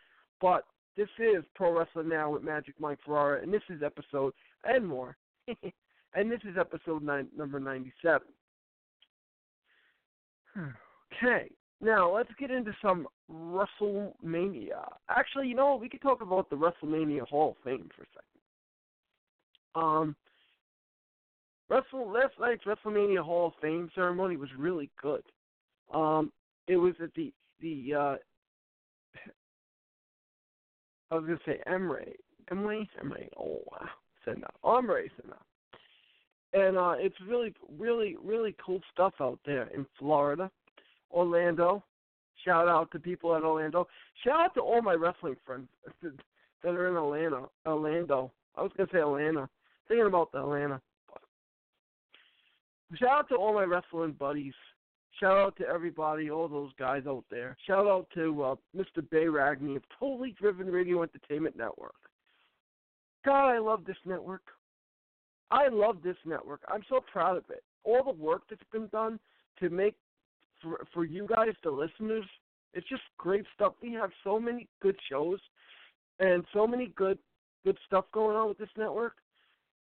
But 0.41 0.66
this 0.97 1.10
is 1.20 1.43
Pro 1.55 1.78
Wrestling 1.78 2.10
Now 2.10 2.32
with 2.32 2.43
Magic 2.43 2.76
Mike 2.80 2.99
Ferrara, 3.05 3.41
and 3.41 3.53
this 3.53 3.62
is 3.70 3.84
episode 3.84 4.34
and 4.64 4.88
more. 4.88 5.18
and 5.47 6.32
this 6.32 6.39
is 6.43 6.57
episode 6.60 7.03
nine, 7.03 7.28
number 7.38 7.60
97. 7.60 8.22
Okay, 11.24 11.49
now 11.82 12.14
let's 12.14 12.32
get 12.39 12.51
into 12.51 12.74
some 12.82 13.07
WrestleMania. 13.32 14.88
Actually, 15.10 15.47
you 15.47 15.55
know, 15.55 15.76
we 15.76 15.89
could 15.89 16.01
talk 16.01 16.22
about 16.22 16.49
the 16.49 16.55
WrestleMania 16.55 17.28
Hall 17.28 17.51
of 17.51 17.64
Fame 17.64 17.89
for 17.95 18.03
a 18.03 18.07
second. 18.14 18.26
Um, 19.76 20.16
Wrestle 21.70 22.12
last 22.12 22.34
night's 22.39 22.64
WrestleMania 22.64 23.24
Hall 23.24 23.47
of 23.47 23.53
Fame 23.62 23.89
ceremony 23.93 24.38
was 24.38 24.49
really 24.57 24.89
good. 25.01 25.22
Um, 25.93 26.32
it 26.70 26.78
was 26.78 26.93
at 27.03 27.13
the 27.15 27.34
the 27.59 27.93
uh, 27.93 28.15
I 31.11 31.15
was 31.15 31.26
gonna 31.26 31.39
say 31.45 31.59
Emray, 31.67 32.13
Emray, 32.51 32.88
Emray. 33.03 33.28
Oh 33.38 33.59
wow, 33.70 33.89
said 34.24 34.38
no, 34.39 34.47
Emray 34.63 35.09
said 35.15 35.26
no. 35.28 35.36
And 36.51 36.78
uh, 36.78 36.93
it's 36.97 37.15
really, 37.28 37.53
really, 37.78 38.15
really 38.24 38.55
cool 38.63 38.82
stuff 38.93 39.13
out 39.20 39.39
there 39.45 39.67
in 39.76 39.86
Florida, 39.97 40.49
Orlando. 41.11 41.84
Shout 42.45 42.67
out 42.67 42.89
to 42.91 42.99
people 42.99 43.36
at 43.36 43.43
Orlando. 43.43 43.88
Shout 44.24 44.39
out 44.39 44.53
to 44.53 44.61
all 44.61 44.82
my 44.82 44.93
wrestling 44.93 45.36
friends 45.45 45.67
that 46.03 46.70
are 46.70 46.88
in 46.88 46.95
Atlanta, 46.95 47.47
Orlando. 47.65 48.32
I 48.55 48.61
was 48.61 48.72
gonna 48.78 48.89
say 48.93 48.99
Atlanta. 48.99 49.49
Thinking 49.88 50.05
about 50.05 50.32
the 50.32 50.39
Atlanta. 50.39 50.80
Shout 52.95 53.09
out 53.09 53.30
to 53.30 53.36
all 53.36 53.53
my 53.53 53.63
wrestling 53.63 54.11
buddies. 54.13 54.53
Shout 55.20 55.38
out 55.38 55.55
to 55.57 55.67
everybody, 55.67 56.32
all 56.32 56.47
those 56.47 56.72
guys 56.80 57.03
out 57.07 57.26
there. 57.30 57.57
Shout 57.67 57.88
out 57.88 58.07
to 58.13 58.43
uh, 58.43 58.55
Mr. 58.76 59.07
Bay 59.09 59.26
Ragney 59.26 59.76
of 59.76 59.84
Totally 59.99 60.34
Driven 60.39 60.67
Radio 60.67 61.03
Entertainment 61.03 61.57
Network. 61.57 61.95
God, 63.26 63.49
I 63.49 63.59
love 63.59 63.84
this 63.86 63.97
network. 64.05 64.43
I 65.51 65.67
love 65.67 65.97
this 66.03 66.15
network. 66.26 66.61
I'm 66.67 66.84
so 66.89 67.01
proud 67.11 67.36
of 67.36 67.43
it. 67.49 67.63
All 67.84 68.03
the 68.03 68.11
work 68.11 68.43
that's 68.49 68.61
been 68.72 68.88
done 68.88 69.20
to 69.59 69.70
make 69.70 69.95
for 70.61 70.86
for 70.93 71.05
you 71.05 71.28
guys, 71.28 71.53
the 71.63 71.72
listeners, 71.72 72.26
it's 72.74 72.88
just 72.88 73.01
great 73.17 73.45
stuff. 73.55 73.74
We 73.82 73.93
have 73.93 74.11
so 74.24 74.39
many 74.39 74.67
good 74.82 74.95
shows 75.09 75.39
and 76.20 76.43
so 76.53 76.67
many 76.67 76.93
good 76.95 77.17
good 77.65 77.78
stuff 77.86 78.05
going 78.13 78.36
on 78.36 78.47
with 78.47 78.57
this 78.57 78.70
network. 78.78 79.13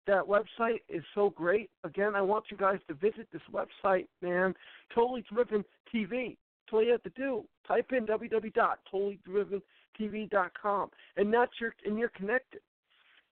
That 0.07 0.23
website 0.23 0.81
is 0.89 1.03
so 1.15 1.29
great. 1.29 1.69
Again, 1.83 2.15
I 2.15 2.21
want 2.21 2.45
you 2.49 2.57
guys 2.57 2.79
to 2.87 2.93
visit 2.93 3.27
this 3.31 3.41
website, 3.51 4.07
man. 4.21 4.53
Totally 4.93 5.23
Driven 5.31 5.63
TV. 5.93 6.37
That's 6.65 6.73
all 6.73 6.83
you 6.83 6.91
have 6.91 7.03
to 7.03 7.09
do. 7.11 7.45
Type 7.67 7.91
in 7.91 8.05
www.totallydriventv.com, 8.05 10.89
and 11.17 11.33
that's 11.33 11.51
your 11.59 11.73
and 11.85 11.97
you're 11.97 12.09
connected. 12.09 12.61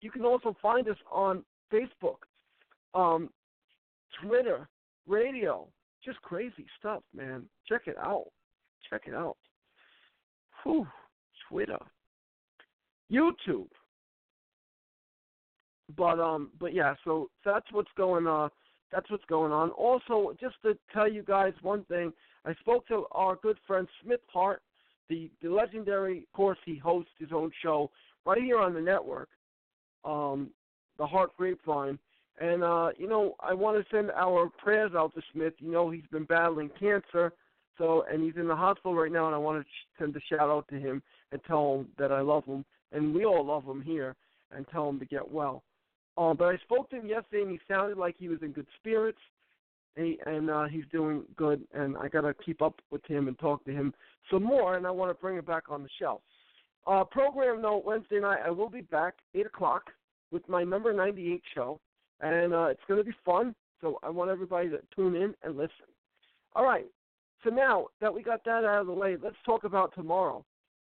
You 0.01 0.11
can 0.11 0.25
also 0.25 0.55
find 0.61 0.87
us 0.87 0.97
on 1.11 1.43
Facebook, 1.71 2.17
um, 2.93 3.31
Twitter, 4.21 4.69
radio. 5.07 5.67
Just 6.03 6.21
crazy 6.21 6.67
stuff, 6.79 7.01
man. 7.15 7.43
Check 7.67 7.87
it 7.87 7.97
out. 7.97 8.27
Check 8.89 9.03
it 9.07 9.13
out. 9.13 9.37
Whew. 10.63 10.87
Twitter, 11.49 11.79
YouTube. 13.11 13.67
But 15.95 16.19
um, 16.19 16.49
but 16.59 16.73
yeah. 16.73 16.95
So 17.03 17.29
that's 17.45 17.65
what's 17.71 17.91
going 17.97 18.27
on. 18.27 18.49
That's 18.91 19.09
what's 19.09 19.25
going 19.25 19.51
on. 19.51 19.69
Also, 19.71 20.35
just 20.39 20.55
to 20.63 20.77
tell 20.93 21.11
you 21.11 21.23
guys 21.23 21.53
one 21.61 21.83
thing, 21.85 22.13
I 22.45 22.53
spoke 22.55 22.87
to 22.87 23.05
our 23.11 23.35
good 23.35 23.57
friend 23.65 23.87
Smith 24.03 24.21
Hart, 24.31 24.61
the 25.09 25.29
the 25.41 25.49
legendary. 25.49 26.19
Of 26.19 26.31
course, 26.33 26.57
he 26.65 26.77
hosts 26.77 27.11
his 27.19 27.29
own 27.33 27.51
show 27.61 27.89
right 28.25 28.41
here 28.41 28.59
on 28.59 28.73
the 28.73 28.81
network, 28.81 29.29
um, 30.03 30.49
the 30.97 31.05
Hart 31.05 31.35
Grapevine. 31.37 31.99
And 32.39 32.63
uh, 32.63 32.89
you 32.97 33.07
know, 33.07 33.35
I 33.39 33.53
want 33.53 33.77
to 33.77 33.95
send 33.95 34.11
our 34.11 34.49
prayers 34.57 34.91
out 34.95 35.13
to 35.15 35.21
Smith. 35.33 35.53
You 35.59 35.71
know, 35.71 35.89
he's 35.89 36.05
been 36.11 36.25
battling 36.25 36.69
cancer, 36.79 37.33
so 37.77 38.05
and 38.11 38.23
he's 38.23 38.35
in 38.35 38.47
the 38.47 38.55
hospital 38.55 38.95
right 38.95 39.11
now. 39.11 39.25
And 39.25 39.35
I 39.35 39.39
want 39.39 39.63
to 39.63 39.67
send 39.99 40.15
a 40.15 40.19
shout 40.29 40.49
out 40.49 40.67
to 40.69 40.75
him 40.75 41.01
and 41.31 41.41
tell 41.47 41.75
him 41.75 41.87
that 41.97 42.11
I 42.11 42.21
love 42.21 42.45
him, 42.45 42.63
and 42.91 43.13
we 43.13 43.25
all 43.25 43.45
love 43.45 43.63
him 43.63 43.81
here, 43.81 44.15
and 44.51 44.67
tell 44.67 44.87
him 44.87 44.99
to 44.99 45.05
get 45.05 45.29
well. 45.29 45.63
Um, 46.17 46.35
but 46.37 46.45
I 46.45 46.57
spoke 46.57 46.89
to 46.89 46.97
him 46.97 47.07
yesterday, 47.07 47.43
and 47.43 47.51
he 47.51 47.59
sounded 47.67 47.97
like 47.97 48.15
he 48.17 48.27
was 48.27 48.39
in 48.41 48.51
good 48.51 48.65
spirits, 48.79 49.19
and, 49.95 50.05
he, 50.05 50.19
and 50.25 50.49
uh, 50.49 50.65
he's 50.65 50.85
doing 50.91 51.23
good. 51.35 51.61
And 51.73 51.95
I 51.97 52.07
got 52.07 52.21
to 52.21 52.33
keep 52.33 52.61
up 52.61 52.75
with 52.91 53.05
him 53.05 53.27
and 53.27 53.37
talk 53.37 53.63
to 53.65 53.71
him 53.71 53.93
some 54.31 54.43
more, 54.43 54.77
and 54.77 54.87
I 54.87 54.91
want 54.91 55.11
to 55.11 55.21
bring 55.21 55.37
it 55.37 55.45
back 55.45 55.63
on 55.69 55.83
the 55.83 55.89
show. 55.99 56.21
Uh, 56.87 57.03
program 57.03 57.61
note: 57.61 57.83
Wednesday 57.85 58.19
night, 58.19 58.39
I 58.45 58.49
will 58.49 58.69
be 58.69 58.81
back 58.81 59.15
eight 59.35 59.45
o'clock 59.45 59.91
with 60.31 60.47
my 60.49 60.63
number 60.63 60.91
ninety-eight 60.93 61.43
show 61.53 61.79
and 62.21 62.53
uh, 62.53 62.65
it's 62.65 62.81
going 62.87 62.99
to 62.99 63.03
be 63.03 63.15
fun. 63.25 63.53
So 63.81 63.99
I 64.03 64.09
want 64.09 64.31
everybody 64.31 64.69
to 64.69 64.79
tune 64.95 65.15
in 65.15 65.33
and 65.43 65.55
listen. 65.55 65.71
All 66.55 66.65
right. 66.65 66.85
So 67.43 67.49
now 67.49 67.87
that 68.01 68.13
we 68.13 68.23
got 68.23 68.43
that 68.45 68.63
out 68.63 68.81
of 68.81 68.87
the 68.87 68.93
way, 68.93 69.15
let's 69.21 69.35
talk 69.45 69.63
about 69.63 69.93
tomorrow, 69.93 70.43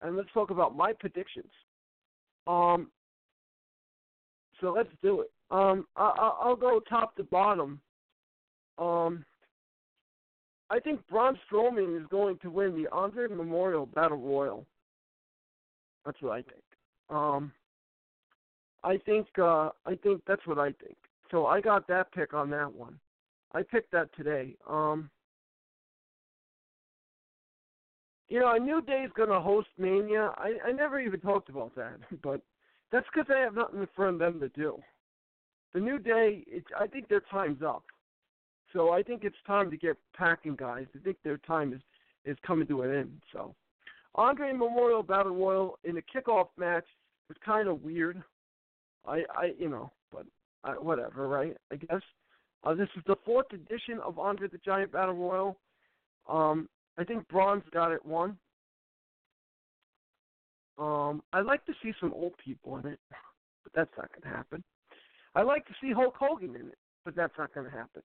and 0.02 0.18
let's 0.18 0.30
talk 0.34 0.50
about 0.50 0.76
my 0.76 0.94
predictions. 0.94 1.52
Um. 2.48 2.90
So 4.62 4.72
let's 4.72 4.90
do 5.02 5.22
it. 5.22 5.32
Um, 5.50 5.86
I, 5.98 6.38
I'll 6.42 6.56
go 6.56 6.80
top 6.88 7.16
to 7.18 7.24
bottom. 7.24 7.82
Um, 8.78 9.26
I 10.70 10.80
think 10.80 11.06
Braun 11.10 11.38
Strowman 11.52 12.00
is 12.00 12.08
going 12.10 12.38
to 12.40 12.50
win 12.50 12.82
the 12.82 12.90
Andre 12.92 13.28
Memorial 13.28 13.88
Battle 13.88 14.18
Royal. 14.18 14.66
That's 16.06 16.22
what 16.22 16.32
I 16.32 16.42
think. 16.44 16.64
Um, 17.10 17.52
I 18.84 18.98
think 18.98 19.28
uh, 19.38 19.70
I 19.86 19.96
think 20.02 20.22
that's 20.26 20.46
what 20.48 20.58
I 20.58 20.72
think. 20.84 20.96
So 21.30 21.46
I 21.46 21.60
got 21.60 21.88
that 21.88 22.12
pick 22.14 22.34
on 22.34 22.50
that 22.52 22.74
one. 22.74 22.98
I 23.54 23.64
picked 23.64 23.92
that 23.92 24.10
today. 24.16 24.56
Um, 24.70 25.10
you 28.30 28.40
know, 28.40 28.54
a 28.56 28.60
New 28.60 28.82
Day's 28.82 29.10
going 29.16 29.30
to 29.30 29.42
host 29.42 29.68
Mania. 29.78 30.32
I, 30.38 30.54
I 30.66 30.72
never 30.72 31.00
even 31.00 31.20
talked 31.20 31.50
about 31.50 31.76
that, 31.76 31.98
but 32.24 32.42
that's 32.92 33.06
because 33.14 33.32
I 33.34 33.40
have 33.40 33.56
nothing 33.56 33.88
for 33.96 34.12
them 34.12 34.40
to 34.40 34.50
do. 34.50 34.78
The 35.74 35.80
New 35.80 36.00
Day, 36.00 36.44
it, 36.48 36.64
I 36.78 36.88
think 36.88 37.08
their 37.08 37.24
time's 37.32 37.62
up. 37.62 37.84
So 38.74 38.92
I 38.92 39.04
think 39.04 39.24
it's 39.24 39.36
time 39.46 39.70
to 39.72 39.78
get 39.78 39.98
packing, 40.16 40.56
guys. 40.56 40.86
I 40.96 41.00
think 41.04 41.18
their 41.24 41.38
time 41.38 41.74
is 41.74 41.82
is 42.24 42.38
coming 42.46 42.68
to 42.68 42.84
an 42.84 42.94
end. 42.94 43.22
So 43.34 43.56
Andre 44.16 44.52
Memorial 44.52 45.04
Battle 45.04 45.36
Royal 45.36 45.80
in 45.84 45.98
a 45.98 46.02
kickoff 46.02 46.48
match 46.58 46.86
was 47.28 47.38
kind 47.44 47.68
of 47.68 47.84
weird. 47.84 48.22
I, 49.08 49.24
I, 49.36 49.54
you 49.58 49.70
know, 49.70 49.92
but 50.12 50.26
uh, 50.64 50.74
whatever, 50.74 51.28
right? 51.28 51.56
I 51.72 51.76
guess. 51.78 52.02
Uh, 52.64 52.76
this 52.76 52.90
is 52.96 53.02
the 53.08 53.16
fourth 53.26 53.48
edition 53.54 54.00
of 54.06 54.20
Andre 54.20 54.48
the 54.48 54.60
Giant 54.64 54.92
Battle 54.92 55.16
Royal. 55.16 55.58
Um, 56.30 56.70
I 57.00 57.04
think 57.04 57.28
Braun's 57.28 57.64
got 57.74 57.92
it 57.92 58.06
won. 58.06 58.38
Um, 60.82 61.22
I'd 61.32 61.46
like 61.46 61.64
to 61.68 61.74
see 61.84 61.94
some 62.00 62.12
old 62.14 62.34
people 62.44 62.78
in 62.78 62.88
it, 62.88 63.00
but 63.64 63.72
that's 63.76 63.92
not 63.98 64.10
going 64.12 64.24
to 64.24 64.36
happen. 64.36 64.64
I'd 65.36 65.44
like 65.44 65.66
to 65.68 65.74
see 65.80 65.94
Hulk 65.94 66.16
Hogan 66.18 66.56
in 66.56 66.68
it, 66.70 66.78
but 67.06 67.16
that's 67.16 67.38
not 67.38 67.54
going 67.54 67.70
to 67.70 67.72
happen. 67.72 68.02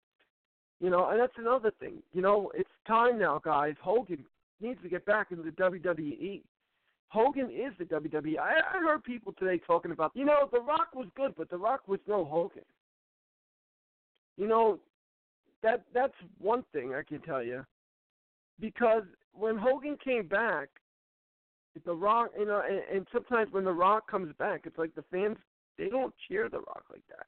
You 0.82 0.90
know, 0.90 1.10
and 1.10 1.20
that's 1.20 1.38
another 1.38 1.72
thing. 1.80 2.02
You 2.14 2.24
know, 2.24 2.52
it's 2.56 2.70
time 2.88 3.20
now, 3.20 3.40
guys. 3.44 3.76
Hogan 3.80 4.26
needs 4.60 4.82
to 4.82 4.90
get 4.90 5.06
back 5.06 5.28
into 5.30 5.44
the 5.44 5.52
WWE. 5.52 6.42
Hogan 7.10 7.52
is 7.52 7.74
the 7.78 7.86
WWE. 7.86 8.40
I, 8.40 8.78
I 8.78 8.80
heard 8.80 9.04
people 9.04 9.34
today 9.38 9.62
talking 9.68 9.92
about, 9.92 10.12
you 10.16 10.26
know, 10.26 10.50
The 10.52 10.60
Rock 10.60 10.96
was 10.96 11.08
good, 11.16 11.36
but 11.38 11.52
The 11.52 11.58
Rock 11.58 11.88
was 11.88 12.00
no 12.08 12.26
Hogan. 12.26 12.64
You 14.36 14.48
know, 14.48 14.80
that 15.62 15.84
that's 15.94 16.14
one 16.40 16.66
thing 16.74 16.96
I 16.96 17.04
can 17.04 17.22
tell 17.22 17.44
you, 17.44 17.64
because 18.60 19.04
when 19.32 19.58
Hogan 19.58 19.96
came 20.04 20.28
back, 20.28 20.70
The 21.86 21.94
Rock, 21.94 22.32
you 22.38 22.46
know, 22.46 22.62
and, 22.68 22.82
and 22.96 23.08
sometimes 23.12 23.52
when 23.52 23.64
The 23.64 23.72
Rock 23.74 24.10
comes 24.10 24.34
back, 24.38 24.62
it's 24.66 24.78
like 24.78 24.94
the 24.96 25.04
fans 25.12 25.38
they 25.78 25.90
don't 25.90 26.14
cheer 26.28 26.50
The 26.50 26.60
Rock 26.60 26.86
like 26.92 27.04
that, 27.10 27.26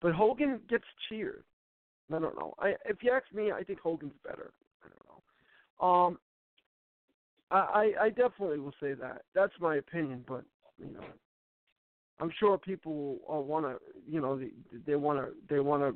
but 0.00 0.12
Hogan 0.12 0.60
gets 0.68 0.84
cheered. 1.08 1.44
I 2.12 2.18
don't 2.18 2.36
know. 2.36 2.54
I 2.58 2.74
if 2.84 3.02
you 3.02 3.12
ask 3.12 3.32
me, 3.32 3.52
I 3.52 3.62
think 3.62 3.80
Hogan's 3.80 4.14
better. 4.24 4.52
I 4.84 4.88
don't 4.88 5.06
know. 5.08 5.86
Um, 5.86 6.18
I, 7.52 7.92
I 8.00 8.08
definitely 8.10 8.60
will 8.60 8.74
say 8.80 8.94
that. 8.94 9.22
That's 9.34 9.52
my 9.60 9.76
opinion, 9.76 10.24
but 10.26 10.44
you 10.78 10.92
know, 10.92 11.04
I'm 12.20 12.30
sure 12.38 12.58
people 12.58 13.18
will 13.28 13.44
want 13.44 13.66
to, 13.66 13.76
you 14.08 14.20
know, 14.20 14.38
they, 14.38 14.50
they 14.86 14.96
want 14.96 15.18
to 15.18 15.32
they 15.52 15.60
want 15.60 15.82
to 15.82 15.94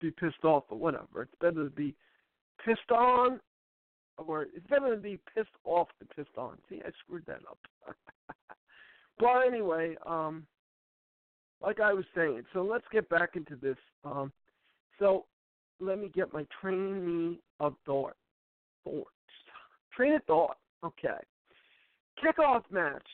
be 0.00 0.10
pissed 0.10 0.44
off, 0.44 0.64
but 0.68 0.78
whatever. 0.78 1.22
It's 1.22 1.34
better 1.40 1.64
to 1.64 1.70
be 1.70 1.94
pissed 2.64 2.90
on, 2.90 3.40
or 4.26 4.42
it's 4.42 4.66
better 4.68 4.94
to 4.94 5.00
be 5.00 5.18
pissed 5.34 5.48
off 5.64 5.88
than 5.98 6.08
pissed 6.14 6.36
on. 6.36 6.58
See, 6.68 6.80
I 6.84 6.90
screwed 7.04 7.26
that 7.26 7.40
up. 7.48 7.58
but 9.18 9.46
anyway, 9.46 9.96
um, 10.06 10.46
like 11.62 11.80
I 11.80 11.92
was 11.92 12.04
saying, 12.14 12.42
so 12.52 12.62
let's 12.62 12.84
get 12.92 13.08
back 13.08 13.30
into 13.36 13.56
this. 13.56 13.76
Um, 14.04 14.32
so 14.98 15.26
let 15.80 15.98
me 15.98 16.10
get 16.14 16.32
my 16.32 16.46
train 16.60 17.38
of 17.58 17.74
thought. 17.84 18.16
Thought. 18.84 19.08
Train 19.94 20.14
of 20.14 20.24
thought. 20.24 20.56
Okay. 20.84 21.18
Kickoff 22.22 22.62
match. 22.70 23.06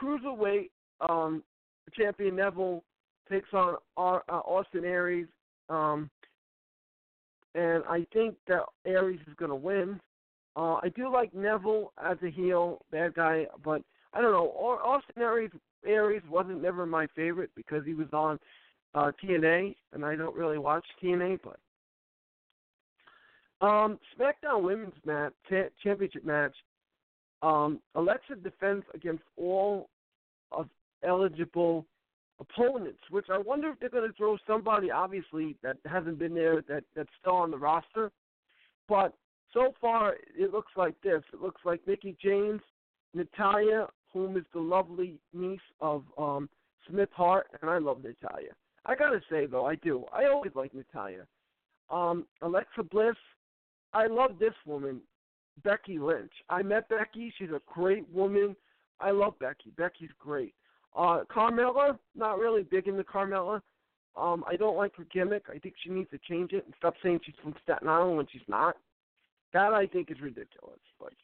Cruiserweight 0.00 0.70
um, 1.08 1.42
champion 1.92 2.36
Neville 2.36 2.82
takes 3.30 3.48
on 3.52 3.76
uh, 3.96 4.18
Austin 4.28 4.84
Aries. 4.84 5.26
Um, 5.68 6.10
and 7.54 7.84
I 7.88 8.06
think 8.12 8.34
that 8.48 8.62
Aries 8.84 9.20
is 9.28 9.34
going 9.36 9.50
to 9.50 9.56
win. 9.56 10.00
Uh, 10.56 10.78
I 10.82 10.88
do 10.94 11.12
like 11.12 11.34
Neville 11.34 11.92
as 12.02 12.16
a 12.22 12.30
heel, 12.30 12.84
bad 12.92 13.14
guy, 13.14 13.46
but 13.64 13.82
I 14.12 14.20
don't 14.20 14.32
know. 14.32 14.50
Austin 14.50 15.22
Aries, 15.22 15.50
Aries 15.84 16.22
wasn't 16.30 16.62
never 16.62 16.86
my 16.86 17.06
favorite 17.16 17.50
because 17.56 17.84
he 17.84 17.94
was 17.94 18.06
on 18.12 18.38
uh, 18.94 19.10
TNA, 19.22 19.74
and 19.92 20.04
I 20.04 20.14
don't 20.14 20.36
really 20.36 20.58
watch 20.58 20.84
TNA, 21.02 21.40
but 21.42 21.58
um, 23.64 23.98
SmackDown 24.18 24.62
Women's 24.62 24.94
match, 25.04 25.32
championship 25.82 26.24
match. 26.24 26.54
Um, 27.42 27.80
Alexa 27.94 28.36
defends 28.36 28.84
against 28.94 29.22
all 29.36 29.88
of 30.52 30.68
eligible 31.02 31.86
opponents, 32.40 33.00
which 33.10 33.26
I 33.30 33.38
wonder 33.38 33.70
if 33.70 33.80
they're 33.80 33.88
going 33.88 34.08
to 34.08 34.16
throw 34.16 34.36
somebody 34.46 34.90
obviously 34.90 35.56
that 35.62 35.76
hasn't 35.86 36.18
been 36.18 36.34
there 36.34 36.62
that 36.68 36.84
that's 36.94 37.08
still 37.20 37.36
on 37.36 37.50
the 37.50 37.58
roster. 37.58 38.10
But 38.88 39.14
so 39.54 39.72
far, 39.80 40.16
it 40.36 40.52
looks 40.52 40.72
like 40.76 41.00
this. 41.02 41.22
It 41.32 41.40
looks 41.40 41.62
like 41.64 41.80
Mickie 41.86 42.16
James, 42.22 42.60
Natalya, 43.14 43.86
whom 44.12 44.36
is 44.36 44.44
the 44.52 44.60
lovely 44.60 45.18
niece 45.32 45.60
of 45.80 46.04
um, 46.18 46.48
Smith 46.88 47.08
Hart, 47.12 47.46
and 47.62 47.70
I 47.70 47.78
love 47.78 47.98
Natalya. 48.04 48.50
I 48.84 48.94
gotta 48.94 49.20
say 49.30 49.46
though, 49.46 49.64
I 49.64 49.76
do. 49.76 50.04
I 50.12 50.26
always 50.26 50.52
like 50.54 50.74
Natalya. 50.74 51.26
Um, 51.90 52.26
Alexa 52.42 52.82
Bliss, 52.82 53.16
I 53.94 54.06
love 54.06 54.32
this 54.38 54.52
woman, 54.66 55.00
Becky 55.62 55.98
Lynch. 55.98 56.32
I 56.50 56.62
met 56.62 56.88
Becky. 56.88 57.32
She's 57.38 57.50
a 57.50 57.60
great 57.66 58.06
woman. 58.12 58.56
I 59.00 59.10
love 59.10 59.38
Becky. 59.38 59.72
Becky's 59.76 60.10
great. 60.18 60.54
Uh, 60.96 61.20
Carmella, 61.34 61.98
not 62.14 62.38
really 62.38 62.62
big 62.62 62.88
into 62.88 63.04
Carmella. 63.04 63.60
Um, 64.16 64.44
I 64.46 64.56
don't 64.56 64.76
like 64.76 64.94
her 64.96 65.06
gimmick. 65.12 65.44
I 65.48 65.58
think 65.58 65.74
she 65.82 65.90
needs 65.90 66.10
to 66.10 66.18
change 66.28 66.52
it 66.52 66.64
and 66.64 66.74
stop 66.78 66.94
saying 67.02 67.20
she's 67.24 67.34
from 67.42 67.54
Staten 67.62 67.88
Island 67.88 68.16
when 68.16 68.26
she's 68.30 68.42
not. 68.48 68.76
That 69.54 69.72
I 69.72 69.86
think 69.86 70.10
is 70.10 70.20
ridiculous. 70.20 70.80
Like 71.00 71.16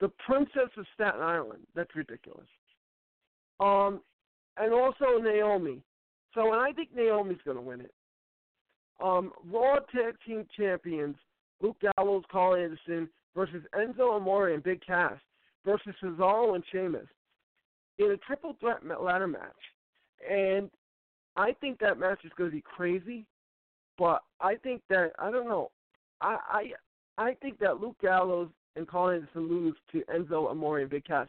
the 0.00 0.10
Princess 0.26 0.70
of 0.76 0.86
Staten 0.94 1.22
Island. 1.22 1.66
That's 1.74 1.94
ridiculous. 1.94 2.48
Um, 3.60 4.00
and 4.56 4.72
also 4.74 5.18
Naomi. 5.22 5.80
So, 6.34 6.52
and 6.52 6.60
I 6.60 6.72
think 6.72 6.90
Naomi's 6.94 7.38
going 7.44 7.56
to 7.56 7.62
win 7.62 7.80
it. 7.80 7.94
Um, 9.02 9.32
Raw 9.50 9.76
Tag 9.94 10.16
Team 10.26 10.46
Champions 10.56 11.16
Luke 11.60 11.76
Gallows, 11.96 12.24
Karl 12.30 12.54
Anderson 12.54 13.08
versus 13.34 13.62
Enzo 13.74 14.16
Amore 14.16 14.50
and 14.50 14.62
Big 14.62 14.84
Cass 14.84 15.18
versus 15.64 15.94
Cesaro 16.02 16.54
and 16.54 16.64
Sheamus 16.70 17.06
in 17.98 18.10
a 18.10 18.16
triple 18.18 18.56
threat 18.60 18.80
ladder 19.02 19.26
match. 19.26 19.42
And 20.28 20.70
I 21.36 21.52
think 21.52 21.78
that 21.80 21.98
match 21.98 22.20
is 22.24 22.32
going 22.36 22.50
to 22.50 22.56
be 22.56 22.62
crazy, 22.62 23.26
but 23.98 24.22
I 24.40 24.56
think 24.56 24.82
that 24.90 25.12
I 25.18 25.30
don't 25.30 25.48
know. 25.48 25.70
I 26.20 26.72
I 27.18 27.28
I 27.28 27.34
think 27.34 27.58
that 27.60 27.80
Luke 27.80 27.96
Gallows 28.00 28.48
and 28.76 28.86
Anderson 28.94 29.48
lose 29.48 29.74
to 29.92 30.02
Enzo 30.14 30.50
Amore 30.50 30.80
and 30.80 30.90
Big 30.90 31.04
Cass. 31.04 31.28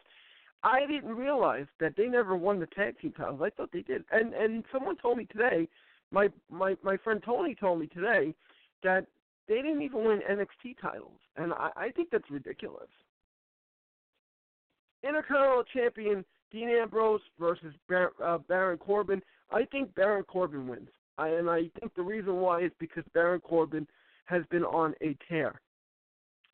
I 0.62 0.86
didn't 0.86 1.14
realize 1.14 1.66
that 1.80 1.94
they 1.96 2.06
never 2.06 2.36
won 2.36 2.58
the 2.58 2.66
tag 2.66 2.98
team 3.00 3.12
titles. 3.12 3.40
I 3.42 3.50
thought 3.50 3.70
they 3.72 3.82
did. 3.82 4.04
And 4.10 4.34
and 4.34 4.64
someone 4.72 4.96
told 4.96 5.18
me 5.18 5.26
today, 5.26 5.68
my 6.10 6.28
my 6.50 6.76
my 6.82 6.96
friend 6.98 7.22
Tony 7.24 7.54
told 7.54 7.80
me 7.80 7.86
today 7.86 8.34
that 8.82 9.06
they 9.48 9.56
didn't 9.56 9.82
even 9.82 10.04
win 10.04 10.20
NXT 10.30 10.76
titles, 10.80 11.18
and 11.36 11.52
I, 11.54 11.70
I 11.76 11.90
think 11.90 12.10
that's 12.10 12.30
ridiculous. 12.30 12.88
Intercontinental 15.02 15.64
Champion 15.72 16.24
Dean 16.50 16.68
Ambrose 16.68 17.20
versus 17.38 17.72
Bar- 17.88 18.12
uh, 18.22 18.38
Baron 18.38 18.78
Corbin. 18.78 19.22
I 19.50 19.64
think 19.64 19.94
Baron 19.94 20.24
Corbin 20.24 20.66
wins, 20.66 20.90
I, 21.16 21.28
and 21.28 21.48
I 21.48 21.70
think 21.78 21.94
the 21.94 22.02
reason 22.02 22.36
why 22.36 22.62
is 22.62 22.72
because 22.78 23.04
Baron 23.14 23.40
Corbin 23.40 23.86
has 24.28 24.42
been 24.50 24.64
on 24.64 24.94
a 25.02 25.16
tear, 25.28 25.60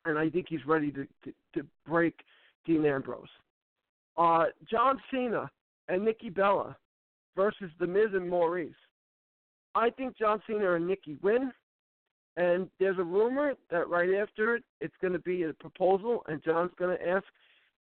and 0.05 0.17
I 0.17 0.29
think 0.29 0.47
he's 0.49 0.65
ready 0.65 0.91
to 0.91 1.07
to, 1.23 1.33
to 1.55 1.65
break 1.85 2.15
Dean 2.65 2.85
Ambrose. 2.85 3.27
Uh, 4.17 4.45
John 4.69 4.99
Cena 5.11 5.49
and 5.87 6.03
Nikki 6.03 6.29
Bella 6.29 6.75
versus 7.35 7.69
The 7.79 7.87
Miz 7.87 8.07
and 8.13 8.31
Maryse. 8.31 8.73
I 9.75 9.89
think 9.89 10.17
John 10.17 10.41
Cena 10.47 10.73
and 10.73 10.87
Nikki 10.87 11.17
win. 11.21 11.51
And 12.37 12.69
there's 12.79 12.99
a 12.99 13.03
rumor 13.03 13.53
that 13.71 13.87
right 13.87 14.13
after 14.15 14.55
it, 14.55 14.63
it's 14.81 14.95
going 14.99 15.13
to 15.13 15.19
be 15.19 15.43
a 15.43 15.53
proposal, 15.53 16.21
and 16.27 16.43
John's 16.43 16.73
going 16.77 16.97
to 16.97 17.07
ask 17.07 17.23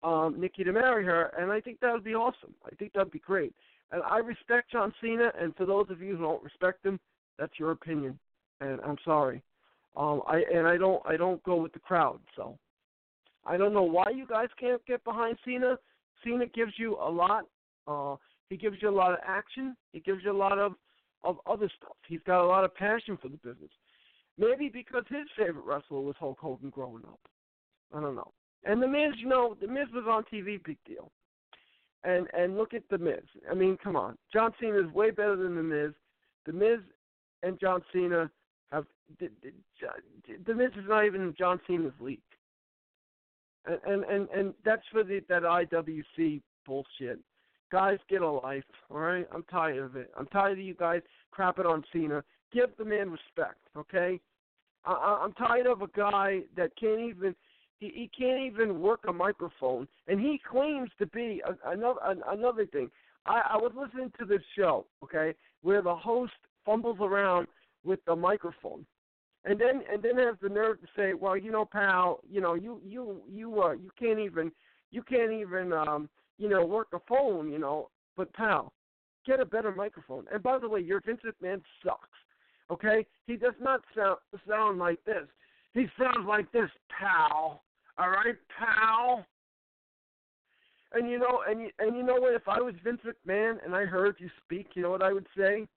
um, 0.04 0.40
Nikki 0.40 0.64
to 0.64 0.72
marry 0.72 1.04
her, 1.06 1.32
and 1.40 1.52
I 1.52 1.60
think 1.60 1.80
that 1.80 1.92
would 1.92 2.04
be 2.04 2.14
awesome. 2.14 2.54
I 2.64 2.76
think 2.76 2.94
that 2.94 3.06
would 3.06 3.12
be 3.12 3.18
great. 3.18 3.54
And 3.92 4.04
I 4.04 4.18
respect 4.20 4.72
John 4.72 4.94
Cena, 5.02 5.32
and 5.40 5.56
for 5.56 5.66
those 5.66 5.88
of 5.90 6.02
you 6.02 6.16
who 6.16 6.24
don't 6.24 6.44
respect 6.44 6.86
him, 6.86 7.00
that's 7.40 7.58
your 7.58 7.72
opinion, 7.72 8.20
and 8.62 8.80
I'm 8.82 8.98
sorry. 9.04 9.42
Um, 9.98 10.22
I 10.28 10.44
and 10.54 10.68
I 10.68 10.78
don't 10.78 11.02
I 11.06 11.18
don't 11.18 11.44
go 11.44 11.56
with 11.56 11.74
the 11.74 11.80
crowd, 11.80 12.20
so 12.36 12.58
I 13.46 13.58
don't 13.58 13.74
know 13.74 13.84
why 13.84 14.12
you 14.14 14.28
guys 14.28 14.50
can't 14.60 14.86
get 14.86 15.04
behind 15.04 15.38
Cena. 15.44 15.78
Cena 16.24 16.46
gives 16.46 16.74
you 16.78 16.98
a 17.02 17.10
lot. 17.10 17.46
Uh, 17.88 18.16
he 18.50 18.58
gives 18.58 18.78
you 18.80 18.90
a 18.90 18.92
lot 18.92 19.14
of 19.14 19.20
action. 19.28 19.76
He 19.94 20.00
gives 20.00 20.24
you 20.24 20.32
a 20.32 20.38
lot 20.38 20.60
of 20.60 20.74
of 21.24 21.38
other 21.48 21.70
stuff. 21.78 21.98
He's 22.08 22.22
got 22.28 22.44
a 22.44 22.48
lot 22.48 22.64
of 22.64 22.76
passion 22.76 23.18
for 23.20 23.28
the 23.28 23.38
business. 23.38 23.72
Maybe 24.38 24.70
because 24.70 25.04
his 25.10 25.26
favorite 25.36 25.66
wrestler 25.66 26.02
was 26.02 26.16
Hulk 26.20 26.38
Hogan 26.40 26.70
growing 26.70 27.04
up. 27.06 27.20
I 27.92 28.00
don't 28.00 28.16
know. 28.16 28.32
And 28.66 28.82
the 28.82 28.88
Miz, 28.88 29.14
you 29.18 29.28
know, 29.28 29.58
the 29.60 29.68
Miz 29.68 29.88
was 29.94 30.06
on 30.08 30.24
TV, 30.32 30.64
big 30.64 30.78
deal. 30.86 31.12
And 32.04 32.28
and 32.38 32.56
look 32.56 32.76
at 32.76 32.84
the 32.92 33.00
Miz. 33.00 33.24
I 33.50 33.56
mean, 33.56 33.78
come 33.84 33.96
on, 33.96 34.16
John 34.32 34.54
Cena 34.60 34.80
is 34.80 34.94
way 34.94 35.10
better 35.10 35.36
than 35.36 35.56
the 35.56 35.64
Miz. 35.64 35.94
The 36.46 36.54
Miz 36.54 36.80
and 37.42 37.60
John 37.60 37.82
Cena 37.92 38.30
the, 39.20 39.30
the, 40.46 40.54
Miz 40.54 40.72
is 40.76 40.86
not 40.88 41.06
even 41.06 41.34
John 41.38 41.60
Cena's 41.68 41.94
league. 42.00 42.20
And 43.66 43.80
and 43.84 44.04
and, 44.06 44.30
and 44.30 44.54
that's 44.64 44.84
for 44.92 45.04
the 45.04 45.22
that 45.30 45.44
IWC 45.44 46.42
bullshit. 46.66 47.20
Guys, 47.72 47.98
get 48.10 48.22
a 48.22 48.30
life, 48.30 48.64
all 48.90 49.00
right? 49.00 49.28
I'm 49.34 49.44
tired 49.44 49.80
of 49.80 49.96
it. 49.98 50.10
I'm 50.18 50.28
tired 50.28 50.54
of 50.54 50.64
you 50.64 50.74
guys 50.74 51.02
crapping 51.38 51.66
on 51.66 51.84
Cena. 51.92 52.24
Give 52.54 52.70
the 52.78 52.86
man 52.86 53.10
respect, 53.10 53.60
okay? 53.76 54.22
I, 54.86 55.20
I'm 55.22 55.34
tired 55.34 55.68
of 55.68 55.82
a 55.82 55.88
guy 55.88 56.44
that 56.56 56.72
can't 56.80 57.02
even 57.02 57.36
he, 57.80 57.88
he 57.88 58.10
can't 58.18 58.40
even 58.40 58.80
work 58.80 59.02
a 59.08 59.14
microphone, 59.14 59.88
and 60.08 60.20
he 60.20 60.40
claims 60.50 60.90
to 61.00 61.06
be 61.08 61.42
a, 61.46 61.72
another 61.72 62.00
another 62.28 62.66
thing. 62.66 62.90
I, 63.26 63.42
I 63.54 63.58
was 63.58 63.74
listening 63.76 64.12
to 64.20 64.26
this 64.26 64.42
show, 64.58 64.86
okay, 65.04 65.34
where 65.62 65.82
the 65.82 65.96
host 65.96 66.34
fumbles 66.66 66.98
around 67.02 67.48
with 67.84 68.00
the 68.06 68.16
microphone, 68.16 68.86
and 69.46 69.60
then 69.60 69.82
and 69.92 70.02
then 70.04 70.18
has 70.18 70.36
the 70.42 70.50
nerve 70.50 70.82
to 70.82 70.88
say, 70.96 71.14
"Well, 71.14 71.38
you 71.38 71.52
know, 71.52 71.66
pal, 71.66 72.20
you 72.30 72.42
know, 72.42 72.54
you 72.54 72.82
you 72.84 73.22
you 73.30 73.62
uh 73.62 73.72
you 73.72 73.92
can't 74.00 74.20
even 74.20 74.52
you 74.92 75.04
can't 75.04 75.32
even 75.32 75.74
um 75.74 76.10
you 76.38 76.50
know 76.50 76.66
work 76.66 76.88
a 76.94 77.00
phone, 77.08 77.52
you 77.52 77.60
know, 77.60 77.90
but 78.16 78.34
pal, 78.34 78.74
get 79.26 79.40
a 79.40 79.46
better 79.46 79.72
microphone." 79.72 80.26
And 80.32 80.42
by 80.44 80.60
the 80.60 80.68
way, 80.68 80.82
your 80.82 81.02
Vince 81.02 81.22
McMahon 81.26 81.62
sucks. 81.84 82.10
Okay, 82.70 83.06
he 83.26 83.38
does 83.38 83.54
not 83.62 83.82
sound 83.96 84.18
sound 84.48 84.80
like 84.80 85.04
this. 85.06 85.28
He 85.74 85.88
sounds 85.98 86.28
like 86.28 86.52
this, 86.52 86.70
pal. 86.90 87.64
All 87.98 88.10
right, 88.10 88.36
pal. 88.58 89.26
And 90.94 91.10
you 91.10 91.20
know, 91.20 91.44
and 91.48 91.62
you, 91.62 91.70
and 91.80 91.96
you 91.96 92.04
know 92.04 92.16
what? 92.16 92.34
If 92.34 92.48
I 92.48 92.60
was 92.60 92.74
Vince 92.84 93.02
McMahon 93.06 93.64
and 93.64 93.76
I 93.76 93.86
heard 93.86 94.16
you 94.20 94.30
speak, 94.44 94.70
you 94.74 94.82
know 94.82 94.90
what 94.90 95.02
I 95.02 95.14
would 95.14 95.28
say? 95.38 95.68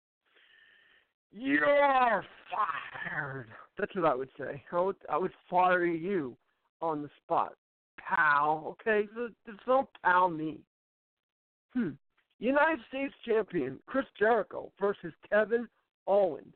You're 1.33 2.25
fired. 2.51 3.49
That's 3.79 3.95
what 3.95 4.05
I 4.05 4.15
would 4.15 4.31
say. 4.39 4.63
I 4.73 4.81
would, 4.81 4.97
I 5.09 5.17
would 5.17 5.33
fire 5.49 5.85
you 5.87 6.37
on 6.83 7.03
the 7.03 7.11
spot, 7.23 7.55
pal. 7.99 8.77
Okay, 8.81 9.07
so, 9.15 9.29
so 9.47 9.53
don't 9.67 9.89
pal 10.05 10.29
me. 10.29 10.61
Hmm. 11.73 11.91
United 12.41 12.81
States 12.89 13.15
champion 13.25 13.79
Chris 13.87 14.07
Jericho 14.19 14.73
versus 14.81 15.13
Kevin 15.29 15.69
Owens. 16.07 16.55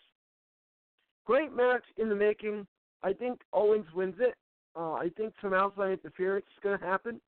Great 1.27 1.55
match 1.55 1.85
in 1.99 2.09
the 2.09 2.15
making. 2.15 2.67
I 3.03 3.13
think 3.13 3.41
Owens 3.53 3.87
wins 3.95 4.17
it. 4.19 4.35
Uh, 4.77 4.95
I 4.95 5.11
think 5.17 5.35
some 5.41 5.55
outside 5.55 5.93
interference 5.93 6.47
is 6.47 6.63
going 6.63 6.79
to 6.79 6.85
happen. 6.85 7.21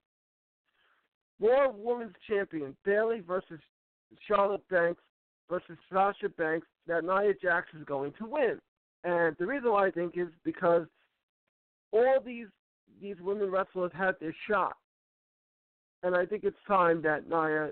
Raw 1.40 1.70
Women's 1.70 2.14
Champion 2.28 2.74
Bayley 2.84 3.20
versus 3.20 3.60
Charlotte 4.26 4.66
Banks 4.68 5.02
versus 5.48 5.76
Sasha 5.92 6.28
Banks. 6.30 6.66
That 6.86 7.04
Nia 7.04 7.34
Jax 7.40 7.68
is 7.78 7.84
going 7.84 8.12
to 8.18 8.26
win, 8.26 8.58
and 9.04 9.36
the 9.38 9.46
reason 9.46 9.72
why 9.72 9.86
I 9.86 9.90
think 9.90 10.16
is 10.16 10.28
because 10.44 10.86
all 11.92 12.20
these 12.24 12.46
these 13.00 13.16
women 13.20 13.50
wrestlers 13.50 13.92
had 13.94 14.14
their 14.20 14.34
shot, 14.48 14.76
and 16.02 16.14
I 16.14 16.26
think 16.26 16.44
it's 16.44 16.56
time 16.66 17.02
that 17.02 17.28
Nia 17.28 17.70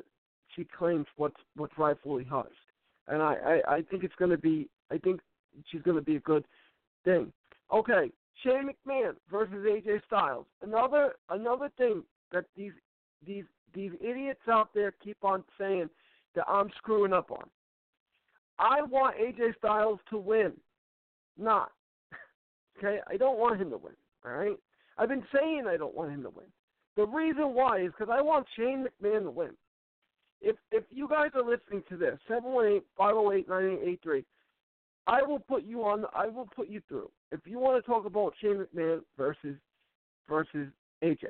she 0.54 0.64
claims 0.64 1.06
what's 1.16 1.40
what's 1.56 1.76
rightfully 1.78 2.24
hers, 2.24 2.46
and 3.08 3.22
I 3.22 3.34
I, 3.66 3.74
I 3.76 3.82
think 3.82 4.04
it's 4.04 4.14
to 4.30 4.38
be 4.38 4.68
I 4.90 4.98
think 4.98 5.20
she's 5.70 5.82
going 5.82 5.96
to 5.96 6.02
be 6.02 6.16
a 6.16 6.20
good 6.20 6.44
thing. 7.04 7.32
Okay, 7.72 8.10
Shane 8.42 8.68
McMahon 8.68 9.14
versus 9.30 9.64
AJ 9.66 10.04
Styles. 10.06 10.46
Another 10.62 11.14
another 11.30 11.70
thing 11.76 12.02
that 12.32 12.44
these 12.56 12.72
these 13.26 13.44
these 13.74 13.92
idiots 14.00 14.40
out 14.48 14.70
there 14.74 14.92
keep 15.02 15.18
on 15.22 15.44
saying 15.58 15.88
that 16.34 16.44
I'm 16.48 16.70
screwing 16.76 17.12
up 17.12 17.30
on. 17.30 17.48
I 18.58 18.82
want 18.82 19.16
AJ 19.16 19.56
Styles 19.58 19.98
to 20.10 20.18
win, 20.18 20.52
not. 21.38 21.72
Okay, 22.78 22.98
I 23.08 23.16
don't 23.16 23.38
want 23.38 23.60
him 23.60 23.70
to 23.70 23.76
win. 23.76 23.94
All 24.24 24.32
right, 24.32 24.56
I've 24.98 25.08
been 25.08 25.24
saying 25.32 25.64
I 25.68 25.76
don't 25.76 25.94
want 25.94 26.10
him 26.10 26.22
to 26.22 26.30
win. 26.30 26.46
The 26.96 27.06
reason 27.06 27.54
why 27.54 27.80
is 27.80 27.92
because 27.98 28.12
I 28.12 28.20
want 28.20 28.46
Shane 28.56 28.86
McMahon 29.02 29.24
to 29.24 29.30
win. 29.30 29.50
If 30.40 30.56
if 30.70 30.84
you 30.90 31.08
guys 31.08 31.30
are 31.34 31.42
listening 31.44 31.82
to 31.88 31.96
this, 31.96 32.18
seven 32.28 32.52
one 32.52 32.66
eight 32.66 32.84
five 32.96 33.12
zero 33.12 33.32
eight 33.32 33.48
nine 33.48 33.78
eight 33.80 33.88
eight 33.88 34.00
three. 34.02 34.24
I 35.06 35.22
will 35.22 35.38
put 35.38 35.64
you 35.64 35.84
on. 35.84 36.04
I 36.14 36.28
will 36.28 36.48
put 36.54 36.68
you 36.68 36.80
through. 36.88 37.10
If 37.32 37.40
you 37.44 37.58
want 37.58 37.82
to 37.82 37.90
talk 37.90 38.06
about 38.06 38.34
Shane 38.40 38.64
McMahon 38.64 39.00
versus 39.18 39.56
versus 40.28 40.68
AJ, 41.02 41.24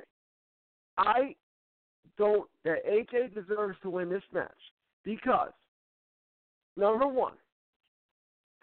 I 0.99 1.35
don't. 2.19 2.49
That 2.65 2.85
AJ 2.87 3.35
deserves 3.35 3.77
to 3.83 3.91
win 3.91 4.09
this 4.11 4.23
match 4.33 4.51
because 5.05 5.53
number 6.77 7.07
one, 7.07 7.35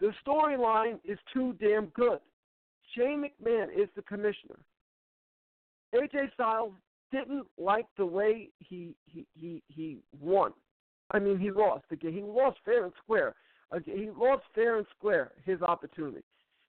the 0.00 0.12
storyline 0.26 0.98
is 1.04 1.18
too 1.32 1.54
damn 1.60 1.86
good. 1.86 2.18
Shane 2.96 3.24
McMahon 3.24 3.68
is 3.68 3.88
the 3.94 4.02
commissioner. 4.02 4.58
AJ 5.94 6.32
Styles 6.34 6.72
didn't 7.10 7.46
like 7.58 7.86
the 7.96 8.06
way 8.06 8.48
he 8.58 8.94
he 9.06 9.26
he 9.34 9.62
he 9.68 9.98
won. 10.20 10.52
I 11.10 11.18
mean, 11.18 11.38
he 11.38 11.50
lost 11.50 11.84
again. 11.90 12.12
He 12.12 12.22
lost 12.22 12.58
fair 12.64 12.84
and 12.84 12.92
square. 13.02 13.34
He 13.84 14.10
lost 14.16 14.42
fair 14.54 14.78
and 14.78 14.86
square 14.96 15.32
his 15.44 15.60
opportunity. 15.62 16.22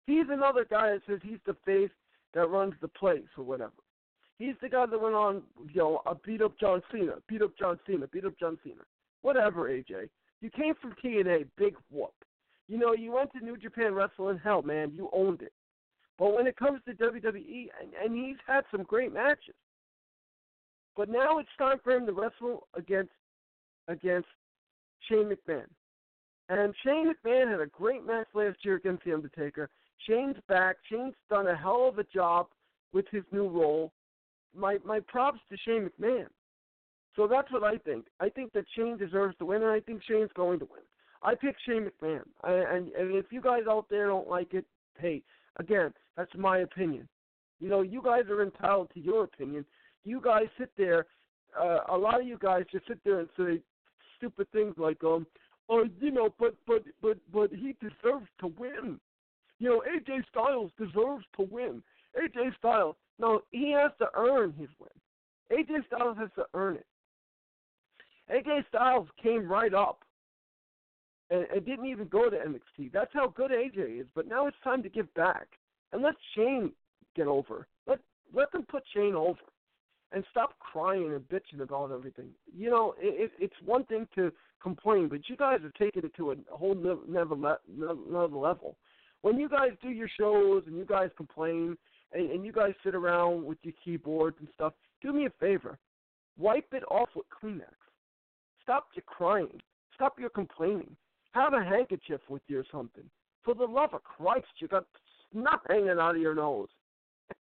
He's 0.05 0.25
another 0.29 0.65
guy 0.69 0.91
that 0.91 1.01
says 1.07 1.19
he's 1.23 1.39
the 1.45 1.55
face 1.65 1.91
that 2.33 2.49
runs 2.49 2.73
the 2.81 2.87
place 2.87 3.21
or 3.37 3.43
whatever. 3.43 3.71
He's 4.37 4.55
the 4.61 4.69
guy 4.69 4.85
that 4.85 5.01
went 5.01 5.15
on, 5.15 5.43
you 5.71 5.79
know, 5.79 6.01
uh, 6.05 6.15
beat 6.25 6.41
up 6.41 6.59
John 6.59 6.81
Cena, 6.91 7.13
beat 7.27 7.41
up 7.41 7.57
John 7.57 7.79
Cena, 7.87 8.07
beat 8.07 8.25
up 8.25 8.37
John 8.39 8.57
Cena. 8.63 8.81
Whatever, 9.21 9.69
AJ. 9.69 10.09
You 10.43 10.49
came 10.49 10.73
from 10.75 10.93
TNA, 11.01 11.45
big 11.57 11.75
whoop. 11.89 12.13
You 12.67 12.77
know, 12.77 12.93
you 12.93 13.13
went 13.13 13.31
to 13.31 13.39
New 13.39 13.55
Japan 13.55 13.93
Wrestling, 13.95 14.41
hell, 14.43 14.61
man, 14.61 14.91
you 14.93 15.09
owned 15.13 15.41
it. 15.41 15.53
But 16.19 16.35
when 16.35 16.47
it 16.47 16.57
comes 16.57 16.81
to 16.85 16.93
WWE, 16.93 17.69
and, 17.81 17.93
and 18.03 18.13
he's 18.13 18.35
had 18.45 18.65
some 18.69 18.83
great 18.83 19.13
matches. 19.13 19.55
But 20.97 21.07
now 21.07 21.39
it's 21.39 21.49
time 21.57 21.77
for 21.81 21.93
him 21.93 22.05
to 22.07 22.11
wrestle 22.11 22.67
against 22.75 23.13
against 23.87 24.27
Shane 25.09 25.31
McMahon. 25.31 25.65
And 26.49 26.73
Shane 26.83 27.11
McMahon 27.11 27.49
had 27.49 27.61
a 27.61 27.67
great 27.67 28.05
match 28.05 28.27
last 28.33 28.57
year 28.63 28.75
against 28.75 29.05
The 29.05 29.13
Undertaker. 29.13 29.69
Shane's 30.07 30.35
back. 30.49 30.75
Shane's 30.91 31.15
done 31.29 31.47
a 31.47 31.55
hell 31.55 31.87
of 31.87 31.99
a 31.99 32.03
job 32.03 32.47
with 32.91 33.05
his 33.11 33.23
new 33.31 33.47
role. 33.47 33.93
My 34.55 34.77
my 34.85 34.99
props 34.99 35.39
to 35.49 35.57
Shane 35.65 35.89
McMahon. 35.89 36.27
So 37.15 37.27
that's 37.27 37.51
what 37.51 37.63
I 37.63 37.77
think. 37.77 38.05
I 38.19 38.29
think 38.29 38.53
that 38.53 38.65
Shane 38.75 38.97
deserves 38.97 39.37
to 39.37 39.45
win, 39.45 39.61
and 39.61 39.71
I 39.71 39.79
think 39.79 40.01
Shane's 40.03 40.31
going 40.35 40.59
to 40.59 40.65
win. 40.65 40.81
I 41.21 41.35
pick 41.35 41.55
Shane 41.65 41.87
McMahon. 41.87 42.23
I, 42.43 42.53
and, 42.53 42.89
and 42.89 43.15
if 43.15 43.25
you 43.31 43.41
guys 43.41 43.63
out 43.69 43.85
there 43.89 44.07
don't 44.07 44.27
like 44.27 44.53
it, 44.53 44.65
hey, 44.99 45.21
again, 45.57 45.93
that's 46.17 46.31
my 46.35 46.59
opinion. 46.59 47.07
You 47.59 47.69
know, 47.69 47.81
you 47.81 48.01
guys 48.03 48.23
are 48.29 48.43
entitled 48.43 48.89
to 48.93 48.99
your 48.99 49.23
opinion. 49.23 49.65
You 50.03 50.19
guys 50.21 50.47
sit 50.57 50.71
there. 50.77 51.05
Uh, 51.59 51.79
a 51.89 51.97
lot 51.97 52.19
of 52.19 52.27
you 52.27 52.37
guys 52.37 52.63
just 52.71 52.87
sit 52.87 52.99
there 53.05 53.19
and 53.19 53.29
say 53.37 53.61
stupid 54.17 54.47
things 54.51 54.73
like, 54.77 55.01
um, 55.03 55.25
oh, 55.69 55.85
you 55.99 56.11
know, 56.11 56.33
but 56.39 56.55
but 56.67 56.83
but 57.01 57.17
but 57.31 57.51
he 57.51 57.75
deserves 57.79 58.27
to 58.39 58.47
win. 58.57 58.99
You 59.59 59.69
know, 59.69 59.83
AJ 59.87 60.23
Styles 60.29 60.71
deserves 60.77 61.25
to 61.37 61.47
win. 61.49 61.83
AJ 62.19 62.55
Styles, 62.57 62.95
no, 63.19 63.41
he 63.51 63.71
has 63.71 63.91
to 63.99 64.07
earn 64.15 64.53
his 64.59 64.69
win. 64.79 64.89
AJ 65.57 65.85
Styles 65.87 66.17
has 66.17 66.29
to 66.35 66.45
earn 66.53 66.75
it. 66.75 66.85
AJ 68.31 68.67
Styles 68.69 69.07
came 69.21 69.47
right 69.47 69.73
up 69.73 69.99
and, 71.29 71.45
and 71.53 71.65
didn't 71.65 71.87
even 71.87 72.07
go 72.07 72.29
to 72.29 72.37
NXT. 72.37 72.91
That's 72.91 73.11
how 73.13 73.27
good 73.29 73.51
AJ 73.51 74.01
is. 74.01 74.07
But 74.15 74.27
now 74.27 74.47
it's 74.47 74.57
time 74.63 74.83
to 74.83 74.89
give 74.89 75.13
back 75.13 75.47
and 75.91 76.01
let 76.01 76.15
Shane 76.35 76.71
get 77.15 77.27
over. 77.27 77.67
Let 77.87 77.99
let 78.33 78.51
them 78.51 78.63
put 78.69 78.83
Shane 78.93 79.15
over 79.15 79.39
and 80.11 80.23
stop 80.31 80.57
crying 80.59 81.11
and 81.13 81.27
bitching 81.27 81.61
about 81.61 81.91
everything. 81.91 82.29
You 82.55 82.69
know, 82.69 82.93
it, 82.99 83.25
it, 83.25 83.31
it's 83.39 83.55
one 83.65 83.83
thing 83.85 84.07
to 84.15 84.31
complain, 84.61 85.09
but 85.09 85.27
you 85.27 85.35
guys 85.35 85.59
are 85.63 85.71
taking 85.77 86.03
it 86.03 86.15
to 86.15 86.31
a 86.31 86.35
whole 86.51 86.77
another 86.77 87.35
level. 88.37 88.75
When 89.21 89.39
you 89.39 89.49
guys 89.49 89.71
do 89.81 89.89
your 89.89 90.09
shows 90.19 90.63
and 90.67 90.77
you 90.77 90.85
guys 90.85 91.09
complain 91.17 91.77
and, 92.11 92.29
and 92.29 92.45
you 92.45 92.51
guys 92.51 92.73
sit 92.83 92.93
around 92.93 93.43
with 93.43 93.57
your 93.63 93.73
keyboards 93.83 94.37
and 94.39 94.47
stuff, 94.53 94.73
do 95.01 95.11
me 95.11 95.25
a 95.25 95.29
favor, 95.39 95.77
wipe 96.37 96.67
it 96.73 96.83
off 96.89 97.09
with 97.15 97.25
Kleenex. 97.29 97.73
Stop 98.63 98.87
your 98.95 99.03
crying. 99.05 99.61
Stop 99.93 100.19
your 100.19 100.29
complaining. 100.29 100.95
Have 101.31 101.53
a 101.53 101.63
handkerchief 101.63 102.21
with 102.29 102.41
you 102.47 102.59
or 102.59 102.65
something. 102.71 103.03
For 103.43 103.53
the 103.53 103.65
love 103.65 103.93
of 103.93 104.03
Christ, 104.03 104.47
you 104.57 104.67
got 104.67 104.85
snot 105.31 105.61
hanging 105.67 105.99
out 105.99 106.15
of 106.15 106.21
your 106.21 106.35
nose. 106.35 106.69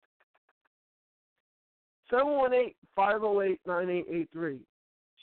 718-508-9883. 2.98 4.60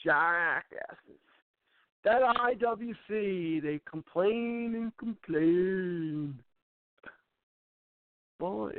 Jackasses. 0.03 1.19
That 2.03 2.21
IWC, 2.21 3.63
they 3.63 3.79
complain 3.89 4.75
and 4.75 4.95
complain. 4.97 6.37
Boy. 8.39 8.73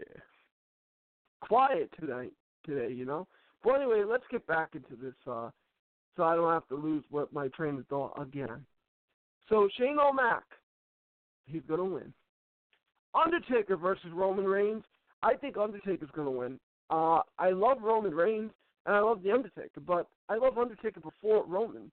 Quiet 1.40 1.90
tonight 1.98 2.32
today, 2.64 2.92
you 2.92 3.04
know. 3.04 3.26
But 3.64 3.80
anyway, 3.80 4.04
let's 4.08 4.22
get 4.30 4.46
back 4.46 4.74
into 4.74 4.94
this 5.02 5.14
uh 5.26 5.50
so 6.16 6.24
I 6.24 6.34
don't 6.34 6.52
have 6.52 6.66
to 6.68 6.74
lose 6.74 7.04
what 7.10 7.32
my 7.32 7.48
train 7.48 7.78
of 7.78 7.86
thought 7.86 8.20
again. 8.20 8.64
So 9.48 9.68
Shane 9.78 9.98
O'Mac, 10.00 10.44
he's 11.46 11.62
gonna 11.68 11.84
win. 11.84 12.12
Undertaker 13.14 13.76
versus 13.76 14.10
Roman 14.12 14.44
Reigns. 14.44 14.84
I 15.22 15.34
think 15.34 15.56
Undertaker's 15.56 16.10
gonna 16.14 16.30
win. 16.30 16.58
Uh, 16.90 17.20
I 17.38 17.50
love 17.50 17.78
Roman 17.82 18.14
Reigns 18.14 18.50
and 18.86 18.94
I 18.94 19.00
love 19.00 19.22
the 19.22 19.32
Undertaker, 19.32 19.80
but 19.80 20.08
I 20.28 20.36
love 20.36 20.58
Undertaker 20.58 21.00
before 21.00 21.44
Roman. 21.46 21.90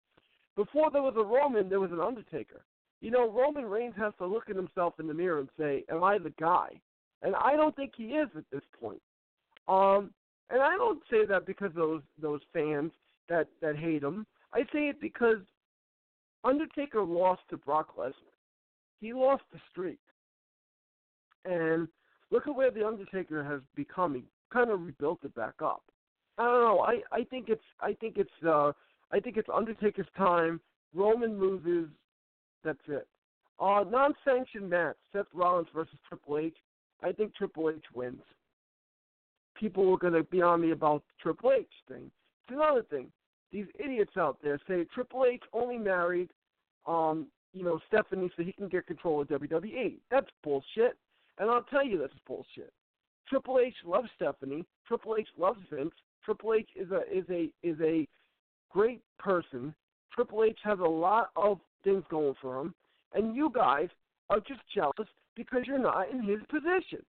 Before 0.55 0.91
there 0.91 1.03
was 1.03 1.15
a 1.17 1.25
Roman, 1.25 1.69
there 1.69 1.81
was 1.81 1.93
an 1.93 2.01
Undertaker. 2.01 2.63
You 3.01 3.11
know, 3.11 3.31
Roman 3.31 3.67
Reigns 3.67 3.95
has 3.99 4.15
to 4.19 4.27
look 4.27 4.49
at 4.49 4.57
himself 4.57 4.95
in 4.99 5.07
the 5.07 5.15
mirror 5.15 5.41
and 5.41 5.49
say, 5.59 5.85
"Am 5.91 6.03
I 6.03 6.19
the 6.19 6.31
guy?" 6.31 6.81
And 7.23 7.35
I 7.37 7.57
don't 7.57 7.77
think 7.77 7.95
he 7.95 8.17
is 8.17 8.29
at 8.37 8.49
this 8.51 8.65
point. 8.81 9.03
Um, 9.69 10.15
and 10.49 10.63
I 10.63 10.77
don't 10.77 11.03
say 11.11 11.27
that 11.27 11.45
because 11.45 11.73
those 11.75 12.03
those 12.19 12.41
fans 12.53 12.93
that 13.29 13.49
that 13.61 13.77
hate 13.77 14.03
him. 14.03 14.27
I 14.53 14.61
say 14.73 14.89
it 14.89 15.01
because 15.01 15.39
Undertaker 16.45 17.03
lost 17.03 17.43
to 17.51 17.57
Brock 17.57 17.97
Lesnar. 17.97 18.13
He 19.01 19.13
lost 19.13 19.43
the 19.53 19.59
streak. 19.71 19.99
And 21.45 21.89
look 22.31 22.47
at 22.47 22.55
where 22.55 22.71
the 22.71 22.87
Undertaker 22.87 23.45
has 23.45 23.61
become. 23.75 24.15
He 24.15 24.25
kind 24.53 24.71
of 24.71 24.81
rebuilt 24.81 25.21
it 25.25 25.35
back 25.35 25.55
up. 25.63 25.83
I 26.39 26.45
don't 26.45 26.61
know. 26.61 26.81
I 26.81 27.01
I 27.13 27.25
think 27.25 27.49
it's 27.49 27.63
I 27.81 27.95
think 27.95 28.17
it's 28.17 28.31
uh 28.47 28.73
I 29.13 29.21
think 29.21 29.37
it's 29.37 29.49
Undertaker's 29.53 30.09
time. 30.17 30.61
Roman 30.95 31.41
loses. 31.41 31.91
That's 32.65 32.79
it. 32.89 33.07
Uh 33.59 33.85
non-sanctioned 33.91 34.69
match: 34.69 34.97
Seth 35.13 35.27
Rollins 35.33 35.69
versus 35.75 35.99
Triple 36.09 36.39
H. 36.39 36.57
I 37.03 37.13
think 37.13 37.35
Triple 37.35 37.71
H 37.71 37.85
wins. 37.95 38.23
People 39.59 39.87
were 39.87 39.99
going 39.99 40.13
to 40.13 40.23
be 40.25 40.43
on 40.43 40.61
me 40.61 40.73
about 40.73 41.03
the 41.07 41.23
Triple 41.23 41.53
H 41.53 41.67
thing. 41.89 42.11
It's 42.47 42.55
another 42.55 42.83
thing. 42.83 43.09
These 43.53 43.67
idiots 43.79 44.17
out 44.17 44.39
there 44.43 44.61
say 44.69 44.85
Triple 44.95 45.25
H 45.25 45.43
only 45.53 45.79
married, 45.79 46.31
um, 46.87 47.27
you 47.53 47.65
know, 47.65 47.81
Stephanie 47.89 48.31
so 48.37 48.43
he 48.43 48.53
can 48.53 48.69
get 48.69 48.87
control 48.87 49.23
of 49.23 49.29
WWE. 49.29 49.97
That's 50.11 50.29
bullshit. 50.45 50.97
And 51.39 51.51
I'll 51.51 51.63
tell 51.65 51.85
you 51.85 51.99
that's 51.99 52.13
bullshit. 52.27 52.73
Triple 53.29 53.59
H 53.59 53.75
loves 53.85 54.09
Stephanie. 54.15 54.65
Triple 54.87 55.17
H 55.19 55.29
loves 55.37 55.59
Vince. 55.71 55.95
Triple 56.25 56.55
H 56.55 56.69
is 56.77 56.91
a 56.91 57.01
is 57.13 57.25
a 57.31 57.51
is 57.63 57.77
a 57.81 58.07
great 58.71 59.01
person. 59.19 59.75
Triple 60.13 60.45
H 60.45 60.59
has 60.63 60.79
a 60.79 60.83
lot 60.83 61.31
of 61.37 61.59
things 61.83 62.05
going 62.11 62.35
for 62.41 62.61
him, 62.61 62.75
and 63.15 63.35
you 63.35 63.51
guys 63.55 63.89
are 64.31 64.41
just 64.41 64.61
jealous 64.75 65.09
because 65.35 65.63
you're 65.67 65.79
not 65.79 66.11
in 66.11 66.23
his 66.23 66.41
position. 66.49 67.05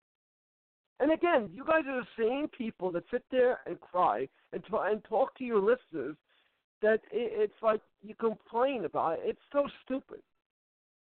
And 0.99 1.13
again, 1.13 1.51
you 1.53 1.65
guys 1.65 1.83
are 1.89 2.01
the 2.01 2.23
same 2.23 2.49
people 2.49 2.91
that 2.93 3.05
sit 3.11 3.25
there 3.31 3.61
and 3.67 3.79
cry 3.81 4.29
and 4.53 4.63
t- 4.65 4.71
and 4.73 5.05
talk 5.05 5.37
to 5.39 5.45
your 5.45 5.61
listeners 5.61 6.17
that 6.81 7.01
it, 7.13 7.33
it's 7.53 7.63
like 7.63 7.81
you 8.03 8.15
complain 8.15 8.85
about 8.85 9.15
it. 9.15 9.21
It's 9.25 9.41
so 9.53 9.67
stupid. 9.85 10.21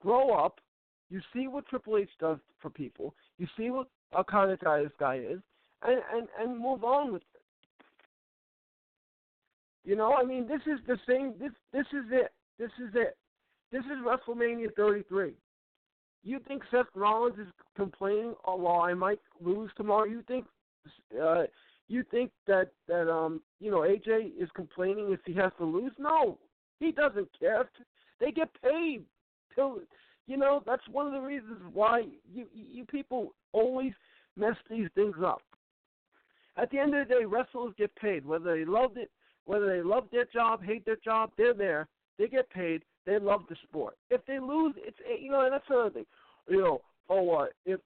Grow 0.02 0.32
up. 0.34 0.60
You 1.08 1.20
see 1.32 1.48
what 1.48 1.66
Triple 1.66 1.96
H 1.96 2.10
does 2.20 2.38
for 2.60 2.68
people. 2.68 3.14
You 3.38 3.46
see 3.56 3.70
what 3.70 3.88
a 4.16 4.24
kind 4.24 4.50
of 4.50 4.60
guy 4.60 4.82
this 4.82 4.92
guy 4.98 5.16
is, 5.16 5.40
and 5.82 6.00
and 6.12 6.28
and 6.38 6.58
move 6.58 6.84
on 6.84 7.12
with 7.12 7.22
it. 7.22 7.40
You 9.84 9.96
know, 9.96 10.14
I 10.14 10.24
mean, 10.24 10.48
this 10.48 10.62
is 10.66 10.80
the 10.86 10.98
same. 11.08 11.34
This 11.38 11.52
this 11.72 11.86
is 11.92 12.04
it. 12.10 12.32
This 12.58 12.70
is 12.82 12.94
it. 12.94 13.16
This 13.72 13.84
is 13.84 13.98
WrestleMania 14.04 14.74
33. 14.76 15.32
You 16.26 16.40
think 16.48 16.64
Seth 16.72 16.86
Rollins 16.96 17.38
is 17.38 17.46
complaining? 17.76 18.34
Oh, 18.44 18.56
well, 18.56 18.80
I 18.80 18.94
might 18.94 19.20
lose 19.40 19.70
tomorrow. 19.76 20.06
You 20.06 20.24
think 20.26 20.44
uh, 21.22 21.44
you 21.86 22.02
think 22.10 22.32
that 22.48 22.72
that 22.88 23.08
um 23.08 23.40
you 23.60 23.70
know 23.70 23.78
AJ 23.78 24.32
is 24.36 24.48
complaining 24.56 25.12
if 25.12 25.20
he 25.24 25.34
has 25.34 25.52
to 25.58 25.64
lose? 25.64 25.92
No, 26.00 26.36
he 26.80 26.90
doesn't 26.90 27.28
care. 27.38 27.70
They 28.18 28.32
get 28.32 28.48
paid 28.60 29.04
till 29.54 29.78
you 30.26 30.36
know 30.36 30.64
that's 30.66 30.82
one 30.90 31.06
of 31.06 31.12
the 31.12 31.20
reasons 31.20 31.58
why 31.72 32.02
you 32.34 32.46
you 32.52 32.84
people 32.84 33.32
always 33.52 33.92
mess 34.36 34.56
these 34.68 34.88
things 34.96 35.16
up. 35.24 35.42
At 36.56 36.72
the 36.72 36.78
end 36.80 36.92
of 36.96 37.06
the 37.06 37.14
day, 37.14 37.24
wrestlers 37.24 37.74
get 37.78 37.94
paid 37.94 38.26
whether 38.26 38.52
they 38.52 38.64
loved 38.64 38.96
it, 38.96 39.12
whether 39.44 39.68
they 39.68 39.82
love 39.82 40.08
their 40.10 40.24
job, 40.24 40.64
hate 40.64 40.84
their 40.84 40.98
job. 41.04 41.30
They're 41.38 41.54
there. 41.54 41.86
They 42.18 42.26
get 42.26 42.50
paid. 42.50 42.82
They 43.06 43.18
love 43.20 43.42
the 43.48 43.56
sport. 43.62 43.96
If 44.10 44.26
they 44.26 44.40
lose, 44.40 44.74
it's 44.76 44.96
you 45.20 45.30
know, 45.30 45.42
and 45.42 45.52
that's 45.52 45.64
another 45.70 45.90
thing. 45.90 46.06
You 46.48 46.60
know, 46.60 46.80
oh, 47.08 47.30
uh, 47.30 47.46
if 47.64 47.80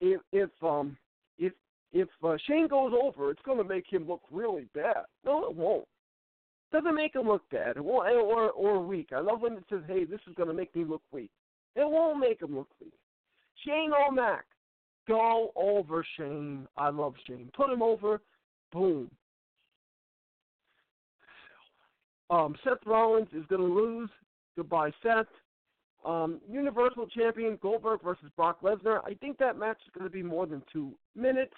if 0.00 0.20
if 0.32 0.50
um 0.62 0.96
if 1.38 1.54
if 1.92 2.08
uh, 2.22 2.36
Shane 2.46 2.68
goes 2.68 2.92
over, 3.00 3.30
it's 3.30 3.42
going 3.42 3.58
to 3.58 3.64
make 3.64 3.90
him 3.90 4.06
look 4.06 4.20
really 4.30 4.66
bad. 4.74 5.04
No, 5.24 5.46
it 5.46 5.56
won't. 5.56 5.86
Doesn't 6.70 6.94
make 6.94 7.14
him 7.14 7.26
look 7.26 7.48
bad. 7.50 7.78
It 7.78 7.84
won't, 7.84 8.08
or 8.10 8.50
or 8.50 8.80
weak. 8.80 9.08
I 9.16 9.20
love 9.20 9.40
when 9.40 9.54
it 9.54 9.64
says, 9.70 9.80
"Hey, 9.86 10.04
this 10.04 10.20
is 10.28 10.34
going 10.34 10.48
to 10.48 10.54
make 10.54 10.74
me 10.76 10.84
look 10.84 11.02
weak." 11.10 11.30
It 11.74 11.88
won't 11.88 12.20
make 12.20 12.42
him 12.42 12.56
look 12.56 12.68
weak. 12.80 12.92
Shane 13.64 13.92
O'Mac, 13.92 14.44
go 15.06 15.50
over 15.56 16.04
Shane. 16.16 16.68
I 16.76 16.90
love 16.90 17.14
Shane. 17.26 17.50
Put 17.56 17.70
him 17.70 17.82
over. 17.82 18.20
Boom. 18.72 19.10
Um, 22.30 22.54
Seth 22.62 22.84
Rollins 22.84 23.28
is 23.32 23.46
going 23.46 23.62
to 23.62 23.74
lose. 23.74 24.10
Goodbye, 24.58 24.90
Seth. 25.04 25.26
Um, 26.04 26.40
Universal 26.50 27.06
Champion 27.16 27.60
Goldberg 27.62 28.02
versus 28.02 28.28
Brock 28.34 28.60
Lesnar. 28.60 29.00
I 29.04 29.14
think 29.14 29.38
that 29.38 29.56
match 29.56 29.78
is 29.86 29.92
going 29.96 30.04
to 30.04 30.12
be 30.12 30.22
more 30.22 30.46
than 30.46 30.64
two 30.72 30.94
minutes. 31.14 31.54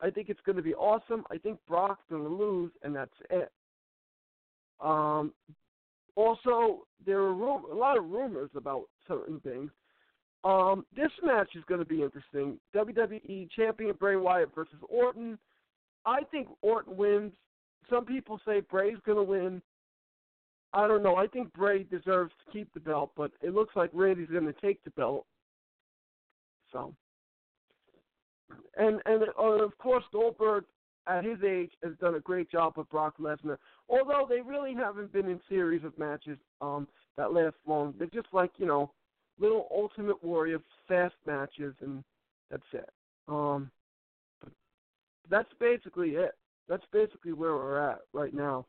I 0.00 0.10
think 0.10 0.28
it's 0.28 0.40
going 0.44 0.56
to 0.56 0.62
be 0.62 0.74
awesome. 0.74 1.22
I 1.30 1.38
think 1.38 1.60
Brock's 1.68 2.02
going 2.10 2.24
to 2.24 2.28
lose, 2.28 2.72
and 2.82 2.96
that's 2.96 3.14
it. 3.30 3.52
Um, 4.80 5.32
also, 6.16 6.80
there 7.06 7.18
are 7.18 7.32
rum- 7.32 7.66
a 7.70 7.74
lot 7.76 7.96
of 7.96 8.10
rumors 8.10 8.50
about 8.56 8.86
certain 9.06 9.38
things. 9.38 9.70
Um, 10.42 10.84
this 10.96 11.12
match 11.22 11.50
is 11.54 11.62
going 11.68 11.78
to 11.78 11.86
be 11.86 12.02
interesting. 12.02 12.58
WWE 12.74 13.48
Champion 13.52 13.94
Bray 14.00 14.16
Wyatt 14.16 14.52
versus 14.52 14.80
Orton. 14.88 15.38
I 16.04 16.22
think 16.32 16.48
Orton 16.60 16.96
wins. 16.96 17.30
Some 17.88 18.04
people 18.04 18.40
say 18.44 18.62
Bray's 18.68 18.98
going 19.06 19.18
to 19.18 19.22
win. 19.22 19.62
I 20.74 20.88
don't 20.88 21.02
know. 21.02 21.16
I 21.16 21.26
think 21.26 21.52
Bray 21.52 21.82
deserves 21.84 22.32
to 22.44 22.52
keep 22.52 22.72
the 22.72 22.80
belt, 22.80 23.12
but 23.16 23.30
it 23.42 23.54
looks 23.54 23.76
like 23.76 23.90
Randy's 23.92 24.30
going 24.30 24.46
to 24.46 24.54
take 24.54 24.82
the 24.84 24.90
belt. 24.90 25.26
So, 26.72 26.94
and 28.76 29.00
and 29.04 29.24
uh, 29.38 29.42
of 29.42 29.76
course 29.78 30.04
Goldberg 30.12 30.64
at 31.06 31.24
his 31.24 31.38
age 31.46 31.72
has 31.82 31.92
done 32.00 32.14
a 32.14 32.20
great 32.20 32.50
job 32.50 32.74
with 32.76 32.88
Brock 32.88 33.14
Lesnar. 33.20 33.58
Although 33.88 34.26
they 34.28 34.40
really 34.40 34.74
haven't 34.74 35.12
been 35.12 35.28
in 35.28 35.40
series 35.48 35.84
of 35.84 35.98
matches 35.98 36.38
um 36.60 36.88
that 37.16 37.32
last 37.32 37.56
long. 37.66 37.94
They're 37.98 38.08
just 38.08 38.32
like 38.32 38.52
you 38.56 38.66
know 38.66 38.90
little 39.38 39.68
Ultimate 39.70 40.22
Warrior 40.22 40.60
fast 40.88 41.14
matches, 41.26 41.74
and 41.80 42.02
that's 42.50 42.62
it. 42.72 42.88
Um, 43.28 43.70
that's 45.30 45.50
basically 45.60 46.10
it. 46.10 46.32
That's 46.68 46.84
basically 46.92 47.32
where 47.32 47.54
we're 47.54 47.78
at 47.78 48.00
right 48.12 48.34
now. 48.34 48.66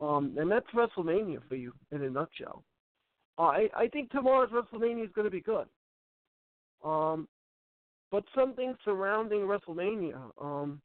Um, 0.00 0.36
and 0.38 0.50
that's 0.50 0.66
WrestleMania 0.74 1.38
for 1.48 1.56
you 1.56 1.72
in 1.90 2.02
a 2.02 2.10
nutshell. 2.10 2.62
Uh, 3.38 3.42
I 3.42 3.68
I 3.76 3.88
think 3.88 4.10
tomorrow's 4.10 4.50
WrestleMania 4.50 5.04
is 5.04 5.12
going 5.14 5.24
to 5.24 5.30
be 5.30 5.40
good. 5.40 5.66
Um, 6.84 7.28
but 8.10 8.24
something 8.34 8.74
surrounding 8.84 9.40
WrestleMania, 9.40 10.20
um, 10.40 10.80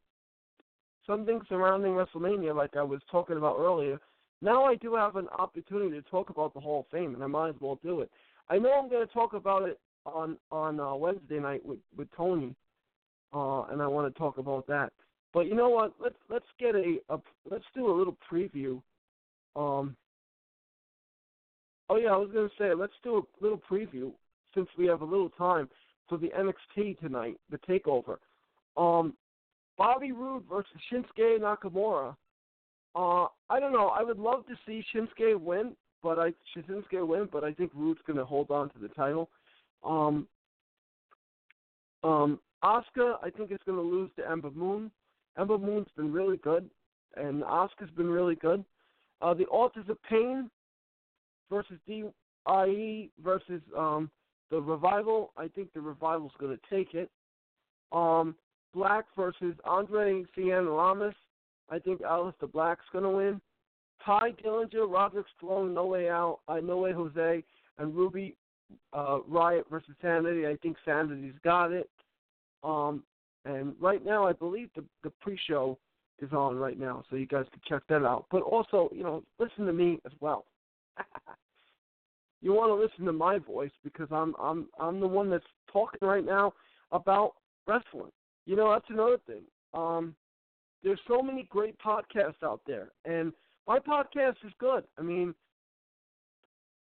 something 1.05 1.41
surrounding 1.47 1.91
WrestleMania, 1.91 2.55
like 2.55 2.75
I 2.75 2.83
was 2.83 3.01
talking 3.11 3.37
about 3.37 3.57
earlier. 3.59 3.99
Now 4.41 4.63
I 4.63 4.75
do 4.75 4.95
have 4.95 5.17
an 5.17 5.27
opportunity 5.37 6.01
to 6.01 6.09
talk 6.09 6.29
about 6.29 6.53
the 6.53 6.59
Hall 6.59 6.81
of 6.81 6.85
Fame, 6.97 7.13
and 7.13 7.23
I 7.23 7.27
might 7.27 7.49
as 7.49 7.55
well 7.59 7.79
do 7.83 8.01
it. 8.01 8.09
I 8.49 8.57
know 8.57 8.71
I'm 8.73 8.89
going 8.89 9.05
to 9.05 9.13
talk 9.13 9.33
about 9.33 9.67
it 9.69 9.79
on 10.05 10.37
on 10.51 10.79
uh, 10.79 10.95
Wednesday 10.95 11.39
night 11.39 11.65
with 11.65 11.79
with 11.95 12.07
Tony, 12.15 12.55
uh, 13.33 13.63
and 13.63 13.81
I 13.81 13.87
want 13.87 14.11
to 14.11 14.19
talk 14.19 14.37
about 14.37 14.65
that. 14.67 14.91
But 15.33 15.45
you 15.47 15.55
know 15.55 15.69
what? 15.69 15.93
Let's 16.01 16.15
let's 16.29 16.45
get 16.59 16.75
a, 16.75 16.97
a 17.09 17.19
let's 17.49 17.65
do 17.75 17.89
a 17.89 17.95
little 17.95 18.17
preview. 18.29 18.81
Um. 19.55 19.95
Oh 21.89 21.97
yeah, 21.97 22.11
I 22.11 22.17
was 22.17 22.29
to 22.49 22.49
say 22.57 22.73
let's 22.73 22.93
do 23.03 23.17
a 23.17 23.43
little 23.43 23.61
preview 23.69 24.11
since 24.55 24.67
we 24.77 24.85
have 24.87 25.01
a 25.01 25.05
little 25.05 25.29
time 25.29 25.69
for 26.07 26.17
the 26.17 26.29
NXT 26.29 26.99
tonight, 26.99 27.37
the 27.49 27.57
Takeover. 27.59 28.17
Um, 28.77 29.13
Bobby 29.77 30.11
Roode 30.11 30.43
versus 30.49 30.71
Shinsuke 30.91 31.39
Nakamura. 31.39 32.15
Uh, 32.95 33.27
I 33.49 33.59
don't 33.59 33.71
know. 33.71 33.87
I 33.87 34.03
would 34.03 34.19
love 34.19 34.45
to 34.47 34.55
see 34.65 34.83
Shinsuke 34.93 35.39
win, 35.39 35.75
but 36.03 36.19
I 36.19 36.33
Shinsuke 36.55 37.07
win, 37.07 37.29
but 37.31 37.43
I 37.43 37.53
think 37.53 37.71
Roode's 37.73 38.01
to 38.17 38.25
hold 38.25 38.51
on 38.51 38.69
to 38.69 38.79
the 38.79 38.89
title. 38.89 39.29
Um, 39.83 40.27
um, 42.03 42.39
Asuka, 42.63 43.15
I 43.23 43.29
think 43.35 43.51
is 43.51 43.59
to 43.77 43.81
lose 43.81 44.11
to 44.17 44.29
Ember 44.29 44.51
Moon. 44.51 44.91
Ember 45.37 45.57
Moon's 45.57 45.87
been 45.95 46.11
really 46.11 46.37
good, 46.37 46.69
and 47.15 47.43
Asuka's 47.43 47.89
been 47.95 48.09
really 48.09 48.35
good. 48.35 48.63
Uh, 49.21 49.33
the 49.33 49.45
Authors 49.45 49.85
of 49.89 50.01
Pain 50.03 50.49
versus 51.49 51.77
DIE 51.87 53.09
versus 53.23 53.61
um, 53.77 54.09
the 54.49 54.59
Revival. 54.61 55.31
I 55.37 55.47
think 55.47 55.73
the 55.73 55.81
Revival's 55.81 56.31
going 56.39 56.57
to 56.57 56.75
take 56.75 56.93
it. 56.93 57.09
Um, 57.91 58.35
Black 58.73 59.05
versus 59.15 59.55
Andrade 59.69 60.25
Cien 60.37 60.67
Almas. 60.67 61.13
I 61.69 61.79
think 61.79 62.01
Aleister 62.01 62.51
Black's 62.51 62.85
going 62.91 63.03
to 63.03 63.09
win. 63.09 63.41
Tye 64.05 64.33
Dillinger, 64.43 64.91
Roderick 64.91 65.27
Strong, 65.37 65.73
No 65.73 65.85
Way 65.85 66.09
Out, 66.09 66.39
uh, 66.47 66.55
No 66.55 66.77
Way 66.77 66.91
Jose, 66.91 67.43
and 67.77 67.95
Ruby 67.95 68.35
uh, 68.93 69.19
Riott 69.29 69.69
versus 69.69 69.93
Sanity. 70.01 70.47
I 70.47 70.55
think 70.61 70.77
Sanity's 70.85 71.35
got 71.43 71.71
it. 71.71 71.89
Um, 72.63 73.03
and 73.45 73.73
right 73.79 74.03
now, 74.03 74.25
I 74.25 74.33
believe 74.33 74.69
the 74.75 74.83
the 75.03 75.11
pre-show 75.21 75.77
is 76.21 76.33
on 76.33 76.57
right 76.57 76.79
now, 76.79 77.03
so 77.09 77.15
you 77.15 77.25
guys 77.25 77.45
can 77.51 77.61
check 77.67 77.83
that 77.89 78.05
out. 78.05 78.25
But 78.31 78.41
also, 78.43 78.89
you 78.93 79.03
know, 79.03 79.23
listen 79.39 79.65
to 79.65 79.73
me 79.73 79.99
as 80.05 80.11
well. 80.19 80.45
you 82.41 82.53
want 82.53 82.69
to 82.69 82.75
listen 82.75 83.05
to 83.05 83.13
my 83.13 83.37
voice 83.37 83.71
because 83.83 84.07
I'm 84.11 84.35
I'm 84.39 84.67
I'm 84.79 84.99
the 84.99 85.07
one 85.07 85.29
that's 85.29 85.43
talking 85.71 86.07
right 86.07 86.25
now 86.25 86.53
about 86.91 87.33
wrestling. 87.67 88.11
You 88.45 88.55
know, 88.55 88.71
that's 88.71 88.89
another 88.89 89.17
thing. 89.27 89.43
Um, 89.73 90.15
there's 90.83 90.99
so 91.07 91.21
many 91.21 91.47
great 91.49 91.75
podcasts 91.79 92.43
out 92.43 92.61
there, 92.65 92.89
and 93.05 93.31
my 93.67 93.79
podcast 93.79 94.35
is 94.45 94.51
good. 94.59 94.83
I 94.97 95.01
mean, 95.01 95.35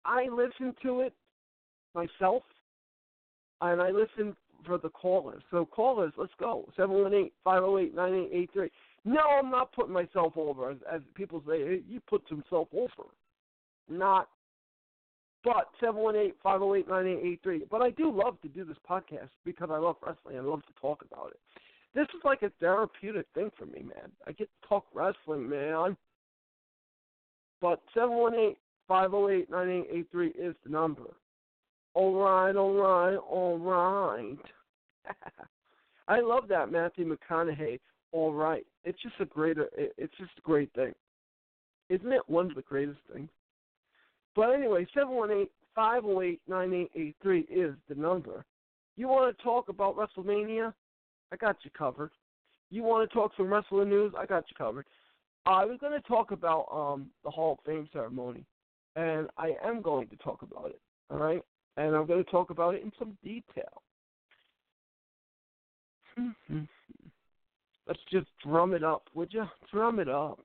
I 0.05 0.27
listen 0.31 0.75
to 0.83 1.01
it 1.01 1.15
myself, 1.95 2.43
and 3.61 3.81
I 3.81 3.91
listen 3.91 4.37
for 4.67 4.79
the 4.79 4.91
callers. 4.91 5.43
So 5.51 5.65
callers, 5.65 6.13
let's 6.17 6.33
go. 6.39 6.69
Seven 6.77 7.03
one 7.03 7.15
eight 7.15 7.33
five 7.45 7.61
zero 7.61 7.79
eight 7.79 7.95
nine 7.95 8.15
eight 8.15 8.31
eight 8.33 8.51
three. 8.53 8.71
No, 9.09 9.23
I'm 9.39 9.51
not 9.51 9.73
putting 9.73 9.95
myself 9.95 10.35
over, 10.37 10.71
as, 10.71 10.77
as 10.93 11.01
people 11.15 11.43
say. 11.49 11.61
Hey, 11.65 11.81
you 11.89 11.99
put 11.99 12.29
himself 12.29 12.69
over. 12.75 13.09
Not. 13.89 14.29
But 15.43 15.71
seven 15.81 16.03
one 16.03 16.15
eight 16.15 16.35
five 16.43 16.61
zero 16.61 16.75
eight 16.75 16.91
nine 16.91 17.07
eight 17.07 17.21
eight 17.25 17.41
three. 17.43 17.63
But 17.71 17.81
I 17.81 17.89
do 17.89 18.13
love 18.13 18.39
to 18.43 18.49
do 18.49 18.67
this 18.67 18.77
podcast 18.89 19.31
because 19.47 19.71
I 19.73 19.79
love 19.79 19.97
wrestling. 20.05 20.37
I 20.37 20.41
love 20.41 20.61
to 20.67 20.73
talk 20.79 21.03
about 21.11 21.29
it. 21.31 21.41
This 21.95 22.07
is 22.15 22.21
like 22.23 22.43
a 22.43 22.51
therapeutic 22.61 23.25
thing 23.35 23.51
for 23.59 23.65
me, 23.65 23.81
man. 23.81 24.13
I 24.27 24.33
get 24.33 24.51
to 24.61 24.69
talk 24.69 24.85
wrestling, 24.93 25.49
man. 25.49 25.97
But 27.63 27.81
seven 27.95 28.11
one 28.11 28.35
eight 28.35 28.59
five 28.89 29.13
zero 29.13 29.31
eight 29.31 29.51
nine 29.51 29.71
eight 29.71 29.87
eight 29.91 30.09
three 30.13 30.33
is 30.39 30.55
the 30.65 30.71
number. 30.71 31.15
All 31.95 32.15
right, 32.15 32.55
all 32.55 32.75
right, 32.75 33.17
all 33.17 33.59
right. 33.59 34.37
I 36.09 36.21
love 36.21 36.47
that 36.49 36.71
Matthew 36.71 37.17
McConaughey. 37.17 37.81
All 38.13 38.33
right, 38.33 38.67
it's 38.89 39.03
just 39.03 39.15
a 39.21 39.27
great. 39.27 39.59
It's 39.77 40.17
just 40.17 40.31
a 40.39 40.41
great 40.41 40.73
thing, 40.73 40.95
isn't 41.91 42.11
it? 42.11 42.23
One 42.27 42.47
of 42.47 42.57
the 42.57 42.63
greatest 42.63 42.99
things. 43.13 43.29
But 44.35 44.55
anyway, 44.55 44.87
seven 44.95 45.15
one 45.15 45.31
eight 45.31 45.51
five 45.75 46.05
zero 46.05 46.23
eight 46.23 46.41
nine 46.49 46.73
eight 46.73 46.91
eight 46.97 47.17
three 47.23 47.41
is 47.43 47.75
the 47.89 47.95
number. 47.95 48.47
You 48.97 49.09
want 49.09 49.37
to 49.37 49.43
talk 49.45 49.69
about 49.69 49.97
WrestleMania? 49.97 50.73
I 51.31 51.37
got 51.37 51.57
you 51.65 51.71
covered. 51.77 52.13
You 52.71 52.83
want 52.83 53.09
to 53.09 53.15
talk 53.15 53.33
some 53.37 53.53
wrestling 53.53 53.91
news? 53.91 54.15
I 54.19 54.25
got 54.25 54.45
you 54.51 54.57
covered. 54.57 54.87
I 55.45 55.67
was 55.67 55.79
going 55.81 55.93
to 55.93 56.09
talk 56.09 56.31
about 56.31 56.67
um 56.73 57.11
the 57.25 57.31
Hall 57.31 57.59
of 57.59 57.59
Fame 57.67 57.89
ceremony, 57.93 58.47
and 58.97 59.29
I 59.37 59.53
am 59.63 59.83
going 59.83 60.09
to 60.09 60.17
talk 60.17 60.41
about 60.41 60.71
it. 60.71 60.81
All 61.11 61.19
right, 61.19 61.43
and 61.77 61.95
I'm 61.95 62.07
going 62.07 62.25
to 62.25 62.31
talk 62.31 62.49
about 62.49 62.75
it 62.75 62.83
in 62.83 62.93
some 62.99 63.19
detail. 63.23 63.83
Let's 67.89 68.01
just 68.13 68.27
drum 68.45 68.75
it 68.75 68.85
up, 68.85 69.05
would 69.15 69.33
you? 69.33 69.47
Drum 69.73 69.99
it 69.99 70.11
up. 70.11 70.41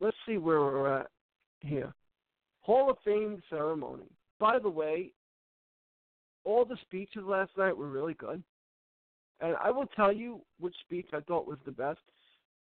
Let's 0.00 0.16
see 0.26 0.38
where 0.38 0.60
we're 0.60 1.00
at 1.00 1.08
here. 1.60 1.92
Hall 2.62 2.90
of 2.90 2.96
Fame 3.04 3.42
ceremony. 3.50 4.06
By 4.38 4.58
the 4.58 4.70
way, 4.70 5.12
all 6.44 6.64
the 6.64 6.78
speeches 6.82 7.22
last 7.22 7.50
night 7.58 7.76
were 7.76 7.90
really 7.90 8.14
good. 8.14 8.42
And 9.42 9.56
I 9.62 9.70
will 9.70 9.86
tell 9.94 10.12
you 10.12 10.40
which 10.58 10.74
speech 10.86 11.08
I 11.12 11.20
thought 11.20 11.46
was 11.46 11.58
the 11.66 11.72
best. 11.72 11.98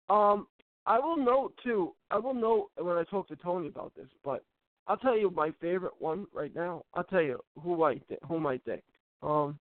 Um, 0.09 0.47
I 0.85 0.97
will 0.99 1.17
note 1.17 1.53
too. 1.61 1.93
I 2.09 2.19
will 2.19 2.33
note 2.33 2.69
when 2.77 2.95
I 2.95 3.03
talk 3.03 3.27
to 3.29 3.35
Tony 3.35 3.67
about 3.67 3.93
this, 3.95 4.07
but 4.23 4.43
I'll 4.87 4.97
tell 4.97 5.17
you 5.17 5.29
my 5.29 5.51
favorite 5.59 5.93
one 5.99 6.27
right 6.33 6.53
now. 6.55 6.83
I'll 6.93 7.03
tell 7.03 7.21
you 7.21 7.39
who 7.61 7.83
I 7.83 7.95
th- 7.95 8.19
whom 8.27 8.47
I 8.47 8.59
think. 8.59 8.83
Um. 9.21 9.59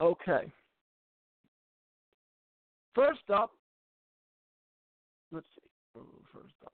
Okay. 0.00 0.50
First 2.94 3.30
up, 3.32 3.50
let's 5.32 5.46
see. 5.54 6.00
First 6.32 6.54
up. 6.64 6.72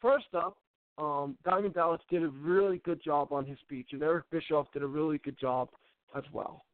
First 0.00 0.26
up, 0.34 0.56
um, 0.98 1.36
Diamond 1.44 1.74
Dallas 1.74 2.00
did 2.10 2.22
a 2.22 2.28
really 2.28 2.78
good 2.78 3.02
job 3.02 3.32
on 3.32 3.44
his 3.44 3.58
speech, 3.60 3.88
and 3.92 4.02
Eric 4.02 4.24
Bischoff 4.30 4.66
did 4.72 4.82
a 4.82 4.86
really 4.86 5.18
good 5.18 5.38
job 5.38 5.68
as 6.16 6.24
well. 6.32 6.64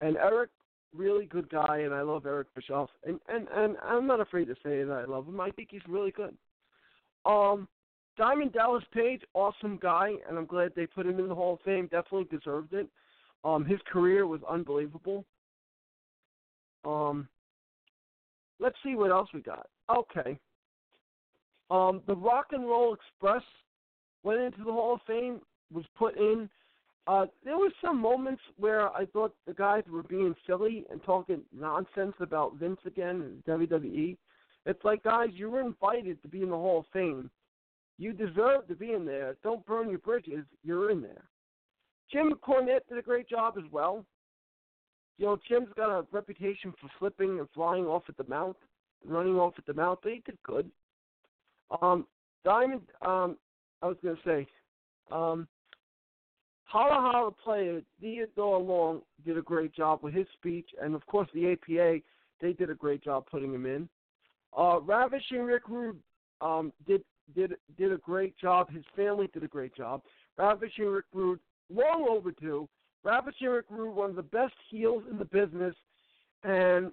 And 0.00 0.16
Eric, 0.16 0.50
really 0.94 1.26
good 1.26 1.48
guy, 1.50 1.78
and 1.78 1.92
I 1.92 2.02
love 2.02 2.26
Eric 2.26 2.48
Bischoff, 2.54 2.90
and 3.04 3.18
and 3.28 3.48
and 3.54 3.76
I'm 3.82 4.06
not 4.06 4.20
afraid 4.20 4.46
to 4.46 4.54
say 4.64 4.84
that 4.84 4.92
I 4.92 5.04
love 5.04 5.26
him. 5.26 5.40
I 5.40 5.50
think 5.50 5.68
he's 5.70 5.82
really 5.88 6.12
good. 6.12 6.36
Um, 7.24 7.68
Diamond 8.16 8.52
Dallas 8.52 8.84
Page, 8.92 9.22
awesome 9.34 9.78
guy, 9.80 10.12
and 10.28 10.38
I'm 10.38 10.46
glad 10.46 10.72
they 10.74 10.86
put 10.86 11.06
him 11.06 11.18
in 11.18 11.28
the 11.28 11.34
Hall 11.34 11.54
of 11.54 11.60
Fame. 11.60 11.88
Definitely 11.90 12.36
deserved 12.36 12.74
it. 12.74 12.88
Um, 13.44 13.64
his 13.64 13.80
career 13.90 14.26
was 14.26 14.40
unbelievable. 14.48 15.24
Um, 16.84 17.28
let's 18.60 18.76
see 18.82 18.94
what 18.94 19.10
else 19.10 19.28
we 19.32 19.40
got. 19.40 19.66
Okay. 19.90 20.38
Um, 21.70 22.02
the 22.06 22.16
Rock 22.16 22.46
and 22.52 22.66
Roll 22.66 22.94
Express 22.94 23.42
went 24.22 24.40
into 24.40 24.64
the 24.64 24.72
Hall 24.72 24.94
of 24.94 25.00
Fame, 25.06 25.40
was 25.72 25.84
put 25.98 26.16
in. 26.16 26.48
Uh, 27.06 27.26
there 27.44 27.56
were 27.56 27.72
some 27.82 27.98
moments 27.98 28.42
where 28.56 28.90
I 28.90 29.06
thought 29.06 29.34
the 29.46 29.54
guys 29.54 29.82
were 29.90 30.02
being 30.02 30.34
silly 30.46 30.84
and 30.90 31.02
talking 31.02 31.42
nonsense 31.58 32.14
about 32.20 32.56
Vince 32.56 32.80
again 32.86 33.42
and 33.46 33.70
WWE. 33.72 34.16
It's 34.66 34.84
like, 34.84 35.02
guys, 35.02 35.30
you 35.32 35.50
were 35.50 35.60
invited 35.60 36.20
to 36.22 36.28
be 36.28 36.42
in 36.42 36.50
the 36.50 36.56
Hall 36.56 36.80
of 36.80 36.84
Fame. 36.92 37.30
You 37.98 38.12
deserve 38.12 38.68
to 38.68 38.76
be 38.76 38.92
in 38.92 39.06
there. 39.06 39.36
Don't 39.42 39.64
burn 39.64 39.88
your 39.88 39.98
bridges. 40.00 40.44
You're 40.62 40.90
in 40.90 41.00
there. 41.00 41.24
Jim 42.10 42.32
Cornette 42.46 42.88
did 42.88 42.98
a 42.98 43.02
great 43.02 43.28
job 43.28 43.54
as 43.58 43.70
well. 43.70 44.04
You 45.18 45.26
know, 45.26 45.38
Jim's 45.48 45.68
got 45.76 45.90
a 45.90 46.06
reputation 46.12 46.72
for 46.80 46.88
flipping 46.98 47.38
and 47.38 47.48
flying 47.54 47.86
off 47.86 48.04
at 48.08 48.16
the 48.16 48.28
mouth, 48.28 48.56
running 49.04 49.34
off 49.34 49.54
at 49.58 49.66
the 49.66 49.74
mouth, 49.74 49.98
but 50.02 50.12
he 50.12 50.22
did 50.24 50.38
good. 50.44 50.70
Um, 51.82 52.06
Diamond, 52.44 52.82
um, 53.02 53.36
I 53.82 53.86
was 53.86 53.96
going 54.02 54.16
to 54.16 54.22
say, 54.24 54.46
um, 55.10 55.48
Holla 56.64 57.10
Holla 57.12 57.30
player 57.30 57.80
Theodore 58.00 58.58
Long 58.58 59.00
did 59.24 59.38
a 59.38 59.42
great 59.42 59.74
job 59.74 60.00
with 60.02 60.14
his 60.14 60.26
speech, 60.34 60.68
and 60.80 60.94
of 60.94 61.04
course 61.06 61.28
the 61.32 61.52
APA, 61.52 62.00
they 62.40 62.52
did 62.52 62.70
a 62.70 62.74
great 62.74 63.02
job 63.02 63.24
putting 63.30 63.52
him 63.54 63.64
in. 63.66 63.88
Uh, 64.56 64.80
Ravishing 64.80 65.42
Rick 65.44 65.68
Rude 65.68 65.98
um, 66.40 66.72
did 66.86 67.02
did 67.34 67.54
did 67.78 67.92
a 67.92 67.96
great 67.96 68.36
job. 68.38 68.70
His 68.70 68.84
family 68.94 69.30
did 69.32 69.44
a 69.44 69.48
great 69.48 69.74
job. 69.74 70.02
Ravishing 70.36 70.86
Rick 70.86 71.06
Rude, 71.14 71.40
long 71.72 72.06
overdue. 72.08 72.68
Rick 73.04 73.66
Rude, 73.70 73.94
one 73.94 74.10
of 74.10 74.16
the 74.16 74.22
best 74.22 74.54
heels 74.70 75.04
in 75.10 75.18
the 75.18 75.24
business, 75.24 75.74
and 76.44 76.92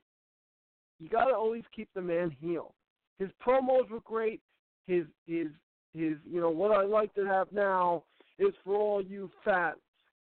you 1.00 1.10
got 1.10 1.26
to 1.26 1.36
always 1.36 1.64
keep 1.76 1.90
the 1.94 2.02
man 2.02 2.32
heel. 2.40 2.74
His 3.20 3.30
promos 3.46 3.90
were 3.90 4.00
great. 4.04 4.42
His 4.88 5.06
his 5.26 5.48
his 5.94 6.14
you 6.30 6.40
know 6.40 6.50
what 6.50 6.72
I 6.72 6.84
like 6.84 7.14
to 7.16 7.26
have 7.26 7.52
now 7.52 8.04
is 8.38 8.54
for 8.64 8.76
all 8.76 9.02
you 9.02 9.30
fat, 9.44 9.76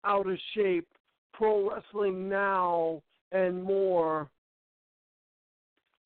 out 0.05 0.28
of 0.28 0.39
shape, 0.55 0.89
pro 1.32 1.70
wrestling 1.70 2.28
now 2.28 3.02
and 3.32 3.62
more 3.62 4.28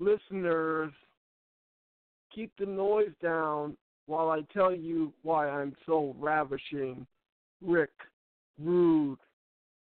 listeners. 0.00 0.92
Keep 2.34 2.52
the 2.58 2.66
noise 2.66 3.12
down 3.22 3.76
while 4.06 4.30
I 4.30 4.40
tell 4.52 4.74
you 4.74 5.12
why 5.22 5.48
I'm 5.48 5.74
so 5.86 6.14
ravishing, 6.18 7.06
Rick, 7.62 7.90
rude, 8.62 9.18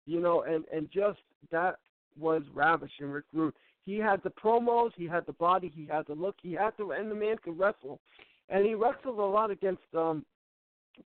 you 0.07 0.21
know, 0.21 0.43
and 0.43 0.65
and 0.73 0.89
just 0.93 1.21
that 1.51 1.77
was 2.19 2.43
ravishing, 2.55 3.07
Rick 3.07 3.25
Rude. 3.33 3.55
He 3.85 3.99
had 3.99 4.23
the 4.23 4.31
promos, 4.31 4.91
he 4.97 5.07
had 5.07 5.27
the 5.27 5.33
body, 5.33 5.73
he 5.75 5.87
had 5.87 6.07
the 6.07 6.15
look, 6.15 6.37
he 6.43 6.53
had 6.53 6.73
the 6.79 6.89
and 6.91 7.11
the 7.11 7.15
man 7.15 7.37
could 7.43 7.59
wrestle, 7.59 8.01
and 8.49 8.65
he 8.65 8.75
wrestled 8.75 9.19
a 9.19 9.23
lot 9.23 9.51
against 9.51 9.83
um 9.97 10.25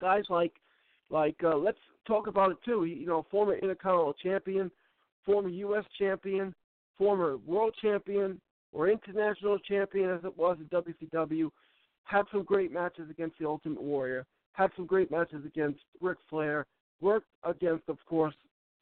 guys 0.00 0.24
like 0.28 0.52
like 1.10 1.36
uh, 1.44 1.56
let's 1.56 1.78
talk 2.06 2.26
about 2.26 2.50
it 2.50 2.58
too. 2.64 2.82
He, 2.82 2.94
you 2.94 3.06
know, 3.06 3.26
former 3.30 3.54
Intercontinental 3.54 4.14
Champion, 4.14 4.70
former 5.24 5.48
U.S. 5.48 5.84
Champion, 5.98 6.54
former 6.98 7.36
World 7.38 7.74
Champion 7.80 8.40
or 8.72 8.88
International 8.88 9.58
Champion 9.58 10.10
as 10.10 10.24
it 10.24 10.36
was 10.36 10.58
in 10.58 10.66
WCW. 10.66 11.50
Had 12.04 12.24
some 12.30 12.42
great 12.42 12.72
matches 12.72 13.08
against 13.10 13.38
the 13.38 13.46
Ultimate 13.46 13.82
Warrior. 13.82 14.26
Had 14.52 14.70
some 14.76 14.86
great 14.86 15.10
matches 15.10 15.44
against 15.46 15.80
Ric 16.00 16.18
Flair. 16.28 16.66
Worked 17.00 17.28
against, 17.42 17.88
of 17.88 17.98
course, 18.06 18.34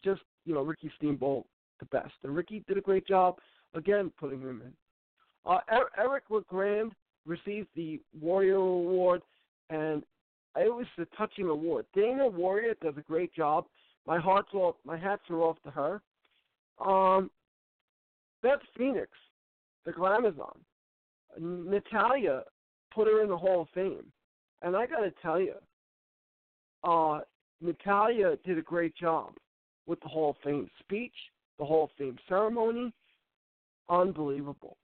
just 0.05 0.23
you 0.45 0.55
know 0.55 0.63
Ricky 0.63 0.91
Steamboat, 0.97 1.45
the 1.81 1.87
best. 1.87 2.15
And 2.23 2.35
Ricky 2.35 2.65
did 2.69 2.79
a 2.79 2.83
great 2.83 3.07
job 3.07 3.37
again 3.75 4.13
putting 4.19 4.41
him 4.41 4.63
in. 4.65 4.73
Uh, 5.45 5.59
Eric 5.99 6.25
LeGrand 6.31 6.93
received 7.27 7.69
the 7.75 8.01
Warrior 8.21 8.57
Award, 8.57 9.23
and 9.71 10.03
it 10.57 10.73
was 10.73 10.87
a 10.99 11.05
touching 11.17 11.49
award. 11.49 11.87
Dana 11.95 12.29
Warrior 12.29 12.75
does 12.83 12.95
a 12.97 13.03
great 13.03 13.35
job. 13.35 13.65
My 14.07 14.19
heart's 14.19 14.53
off. 14.55 14.77
My 14.85 14.97
hats 14.97 15.23
are 15.31 15.43
off 15.43 15.57
to 15.65 15.71
her. 15.71 16.01
Um, 16.85 17.31
Beth 18.43 18.61
Phoenix, 18.77 19.11
the 19.85 19.93
Glamazon, 19.93 20.57
Natalya 21.39 22.43
put 22.93 23.07
her 23.07 23.23
in 23.23 23.29
the 23.29 23.37
Hall 23.37 23.63
of 23.63 23.69
Fame, 23.75 24.05
and 24.63 24.77
I 24.77 24.87
got 24.87 25.01
to 25.01 25.13
tell 25.23 25.41
you, 25.41 25.55
uh, 26.85 27.21
Natalya 27.63 28.37
did 28.45 28.59
a 28.59 28.63
great 28.63 28.95
job 28.97 29.33
with 29.87 30.01
the 30.01 30.09
Hall 30.09 30.31
of 30.31 30.37
Fame 30.45 30.69
speech, 30.81 31.15
the 31.59 31.65
Hall 31.65 31.85
of 31.85 31.91
Fame 31.97 32.19
ceremony. 32.29 32.93
Unbelievable. 33.89 34.77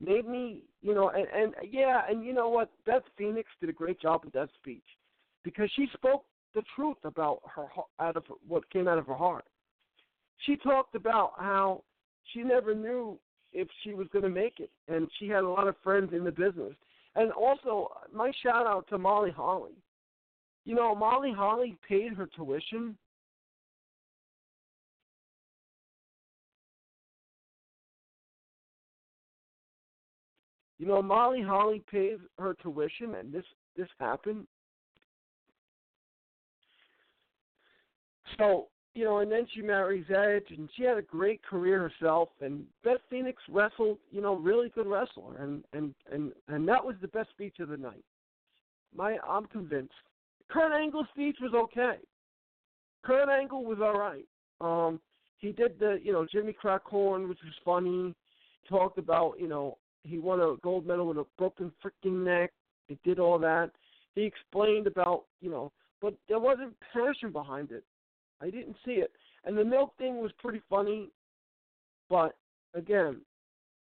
Made 0.00 0.26
me, 0.26 0.62
you 0.80 0.94
know, 0.94 1.10
and, 1.10 1.26
and 1.34 1.54
yeah, 1.70 2.02
and 2.08 2.24
you 2.24 2.32
know 2.32 2.48
what? 2.48 2.70
Beth 2.86 3.02
Phoenix 3.16 3.48
did 3.60 3.70
a 3.70 3.72
great 3.72 4.00
job 4.00 4.24
with 4.24 4.34
that 4.34 4.48
speech 4.60 4.82
because 5.44 5.70
she 5.76 5.86
spoke 5.94 6.24
the 6.54 6.62
truth 6.74 6.96
about 7.04 7.40
her 7.54 7.66
out 8.00 8.16
of 8.16 8.24
what 8.46 8.68
came 8.70 8.88
out 8.88 8.98
of 8.98 9.06
her 9.06 9.14
heart. 9.14 9.44
She 10.46 10.56
talked 10.56 10.94
about 10.94 11.32
how 11.38 11.82
she 12.32 12.42
never 12.42 12.74
knew 12.74 13.18
if 13.52 13.68
she 13.82 13.94
was 13.94 14.06
going 14.12 14.24
to 14.24 14.30
make 14.30 14.58
it, 14.58 14.70
and 14.88 15.08
she 15.18 15.28
had 15.28 15.44
a 15.44 15.48
lot 15.48 15.68
of 15.68 15.76
friends 15.82 16.12
in 16.12 16.24
the 16.24 16.32
business. 16.32 16.72
And 17.14 17.30
also, 17.32 17.90
my 18.12 18.32
shout 18.42 18.66
out 18.66 18.86
to 18.88 18.98
Molly 18.98 19.30
Holly. 19.30 19.76
You 20.64 20.74
know, 20.74 20.94
Molly 20.94 21.32
Holly 21.32 21.76
paid 21.88 22.12
her 22.14 22.26
tuition. 22.26 22.96
You 30.78 30.86
know, 30.86 31.02
Molly 31.02 31.42
Holly 31.42 31.82
paid 31.90 32.18
her 32.38 32.54
tuition, 32.62 33.14
and 33.14 33.32
this 33.32 33.44
this 33.76 33.88
happened 33.98 34.46
So, 38.38 38.68
you 38.94 39.04
know, 39.04 39.18
and 39.18 39.30
then 39.30 39.46
she 39.54 39.62
marries 39.62 40.04
Edge, 40.10 40.56
and 40.56 40.68
she 40.76 40.84
had 40.84 40.98
a 40.98 41.02
great 41.02 41.42
career 41.42 41.88
herself. 41.88 42.30
And 42.40 42.64
Beth 42.84 43.00
Phoenix 43.08 43.42
wrestled, 43.48 43.98
you 44.10 44.20
know, 44.20 44.36
really 44.36 44.68
good 44.70 44.86
wrestler, 44.86 45.36
and 45.38 45.64
and 45.72 45.94
and 46.10 46.32
and 46.48 46.68
that 46.68 46.84
was 46.84 46.96
the 47.00 47.08
best 47.08 47.30
speech 47.30 47.56
of 47.60 47.68
the 47.68 47.76
night. 47.76 48.04
My, 48.94 49.16
I'm 49.26 49.46
convinced. 49.46 49.92
Kurt 50.52 50.72
Angle's 50.72 51.06
speech 51.12 51.38
was 51.40 51.54
okay. 51.54 51.96
Kurt 53.02 53.28
Angle 53.28 53.64
was 53.64 53.78
all 53.80 53.98
right. 53.98 54.26
Um, 54.60 55.00
he 55.38 55.52
did 55.52 55.78
the, 55.80 55.98
you 56.02 56.12
know, 56.12 56.26
Jimmy 56.30 56.52
Crack 56.52 56.84
Corn, 56.84 57.28
which 57.28 57.38
was 57.44 57.54
funny. 57.64 58.14
Talked 58.68 58.98
about, 58.98 59.34
you 59.38 59.48
know, 59.48 59.78
he 60.04 60.18
won 60.18 60.40
a 60.40 60.56
gold 60.62 60.86
medal 60.86 61.08
with 61.08 61.16
a 61.16 61.26
broken 61.38 61.72
freaking 61.84 62.24
neck. 62.24 62.52
He 62.88 62.98
did 63.04 63.18
all 63.18 63.38
that. 63.40 63.70
He 64.14 64.22
explained 64.22 64.86
about, 64.86 65.24
you 65.40 65.50
know, 65.50 65.72
but 66.00 66.14
there 66.28 66.38
wasn't 66.38 66.74
passion 66.92 67.32
behind 67.32 67.70
it. 67.72 67.84
I 68.40 68.50
didn't 68.50 68.76
see 68.84 68.92
it. 68.92 69.10
And 69.44 69.56
the 69.56 69.64
milk 69.64 69.94
thing 69.98 70.20
was 70.20 70.32
pretty 70.38 70.60
funny, 70.68 71.08
but 72.10 72.36
again, 72.74 73.22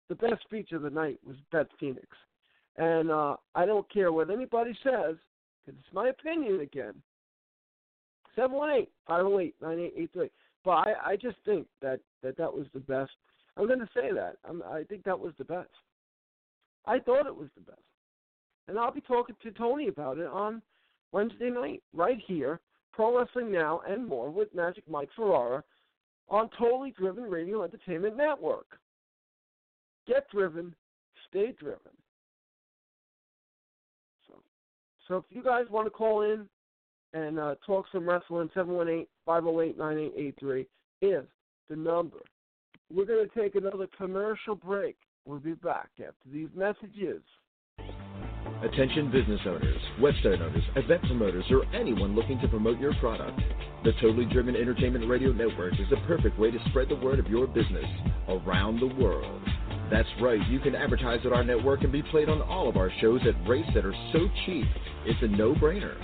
the 0.09 0.15
best 0.15 0.43
speech 0.43 0.71
of 0.73 0.83
the 0.83 0.89
night 0.89 1.19
was 1.25 1.35
Beth 1.51 1.67
Phoenix. 1.79 2.07
And 2.77 3.09
uh, 3.09 3.35
I 3.55 3.65
don't 3.65 3.91
care 3.91 4.11
what 4.11 4.29
anybody 4.29 4.77
says, 4.83 5.15
because 5.65 5.79
it's 5.79 5.93
my 5.93 6.09
opinion 6.09 6.61
again. 6.61 6.93
718 8.35 8.87
508 9.07 9.55
9883. 9.61 10.29
But 10.63 10.71
I, 10.71 10.93
I 11.11 11.15
just 11.15 11.37
think 11.45 11.67
that, 11.81 11.99
that 12.23 12.37
that 12.37 12.53
was 12.53 12.67
the 12.73 12.79
best. 12.79 13.11
I'm 13.57 13.67
going 13.67 13.79
to 13.79 13.89
say 13.93 14.11
that. 14.13 14.37
I'm, 14.47 14.63
I 14.63 14.83
think 14.83 15.03
that 15.03 15.19
was 15.19 15.33
the 15.37 15.45
best. 15.45 15.69
I 16.85 16.99
thought 16.99 17.27
it 17.27 17.35
was 17.35 17.49
the 17.55 17.61
best. 17.61 17.81
And 18.67 18.79
I'll 18.79 18.93
be 18.93 19.01
talking 19.01 19.35
to 19.43 19.51
Tony 19.51 19.87
about 19.87 20.17
it 20.17 20.27
on 20.27 20.61
Wednesday 21.11 21.49
night, 21.49 21.83
right 21.93 22.19
here 22.25 22.59
Pro 22.93 23.17
Wrestling 23.17 23.51
Now, 23.51 23.81
and 23.87 24.05
more 24.05 24.29
with 24.29 24.53
Magic 24.53 24.83
Mike 24.89 25.09
Ferrara 25.15 25.63
on 26.29 26.49
Totally 26.57 26.93
Driven 26.97 27.23
Radio 27.23 27.63
Entertainment 27.63 28.17
Network. 28.17 28.77
Get 30.07 30.29
driven, 30.29 30.75
stay 31.29 31.53
driven. 31.59 31.91
So 35.11 35.17
if 35.17 35.25
you 35.29 35.43
guys 35.43 35.65
want 35.69 35.87
to 35.87 35.91
call 35.91 36.21
in 36.21 36.47
and 37.13 37.37
uh, 37.37 37.55
talk 37.65 37.85
some 37.91 38.07
wrestling, 38.07 38.49
718-508-9883 39.27 40.65
is 41.01 41.25
the 41.69 41.75
number. 41.75 42.19
We're 42.89 43.05
going 43.05 43.27
to 43.27 43.39
take 43.39 43.55
another 43.55 43.87
commercial 43.97 44.55
break. 44.55 44.95
We'll 45.25 45.39
be 45.39 45.51
back 45.51 45.89
after 45.99 46.29
these 46.31 46.47
messages. 46.55 47.21
Attention 48.63 49.11
business 49.11 49.41
owners, 49.45 49.81
website 49.99 50.39
owners, 50.39 50.63
event 50.77 51.01
promoters, 51.01 51.45
or 51.49 51.65
anyone 51.75 52.15
looking 52.15 52.39
to 52.39 52.47
promote 52.47 52.79
your 52.79 52.93
product. 53.01 53.37
The 53.83 53.91
Totally 53.99 54.25
Driven 54.31 54.55
Entertainment 54.55 55.09
Radio 55.09 55.33
Network 55.33 55.73
is 55.73 55.89
the 55.89 55.97
perfect 56.07 56.39
way 56.39 56.51
to 56.51 56.59
spread 56.69 56.87
the 56.87 56.95
word 56.95 57.19
of 57.19 57.27
your 57.27 57.47
business 57.47 57.85
around 58.29 58.79
the 58.79 58.95
world. 59.03 59.41
That's 59.91 60.07
right, 60.21 60.39
you 60.47 60.61
can 60.61 60.73
advertise 60.73 61.19
at 61.25 61.33
our 61.33 61.43
network 61.43 61.83
and 61.83 61.91
be 61.91 62.01
played 62.01 62.29
on 62.29 62.41
all 62.41 62.69
of 62.69 62.77
our 62.77 62.89
shows 63.01 63.19
at 63.27 63.35
rates 63.47 63.67
that 63.75 63.85
are 63.85 63.93
so 64.13 64.29
cheap, 64.45 64.65
it's 65.05 65.21
a 65.21 65.27
no-brainer. 65.27 65.95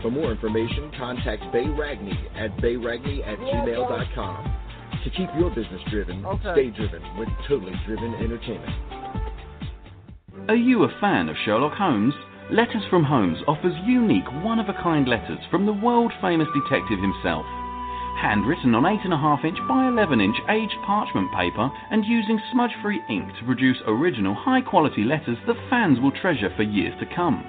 For 0.00 0.10
more 0.10 0.30
information, 0.30 0.92
contact 0.96 1.42
Bay 1.52 1.64
Ragney 1.64 2.14
at 2.36 2.56
bayragney 2.58 3.26
at 3.26 3.36
gmail.com. 3.38 4.56
To 5.02 5.10
keep 5.10 5.28
your 5.36 5.50
business 5.50 5.82
driven, 5.90 6.24
okay. 6.24 6.52
stay 6.52 6.70
driven 6.70 7.02
with 7.18 7.28
Totally 7.48 7.74
Driven 7.86 8.14
Entertainment. 8.14 8.72
Are 10.48 10.56
you 10.56 10.84
a 10.84 11.00
fan 11.00 11.28
of 11.28 11.36
Sherlock 11.44 11.74
Holmes? 11.76 12.14
Letters 12.52 12.84
from 12.88 13.02
Holmes 13.02 13.38
offers 13.48 13.74
unique, 13.84 14.30
one 14.44 14.60
of 14.60 14.68
a 14.68 14.82
kind 14.82 15.08
letters 15.08 15.40
from 15.50 15.66
the 15.66 15.72
world 15.72 16.12
famous 16.22 16.48
detective 16.54 17.00
himself. 17.00 17.44
Handwritten 18.20 18.74
on 18.74 18.82
8.5 18.82 19.44
inch 19.44 19.58
by 19.68 19.86
11 19.86 20.20
inch 20.20 20.36
aged 20.48 20.74
parchment 20.84 21.30
paper 21.32 21.70
and 21.92 22.04
using 22.04 22.40
smudge 22.50 22.72
free 22.82 23.00
ink 23.08 23.28
to 23.38 23.44
produce 23.44 23.78
original, 23.86 24.34
high 24.34 24.60
quality 24.60 25.04
letters 25.04 25.38
that 25.46 25.70
fans 25.70 26.00
will 26.00 26.10
treasure 26.10 26.52
for 26.56 26.64
years 26.64 26.98
to 26.98 27.06
come. 27.14 27.44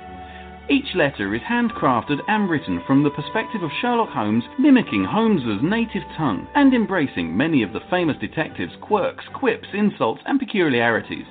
Each 0.69 0.93
letter 0.93 1.33
is 1.33 1.41
handcrafted 1.41 2.19
and 2.27 2.47
written 2.47 2.83
from 2.85 3.01
the 3.01 3.09
perspective 3.09 3.63
of 3.63 3.71
Sherlock 3.81 4.09
Holmes, 4.09 4.43
mimicking 4.59 5.05
Holmes's 5.05 5.63
native 5.63 6.03
tongue 6.15 6.47
and 6.53 6.71
embracing 6.75 7.35
many 7.35 7.63
of 7.63 7.73
the 7.73 7.81
famous 7.89 8.17
detective's 8.21 8.75
quirks, 8.79 9.25
quips, 9.33 9.69
insults, 9.73 10.21
and 10.27 10.39
peculiarities. 10.39 11.25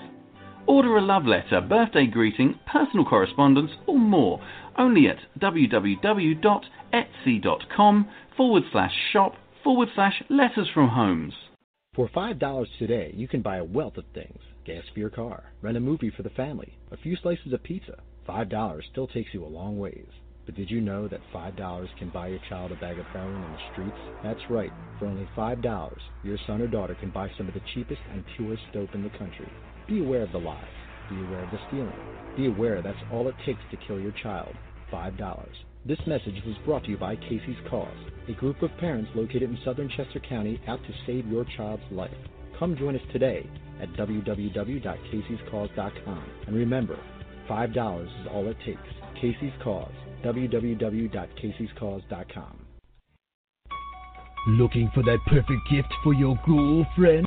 Order 0.67 0.97
a 0.97 1.01
love 1.01 1.27
letter, 1.27 1.61
birthday 1.61 2.07
greeting, 2.07 2.59
personal 2.67 3.05
correspondence, 3.05 3.71
or 3.87 4.01
more 4.01 4.41
only 4.77 5.07
at 5.09 5.19
www.etsy.com 5.39 5.99
forward 8.39 8.63
slash 8.71 8.93
shop 9.13 9.35
forward 9.65 9.89
slash 9.97 10.23
letters 10.31 10.69
from 10.73 10.89
Holmes. 10.89 11.35
For 11.97 12.09
$5 12.09 12.67
today, 12.79 13.13
you 13.17 13.27
can 13.27 13.43
buy 13.43 13.57
a 13.57 13.65
wealth 13.65 13.97
of 13.99 14.05
things 14.15 14.39
gas 14.65 14.85
for 14.93 15.01
your 15.01 15.11
car, 15.11 15.53
rent 15.61 15.77
a 15.77 15.81
movie 15.81 16.13
for 16.15 16.23
the 16.23 16.31
family, 16.31 16.79
a 16.93 16.97
few 16.99 17.17
slices 17.17 17.53
of 17.53 17.63
pizza. 17.63 17.97
$5 18.29 18.81
still 18.93 19.09
takes 19.09 19.33
you 19.33 19.45
a 19.45 19.49
long 19.49 19.79
ways. 19.79 20.07
But 20.47 20.55
did 20.55 20.71
you 20.71 20.81
know 20.81 21.09
that 21.09 21.21
$5 21.35 21.89
can 21.99 22.11
buy 22.11 22.29
your 22.29 22.39
child 22.49 22.71
a 22.71 22.77
bag 22.77 22.99
of 22.99 23.07
heroin 23.07 23.43
in 23.43 23.53
the 23.53 23.73
streets? 23.73 23.99
That's 24.23 24.51
right. 24.51 24.71
For 24.99 25.07
only 25.07 25.27
$5, 25.37 25.93
your 26.23 26.39
son 26.47 26.61
or 26.61 26.69
daughter 26.69 26.97
can 27.01 27.11
buy 27.11 27.31
some 27.37 27.49
of 27.49 27.55
the 27.55 27.63
cheapest 27.75 28.03
and 28.13 28.23
purest 28.37 28.63
dope 28.73 28.95
in 28.95 29.03
the 29.03 29.19
country. 29.19 29.51
Be 29.89 30.01
aware 30.01 30.23
of 30.23 30.33
the 30.33 30.39
lies. 30.39 30.65
Be 31.11 31.17
aware 31.17 31.43
of 31.43 31.51
the 31.51 31.59
stealing. 31.69 31.93
Be 32.37 32.47
aware 32.47 32.83
that's 32.83 32.99
all 33.11 33.27
it 33.29 33.35
takes 33.45 33.63
to 33.71 33.79
kill 33.89 33.99
your 33.99 34.13
child. 34.23 34.55
$5. 34.93 35.49
This 35.89 35.99
message 36.07 36.41
was 36.45 36.55
brought 36.67 36.85
to 36.85 36.91
you 36.91 36.99
by 36.99 37.17
Casey's 37.17 37.57
Cause, 37.71 37.89
a 38.29 38.33
group 38.33 38.61
of 38.61 38.71
parents 38.77 39.11
located 39.15 39.45
in 39.45 39.57
southern 39.65 39.89
Chester 39.89 40.21
County 40.21 40.61
out 40.69 40.81
to 40.83 40.93
save 41.07 41.27
your 41.27 41.47
child's 41.57 41.83
life. 41.91 42.13
Come 42.59 42.77
join 42.77 42.95
us 42.95 43.01
today 43.11 43.49
at 43.81 43.91
www.caseyscause.com. 43.95 46.25
And 46.47 46.55
remember, 46.55 46.99
$5 47.49 48.05
is 48.05 48.11
all 48.31 48.47
it 48.49 48.59
takes. 48.67 48.83
Casey's 49.15 49.55
Cause, 49.65 49.95
www.caseyscause.com. 50.23 52.59
Looking 54.49 54.91
for 54.95 55.03
that 55.05 55.21
perfect 55.27 55.71
gift 55.71 55.89
for 56.05 56.13
your 56.13 56.39
girlfriend? 56.45 57.27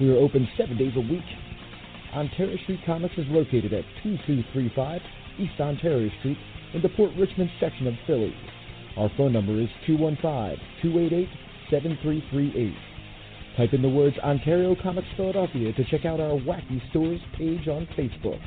We 0.00 0.10
are 0.10 0.16
open 0.16 0.48
seven 0.56 0.76
days 0.76 0.94
a 0.96 1.00
week. 1.00 1.22
Ontario 2.12 2.56
Street 2.64 2.80
Comics 2.84 3.16
is 3.16 3.28
located 3.28 3.72
at 3.72 3.84
2235 4.02 5.00
East 5.38 5.60
Ontario 5.60 6.10
Street 6.18 6.36
in 6.72 6.82
the 6.82 6.88
Port 6.88 7.12
Richmond 7.16 7.48
section 7.60 7.86
of 7.86 7.94
Philly. 8.04 8.34
Our 8.96 9.08
phone 9.16 9.32
number 9.32 9.60
is 9.60 9.68
215-288-7338. 9.86 12.74
Type 13.56 13.72
in 13.72 13.82
the 13.82 13.88
words 13.88 14.18
Ontario 14.18 14.74
Comics 14.82 15.06
Philadelphia 15.16 15.72
to 15.72 15.84
check 15.84 16.04
out 16.04 16.18
our 16.18 16.40
Wacky 16.40 16.82
Stores 16.90 17.20
page 17.38 17.68
on 17.68 17.86
Facebook. 17.96 18.40